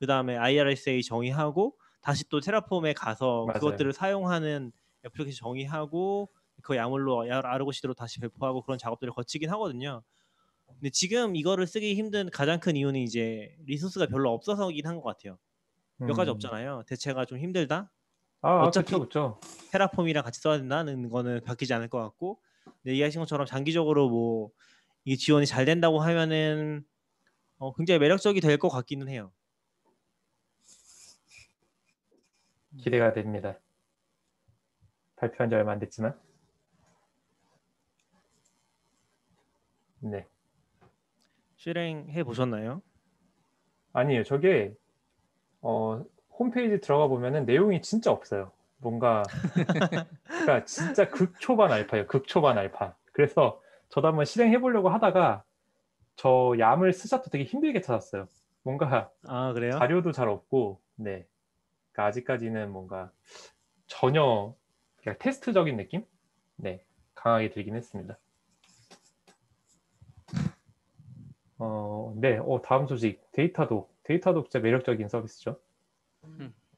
그 0.00 0.06
다음에 0.06 0.36
IRSA 0.36 1.02
정의하고 1.02 1.78
다시 2.02 2.28
또 2.30 2.40
Terraform에 2.40 2.94
가서 2.94 3.52
맞아요. 3.52 3.54
그것들을 3.54 3.92
사용하는 3.92 4.72
애플리케이션 5.06 5.38
정의하고 5.46 6.32
그 6.62 6.76
YAML로 6.76 7.30
Argo 7.32 7.63
CD로 7.63 7.94
다시 7.94 8.20
배포하고 8.20 8.62
그런 8.62 8.78
작업들을 8.78 9.12
거치긴 9.14 9.50
하거든요. 9.50 10.02
근데 10.66 10.90
지금 10.90 11.36
이거를 11.36 11.66
쓰기 11.66 11.94
힘든 11.94 12.30
가장 12.30 12.60
큰 12.60 12.76
이유는 12.76 13.00
이제 13.00 13.56
resource가 13.66 14.06
별로 14.06 14.32
없어서긴 14.32 14.86
한 14.86 14.96
것 14.96 15.02
같아요. 15.04 15.38
몇 16.04 16.14
가지 16.14 16.30
음. 16.30 16.32
없잖아요. 16.32 16.84
대체가 16.88 17.24
좀 17.26 17.38
힘들다. 17.38 17.92
아, 18.46 18.62
어차피- 18.64 18.86
그쵸 18.92 19.00
그쵸. 19.00 19.40
테라폼이랑 19.72 20.22
같이 20.22 20.38
써야 20.40 20.58
된다는 20.58 21.08
거는 21.08 21.42
바뀌지 21.44 21.72
않을 21.72 21.88
것 21.88 21.98
같고 21.98 22.40
근데 22.82 22.92
얘기하신 22.92 23.20
것처럼 23.22 23.46
장기적으로 23.46 24.08
뭐 24.10 24.50
이게 25.04 25.16
지원이 25.16 25.46
잘 25.46 25.64
된다고 25.64 26.00
하면은 26.00 26.84
어, 27.58 27.74
굉장히 27.74 27.98
매력적이 28.00 28.40
될 28.40 28.58
것 28.58 28.68
같기는 28.68 29.08
해요. 29.08 29.32
기대가 32.78 33.12
됩니다. 33.12 33.58
발표한 35.16 35.48
지 35.48 35.54
얼마 35.54 35.72
안 35.72 35.78
됐지만. 35.78 36.18
네. 40.00 40.26
실행해 41.56 42.22
보셨나요? 42.24 42.82
아니에요. 43.92 44.24
저게 44.24 44.74
어, 45.62 46.04
홈페이지 46.38 46.80
들어가 46.80 47.06
보면은 47.06 47.44
내용이 47.46 47.82
진짜 47.82 48.10
없어요. 48.10 48.50
뭔가 48.78 49.22
그러니까 50.26 50.64
진짜 50.64 51.08
극초반 51.08 51.72
알파예요. 51.72 52.06
극초반 52.06 52.58
알파. 52.58 52.96
그래서 53.12 53.60
저도 53.88 54.08
한번 54.08 54.24
실행해 54.24 54.60
보려고 54.60 54.88
하다가 54.88 55.44
저 56.16 56.54
얌을 56.58 56.92
스샷도 56.92 57.30
되게 57.30 57.44
힘들게 57.44 57.80
찾았어요. 57.80 58.28
뭔가 58.62 59.10
아 59.26 59.52
그래요? 59.52 59.72
자료도 59.78 60.12
잘 60.12 60.28
없고, 60.28 60.80
네. 60.96 61.26
그러니까 61.92 62.06
아직까지는 62.08 62.70
뭔가 62.70 63.12
전혀 63.86 64.54
그냥 64.96 65.16
테스트적인 65.18 65.76
느낌? 65.76 66.04
네, 66.56 66.84
강하게 67.14 67.50
들긴 67.50 67.76
했습니다. 67.76 68.18
어, 71.58 72.12
네, 72.16 72.38
어, 72.38 72.60
다음 72.62 72.86
소식 72.86 73.20
데이터도 73.32 73.88
데이터도 74.02 74.44
진짜 74.44 74.58
매력적인 74.58 75.08
서비스죠. 75.08 75.58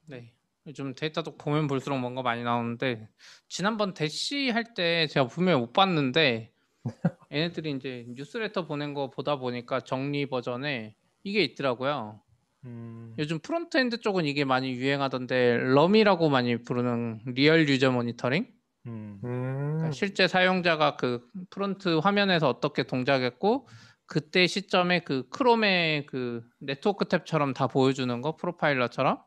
네. 0.08 0.32
요즘 0.66 0.94
Datadog 0.94 1.36
보면 1.36 1.66
볼수록 1.68 1.98
뭔가 2.00 2.22
많이 2.22 2.42
나오는데 2.42 3.08
지난번 3.48 3.94
대시 3.94 4.50
할 4.50 4.74
때 4.74 5.06
제가 5.06 5.28
분명히 5.28 5.60
못 5.60 5.72
봤는데 5.72 6.52
얘네들이 7.32 7.72
이제 7.72 8.06
뉴스레터 8.08 8.66
보낸 8.66 8.94
거 8.94 9.10
보다 9.10 9.36
보니까 9.36 9.80
정리 9.80 10.26
버전에 10.26 10.96
이게 11.24 11.42
있더라고요. 11.44 12.22
음, 12.64 13.14
요즘 13.18 13.38
frontend 13.40 14.00
쪽은 14.00 14.24
이게 14.26 14.44
많이 14.44 14.72
유행하던데 14.72 15.58
RUM이라고 15.58 16.28
많이 16.30 16.56
부르는 16.62 17.22
real 17.26 17.68
user 17.68 17.92
monitoring? 17.92 18.46
음, 18.86 19.20
음, 19.24 19.72
그러니까 19.78 19.90
실제 19.92 20.28
사용자가 20.28 20.96
그 20.96 21.28
front 21.50 21.98
화면에서 21.98 22.48
어떻게 22.48 22.82
동작했고 22.84 23.68
그때 24.06 24.46
시점에 24.46 25.00
그 25.00 25.28
Chrome의 25.30 26.06
그 26.06 26.42
네트워크 26.60 27.04
탭처럼 27.06 27.54
다 27.54 27.66
보여주는 27.66 28.20
거 28.20 28.36
profiler처럼 28.36 29.18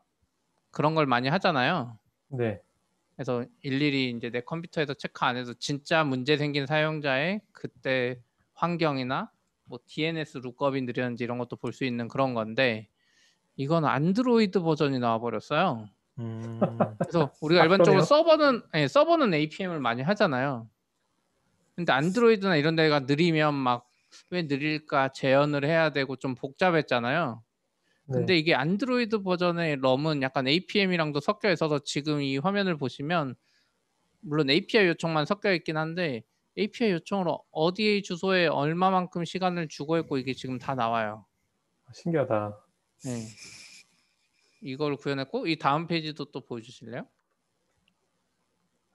그런 0.72 0.96
걸 0.96 1.06
많이 1.06 1.28
하잖아요. 1.30 1.98
네, 2.30 2.62
그래서 3.16 3.46
일일이 3.62 4.12
이제 4.12 4.30
내 4.30 4.42
컴퓨터에서 4.42 4.94
체크 4.94 5.26
안 5.26 5.36
해도 5.36 5.54
진짜 5.56 6.04
문제 6.04 6.38
생긴 6.38 6.66
사용자의 6.66 7.42
그때 7.52 8.22
환경이나 8.54 9.32
뭐 9.66 9.80
DNS 9.86 10.40
lookup이 10.40 10.82
느렸는지 10.82 11.24
이런 11.24 11.38
것도 11.38 11.58
볼 11.58 11.74
수 11.74 11.84
있는 11.86 12.08
그런 12.08 12.34
건데 12.34 12.88
이건 13.58 13.86
안드로이드 13.86 14.62
버전이 14.62 15.00
나와 15.00 15.20
버렸어요. 15.20 15.90
음, 16.20 16.98
그래서 17.02 17.34
우리가 17.42 17.62
아, 17.62 17.64
일반적으로 17.66 18.02
그러네요. 18.02 18.06
서버는 18.06 18.64
예, 18.76 18.88
서버는 18.88 19.34
APM을 19.34 19.80
많이 19.80 20.02
하잖아요. 20.02 20.70
근데 21.76 21.92
안드로이드나 21.94 22.56
이런 22.58 22.76
데가 22.76 23.02
느리면 23.02 23.54
막 23.56 23.90
왜 24.32 24.42
느릴까 24.42 25.10
재현을 25.12 25.64
해야 25.66 25.92
되고 25.92 26.16
좀 26.16 26.34
복잡했잖아요. 26.34 27.44
네. 28.10 28.18
근데 28.18 28.38
이게 28.38 28.56
안드로이드 28.56 29.22
버전의 29.22 29.78
럼은 29.82 30.24
약간 30.24 30.48
APM이랑도 30.48 31.20
섞여 31.20 31.52
있어서 31.52 31.80
지금 31.80 32.22
이 32.22 32.38
화면을 32.38 32.76
보시면 32.76 33.36
물론 34.22 34.50
API 34.50 34.88
요청만 34.88 35.26
섞여 35.26 35.54
있긴 35.54 35.78
한데 35.78 36.24
API 36.58 36.92
요청으로 36.92 37.44
어디 37.52 38.02
주소에 38.02 38.48
얼마만큼 38.48 39.26
시간을 39.26 39.68
주고 39.68 39.98
있고 40.00 40.18
이게 40.18 40.34
지금 40.34 40.58
다 40.58 40.74
나와요. 40.74 41.26
신기하다. 41.94 42.58
네. 43.06 43.28
이걸 44.62 44.96
구현했고 44.98 45.48
이 45.48 45.58
다음 45.58 45.86
페이지도 45.88 46.26
또 46.26 46.42
보여주실래요? 46.42 47.08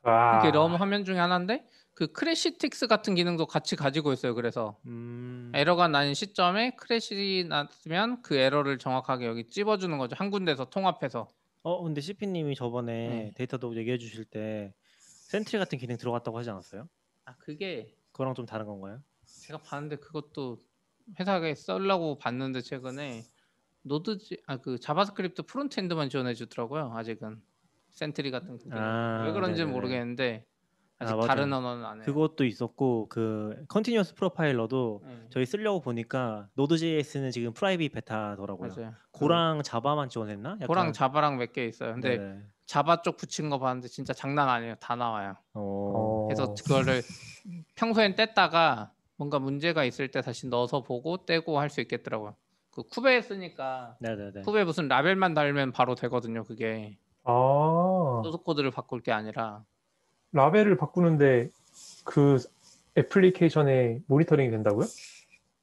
와, 0.02 0.40
이게 0.40 0.50
럼 0.50 0.74
화면 0.74 1.04
중에 1.04 1.18
하나인데 1.18 1.66
그 1.94 2.08
Crashlytics 2.08 2.86
같은 2.88 3.14
기능도 3.14 3.46
같이 3.46 3.76
가지고 3.76 4.12
있어요. 4.12 4.34
그래서 4.34 4.80
음, 4.86 5.52
에러가 5.54 5.88
난 5.88 6.14
시점에 6.14 6.72
crash 6.76 7.46
났으면 7.48 8.22
그 8.22 8.34
에러를 8.36 8.78
정확하게 8.78 9.26
여기 9.26 9.48
찝어주는 9.48 9.96
거죠. 9.98 10.16
한 10.18 10.30
군데서 10.30 10.70
통합해서. 10.70 11.28
어 11.62 11.82
근데 11.82 12.00
CP님이 12.00 12.54
저번에 12.56 12.92
네. 13.08 13.32
Datadog 13.36 13.76
얘기해 13.76 13.98
주실 13.98 14.24
때 14.24 14.74
Sentry 14.98 15.58
같은 15.58 15.78
기능 15.78 15.96
들어갔다고 15.96 16.38
하지 16.38 16.50
않았어요? 16.50 16.88
아 17.24 17.36
그게 17.36 17.94
그거랑 18.12 18.34
좀 18.34 18.46
다른 18.46 18.66
건가요? 18.66 19.02
제가 19.26 19.62
봤는데 19.62 19.96
그것도 19.96 20.58
회사에 21.18 21.54
쓰려고 21.54 22.18
봤는데 22.18 22.60
최근에 22.62 23.22
Node.js 23.82 24.42
아 24.46 24.54
그 24.54 24.78
JavaScript 24.80 25.42
frontend만 25.44 26.08
지원해 26.10 26.34
주더라고요. 26.34 26.92
아직은 26.94 27.42
Sentry 27.92 28.30
같은 28.30 28.58
그 28.58 28.64
기능. 28.64 28.76
아, 28.78 29.18
왜 29.20 29.32
그런지는 29.32 29.68
네네네. 29.68 29.72
모르겠는데 29.72 30.46
아, 31.06 31.14
맞아요. 31.16 31.26
다른 31.26 31.52
언어는 31.52 31.84
안 31.84 31.96
해요. 31.98 32.04
그것도 32.04 32.44
있었고 32.44 33.06
그 33.08 33.64
continuous 33.68 34.14
profiler도 34.14 35.02
네, 35.06 35.26
저희 35.30 35.46
쓰려고 35.46 35.80
보니까 35.80 36.48
Node.js는 36.54 37.30
지금 37.30 37.52
private 37.52 37.92
beta더라고요. 37.92 38.74
맞아요. 38.76 38.94
Go랑 39.12 39.62
Java만 39.62 40.08
지원했나? 40.08 40.50
약간- 40.54 40.66
Go랑 40.66 40.92
Java랑 40.92 41.36
몇 41.38 41.52
개 41.52 41.64
있어요. 41.66 41.92
근데 41.92 42.18
네네. 42.18 42.40
Java 42.66 43.02
쪽 43.02 43.16
붙인 43.16 43.50
거 43.50 43.58
봤는데 43.58 43.88
진짜 43.88 44.12
장난 44.12 44.48
아니에요. 44.48 44.74
다 44.80 44.96
나와요. 44.96 45.36
어, 45.54 45.60
어, 45.60 46.26
그래서 46.26 46.54
그거를 46.66 47.02
평소엔 47.76 48.14
뗐다가 48.16 48.90
뭔가 49.16 49.38
문제가 49.38 49.84
있을 49.84 50.10
때 50.10 50.20
다시 50.20 50.48
넣어서 50.48 50.82
보고 50.82 51.24
떼고 51.26 51.58
할 51.60 51.70
수 51.70 51.80
있겠더라고요. 51.82 52.34
그 52.70 52.82
쿠베에 52.82 53.22
쓰니까 53.22 53.96
네네네. 54.00 54.40
쿠베 54.42 54.64
무슨 54.64 54.88
라벨만 54.88 55.34
달면 55.34 55.70
바로 55.72 55.94
되거든요. 55.94 56.42
그게 56.42 56.98
아, 57.22 58.20
소스 58.24 58.38
코드를 58.38 58.70
바꿀 58.70 59.00
게 59.02 59.12
아니라 59.12 59.64
라벨을 60.38 60.76
바꾸는데 60.76 61.50
그 62.04 62.38
애플리케이션에 62.98 64.00
모니터링이 64.08 64.50
된다고요? 64.50 64.86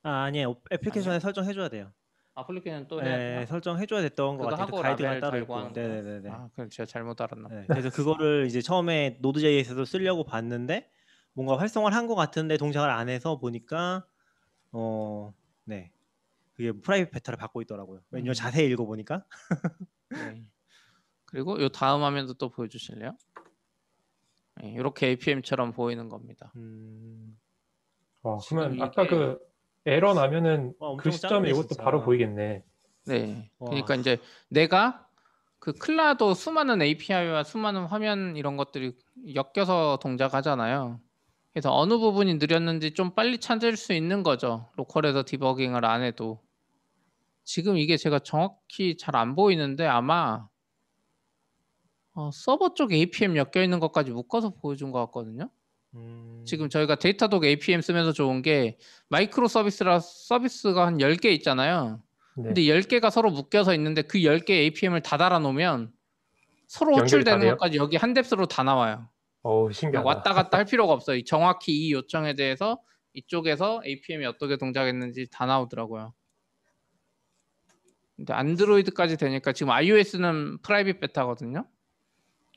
아 0.04 0.24
아니에요. 0.24 0.56
애플리케이션에 0.72 1.20
설정해줘야 1.20 1.68
돼요. 1.70 1.92
아플리케이션 2.34 2.88
또 2.88 3.02
해야 3.04 3.18
네, 3.18 3.34
되나? 3.34 3.46
설정해줘야 3.46 4.02
됐던 4.02 4.38
것 4.38 4.46
그거 4.46 4.50
같아요. 4.56 4.64
하고 4.68 4.78
그 4.78 4.82
가이드가 4.82 5.08
라벨 5.10 5.22
따로 5.22 5.32
달고 5.32 5.44
있고. 5.44 5.56
하는 5.58 5.74
거. 5.74 5.80
네네네. 5.82 6.30
아, 6.30 6.50
그럼 6.56 6.70
제가 6.70 6.88
잘못 6.88 7.20
알았나? 7.20 7.50
네, 7.50 7.66
그래서 7.68 7.90
그거를 7.90 8.46
이제 8.48 8.62
처음에 8.62 9.18
Node.js도 9.22 9.84
쓰려고 9.86 10.24
봤는데 10.24 10.90
뭔가 11.34 11.58
활성화를 11.60 11.96
한 11.96 12.08
것 12.08 12.16
같은데 12.16 12.56
동작을 12.58 12.90
안 12.90 13.10
해서 13.10 13.38
보니까 13.38 14.06
어, 14.72 15.34
네. 15.66 15.92
그게 16.54 16.72
private 16.72 17.12
beta를 17.12 17.38
받고 17.38 17.62
있더라고요. 17.64 18.02
왜냐면 18.12 18.32
음. 18.32 18.34
자세히 18.34 18.68
읽어보니까. 18.72 19.26
네. 20.10 20.46
그리고 21.26 21.62
요 21.62 21.70
다음 21.70 22.04
화면도 22.04 22.34
또 22.36 22.50
보여주실래요? 22.50 23.16
네, 24.62 24.72
이렇게 24.74 25.08
APM처럼 25.08 25.72
보이는 25.74 26.08
겁니다. 26.10 26.52
음, 26.56 27.38
와, 28.22 28.38
그러면 28.48 28.82
아까 28.82 29.04
이게- 29.04 29.10
그 29.16 29.40
에러 29.86 30.14
나면은 30.14 30.74
와, 30.80 30.96
그 30.98 31.10
시점에 31.12 31.50
이것도 31.50 31.70
진짜. 31.70 31.84
바로 31.84 32.04
보이겠네. 32.04 32.64
네. 33.08 33.50
와. 33.58 33.70
그러니까 33.70 33.96
이제 33.96 34.18
내가 34.50 35.08
그 35.60 35.74
클라도 35.74 36.34
수많은 36.34 36.82
API와 36.82 37.44
수많은 37.44 37.86
화면 37.86 38.36
이런 38.36 38.58
것들이 38.58 38.96
엮여서 39.36 40.00
동작하잖아요. 40.02 41.00
그래서 41.54 41.76
어느 41.76 41.98
부분이 41.98 42.36
느렸는지 42.36 42.94
좀 42.94 43.14
빨리 43.14 43.40
찾을 43.40 43.76
수 43.76 43.94
있는 43.94 44.24
거죠. 44.24 44.70
local에서 44.76 45.24
debugging을 45.26 45.84
안 45.86 46.02
해도. 46.04 46.42
지금 47.44 47.78
이게 47.78 47.98
제가 47.98 48.20
정확히 48.20 48.96
잘 48.98 49.16
안 49.16 49.36
보이는데 49.36 49.86
아마 49.86 50.48
어, 52.14 52.30
서버 52.34 52.74
쪽 52.74 52.92
APM 52.92 53.38
엮여 53.38 53.64
있는 53.64 53.80
것까지 53.80 54.12
묶어서 54.12 54.50
보여준 54.56 54.92
것 54.92 55.00
같거든요. 55.06 55.50
음, 55.94 56.44
지금 56.46 56.70
저희가 56.70 56.96
Datadog 56.96 57.44
APM 57.44 57.82
쓰면서 57.82 58.12
좋은 58.14 58.42
게 58.42 58.78
microservice라 59.10 60.00
서비스가 60.00 60.86
한 60.88 60.98
10개 60.98 61.26
있잖아요. 61.36 62.02
네. 62.38 62.44
근데 62.44 62.62
10개가 62.64 63.10
서로 63.10 63.30
묶여서 63.30 63.74
있는데 63.76 64.02
그 64.02 64.20
10개 64.20 64.52
APM을 64.52 65.02
다 65.02 65.18
달아 65.18 65.40
놓으면 65.40 65.92
서로 66.68 66.96
호출되는? 66.96 67.50
것까지 67.52 67.78
여기 67.78 67.98
한 67.98 68.14
depth로 68.14 68.46
다 68.46 68.64
나와요. 68.64 69.10
그러니까 69.44 69.74
신기하다. 69.74 70.08
왔다 70.08 70.34
갔다 70.34 70.58
할 70.58 70.66
필요가 70.66 70.94
없어요. 70.94 71.22
정확히 71.24 71.74
이 71.74 71.92
요청에 71.92 72.36
대해서 72.36 72.80
이쪽에서 73.14 73.82
APM이 73.86 74.26
어떻게 74.26 74.56
동작했는지 74.56 75.28
다 75.30 75.46
나오더라고요. 75.46 76.14
근데 78.16 78.34
안드로이드까지 78.34 79.18
되니까 79.18 79.52
지금 79.52 79.72
iOS는 79.72 80.60
private 80.62 81.00
beta거든요. 81.02 81.66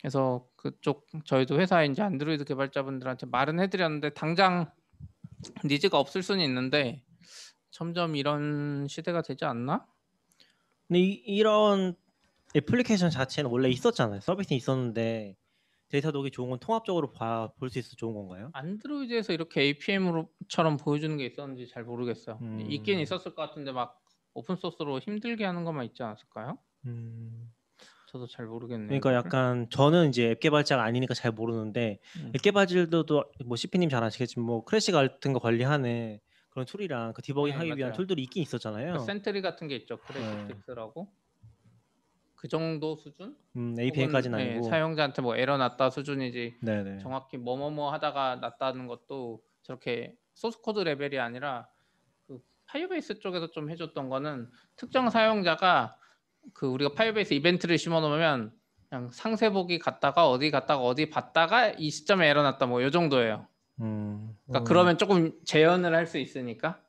그래서 0.04 0.46
그쪽 0.56 1.06
저희도 1.24 1.58
회사에 1.58 1.86
이제 1.86 2.02
안드로이드 2.02 2.44
개발자분들한테 2.44 3.24
말은 3.24 3.58
해드렸는데 3.58 4.10
당장 4.10 4.70
needs가 5.64 5.98
없을 5.98 6.22
수는 6.22 6.44
있는데 6.44 7.02
점점 7.70 8.14
이런 8.14 8.86
시대가 8.86 9.22
되지 9.22 9.46
않나? 9.46 9.86
근데 10.86 11.00
이, 11.00 11.12
이런 11.24 11.94
애플리케이션 12.54 13.08
자체는 13.08 13.50
원래 13.50 13.70
있었잖아요. 13.70 14.20
서비스 14.20 14.52
있었는데 14.52 15.38
Datadog이 15.88 16.30
좋은 16.30 16.50
건 16.50 16.58
통합적으로 16.58 17.10
볼 17.58 17.70
수 17.70 17.78
있어 17.78 17.96
좋은 17.96 18.12
건가요? 18.12 18.50
안드로이드에서 18.52 19.32
이렇게 19.32 19.62
APM처럼 19.62 20.76
보여주는 20.76 21.16
게 21.16 21.24
있었는지 21.24 21.66
잘 21.66 21.82
모르겠어요. 21.84 22.38
음. 22.42 22.60
있긴 22.70 23.00
있었을 23.00 23.34
것 23.34 23.40
같은데 23.40 23.72
막 23.72 23.98
open 24.34 24.56
source로 24.56 24.98
힘들게 24.98 25.46
하는 25.46 25.64
것만 25.64 25.86
있지 25.86 26.02
않았을까요? 26.02 26.58
음, 26.84 27.50
저도 28.14 28.28
잘 28.28 28.46
모르겠네요. 28.46 29.00
그러니까. 29.00 29.12
약간 29.14 29.66
저는 29.70 30.08
이제 30.10 30.30
앱 30.30 30.40
개발자가 30.40 30.84
아니니까 30.84 31.14
잘 31.14 31.32
모르는데 31.32 31.98
음. 32.20 32.32
앱 32.34 32.42
개발자들도 32.42 33.24
뭐 33.44 33.56
CP님 33.56 33.88
잘 33.88 34.04
아시겠지만 34.04 34.46
뭐 34.46 34.64
crash 34.64 34.92
같은 34.92 35.32
거 35.32 35.40
관리하는 35.40 36.20
그런 36.50 36.64
tool이랑 36.64 37.12
그 37.14 37.22
debugging 37.22 37.54
네, 37.54 37.58
하기 37.58 37.66
위한 37.76 37.90
맞아요. 37.90 37.92
tool들이 37.94 38.22
있긴 38.22 38.44
있었잖아요. 38.44 38.92
그 38.92 38.98
Sentry 39.00 39.42
같은 39.42 39.66
게 39.66 39.74
있죠. 39.74 39.96
네. 39.96 40.02
Crashlytics라고. 40.46 41.08
그 42.36 42.46
정도 42.46 42.94
수준? 42.96 43.36
음, 43.56 43.74
API까지는 43.80 44.38
혹은, 44.38 44.46
네, 44.46 44.52
아니고. 44.58 44.68
사용자한테 44.68 45.20
뭐 45.22 45.34
에러 45.34 45.56
났다 45.56 45.90
수준이지. 45.90 46.58
네네. 46.62 46.98
정확히 46.98 47.36
뭐뭐뭐 47.36 47.92
하다가 47.92 48.36
났다는 48.36 48.86
것도 48.86 49.42
저렇게 49.62 50.14
source 50.34 50.60
code 50.60 50.78
레벨이 50.78 51.18
아니라 51.18 51.66
그 52.28 52.38
Firebase 52.66 53.18
쪽에서 53.18 53.50
좀 53.50 53.70
해줬던 53.70 54.08
거는 54.08 54.48
특정 54.76 55.10
사용자가 55.10 55.96
그 56.52 56.66
우리가 56.66 56.94
Firebase 56.94 57.34
이벤트를 57.34 57.78
심어놓으면 57.78 58.52
그냥 58.88 59.10
상세 59.10 59.50
보기 59.50 59.78
갔다가 59.78 60.28
어디 60.28 60.50
갔다가 60.50 60.82
어디 60.82 61.10
봤다가 61.10 61.70
이 61.70 61.90
시점에 61.90 62.28
에러 62.28 62.42
났다 62.42 62.66
뭐 62.66 62.82
요 62.82 62.90
정도예요. 62.90 63.48
음, 63.80 64.36
그러니까 64.46 64.60
음. 64.60 64.64
그러면 64.64 64.98
조금 64.98 65.32
재현을 65.44 65.94
할 65.94 66.06
수 66.06 66.18
있으니까. 66.18 66.80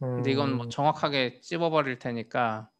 근데 0.00 0.32
이건 0.32 0.54
뭐 0.54 0.66
음, 0.66 0.70
정확하게 0.70 1.40
찝어버릴 1.40 1.98
테니까 1.98 2.70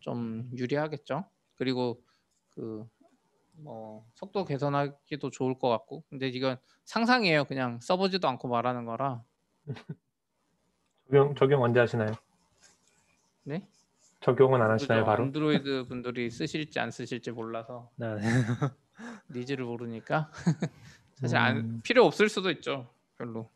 좀 0.00 0.48
유리하겠죠. 0.56 1.24
그리고 1.56 2.02
그 2.50 2.86
뭐 3.54 4.06
속도 4.14 4.44
개선하기도 4.44 5.30
좋을 5.30 5.58
것 5.58 5.68
같고. 5.68 6.04
근데 6.10 6.28
이건 6.28 6.56
상상이에요. 6.84 7.44
그냥 7.44 7.80
써보지도 7.80 8.26
않고 8.28 8.48
말하는 8.48 8.84
거라. 8.84 9.22
적용, 11.08 11.34
적용 11.34 11.62
언제 11.62 11.80
하시나요? 11.80 12.12
네? 13.44 13.66
적용은 14.22 14.62
안 14.62 14.70
하시나요? 14.70 15.04
바로? 15.04 15.24
안드로이드 15.24 15.84
분들이 15.88 16.30
쓰실지 16.30 16.78
안 16.80 16.90
쓰실지 16.90 17.32
몰라서 17.32 17.90
네. 17.96 18.06
needs를 19.30 19.64
모르니까 19.64 20.30
사실 21.14 21.36
안 21.36 21.56
음. 21.56 21.80
필요 21.82 22.04
없을 22.06 22.28
수도 22.28 22.50
있죠. 22.50 22.88
별로. 23.18 23.48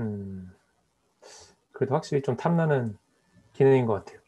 음, 0.00 0.52
그래도 1.72 1.94
확실히 1.94 2.22
좀 2.22 2.36
탐나는 2.36 2.96
기능인 3.54 3.86
것 3.86 3.94
같아요. 4.04 4.20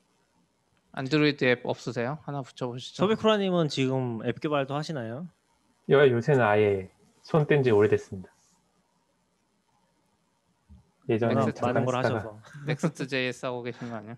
안드로이드 0.92 1.44
앱 1.44 1.60
없으세요? 1.64 2.18
하나 2.22 2.42
붙여보시죠. 2.42 3.02
서비쿠라님은 3.02 3.68
지금 3.68 4.24
앱 4.24 4.40
개발도 4.40 4.74
하시나요? 4.74 5.28
여- 5.90 6.08
요새는 6.10 6.40
아예 6.42 6.90
손 7.22 7.46
뗀 7.46 7.62
지 7.62 7.70
오래됐습니다. 7.70 8.30
예전에 11.08 11.34
많은 11.34 11.84
걸. 11.84 11.96
하셔서. 11.96 12.40
Next.js 12.66 13.46
하고 13.46 13.62
계신 13.62 13.88
거 13.90 13.96
아니에요? 13.96 14.16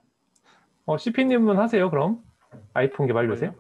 어, 0.91 0.99
CP님은 0.99 1.57
하세요, 1.57 1.89
그럼? 1.89 2.21
아이폰 2.75 3.07
개발 3.07 3.29
요새? 3.29 3.53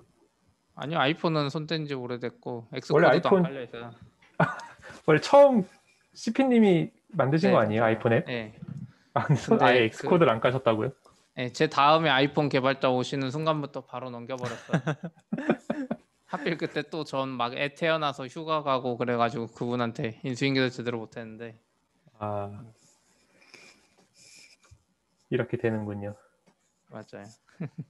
아니요 0.75 0.99
아이폰은 0.99 1.49
손뗀 1.49 1.87
지 1.87 1.95
오래됐고 1.95 2.67
원래 2.73 2.77
Xcode도 2.79 3.09
아이폰- 3.09 3.37
안 3.39 3.43
깔려 3.45 3.63
있어요. 3.63 3.91
원래 5.07 5.21
처음 5.21 5.65
CP님이 6.15 6.91
만드신 7.11 7.51
네, 7.51 7.55
거 7.55 7.61
아니에요, 7.61 7.83
맞아요. 7.83 7.95
아이폰 7.95 8.13
앱? 8.15 8.25
네. 8.27 8.59
아, 9.15 9.33
손- 9.37 9.59
근데 9.59 9.65
아예 9.65 9.79
그- 9.79 9.85
Xcode를 9.85 10.29
안 10.33 10.41
까셨다고요? 10.41 10.91
네, 11.37 11.53
제 11.53 11.69
다음에 11.69 12.11
아이폰 12.11 12.49
개발자 12.49 12.91
오시는 12.91 13.31
순간부터 13.31 13.83
바로 13.83 14.11
넘겨버렸어요. 14.11 14.81
하필 16.27 16.57
그때 16.59 16.83
또 16.83 17.05
전 17.05 17.29
막 17.29 17.55
애 17.57 17.75
태어나서 17.75 18.27
휴가 18.27 18.65
가고 18.65 18.97
그래가지고 18.97 19.47
그분한테 19.49 20.19
인수인계도 20.25 20.71
제대로 20.71 20.99
못했는데 20.99 21.61
아, 22.19 22.61
이렇게 25.31 25.57
되는군요. 25.59 26.17
맞아요. 26.91 27.25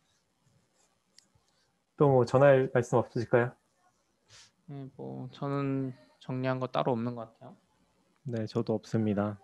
또 1.97 2.09
뭐 2.09 2.25
전할 2.25 2.71
말씀 2.73 2.99
없으실까요? 2.99 3.53
네, 4.67 4.89
뭐 4.97 5.29
저는 5.33 5.93
정리한 6.21 6.59
거 6.61 6.67
따로 6.67 6.93
없는 6.93 7.15
것 7.15 7.33
같아요. 7.33 7.57
네, 8.23 8.47
저도 8.47 8.75
없습니다. 8.75 9.39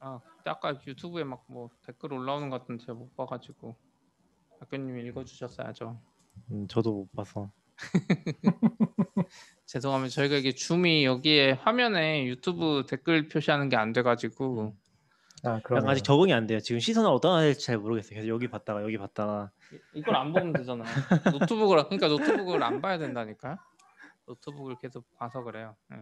아, 0.00 0.20
아까 0.44 0.80
유튜브에 0.86 1.22
막 1.24 1.44
뭐 1.46 1.70
댓글 1.86 2.12
올라오는 2.14 2.50
것 2.50 2.60
같은데 2.60 2.84
제가 2.84 2.94
못 2.98 3.14
봐가지고 3.16 3.76
학교님이 4.60 5.04
읽어주셨어야죠. 5.08 6.00
음, 6.50 6.66
저도 6.68 6.92
못 6.92 7.12
봐서. 7.12 7.52
죄송합니다. 9.66 10.12
저희가 10.14 10.36
이게 10.36 10.52
줌이 10.52 11.04
여기에 11.04 11.52
화면에 11.52 12.26
유튜브 12.26 12.84
댓글 12.88 13.28
표시하는 13.28 13.68
게 13.68 13.76
안 13.76 13.92
돼가지고 13.92 14.74
아, 15.44 15.56
약간 15.56 15.88
아직 15.88 16.02
적응이 16.04 16.32
안 16.32 16.46
돼요. 16.46 16.60
지금 16.60 16.78
시선을 16.78 17.10
어디다 17.10 17.28
놔야 17.28 17.42
될지 17.42 17.66
잘 17.66 17.78
모르겠어요. 17.78 18.10
그래서 18.14 18.28
여기 18.28 18.48
봤다가 18.48 18.82
여기 18.82 18.96
봤다가 18.96 19.50
이- 19.72 19.98
이걸 19.98 20.14
안 20.16 20.32
보면 20.32 20.52
되잖아요. 20.52 20.88
노트북을 21.32 21.84
그러니까 21.88 22.08
노트북을 22.08 22.62
안 22.62 22.80
봐야 22.80 22.98
된다니까요. 22.98 23.56
노트북을 24.26 24.76
계속 24.80 25.04
봐서 25.16 25.42
그래요. 25.42 25.74
네. 25.90 25.96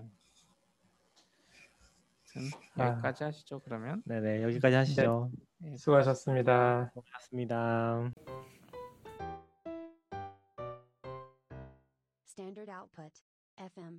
아무튼 2.34 2.58
아. 2.76 2.86
여기까지 2.88 3.24
하시죠. 3.24 3.60
그러면 3.60 4.02
네네 4.04 4.42
여기까지 4.42 4.76
하시죠. 4.76 5.30
네, 5.58 5.76
수고하셨습니다. 5.76 6.90
고맙습니다. 6.94 8.10
Standard 12.26 12.70
output. 12.70 13.12
FM. 13.58 13.98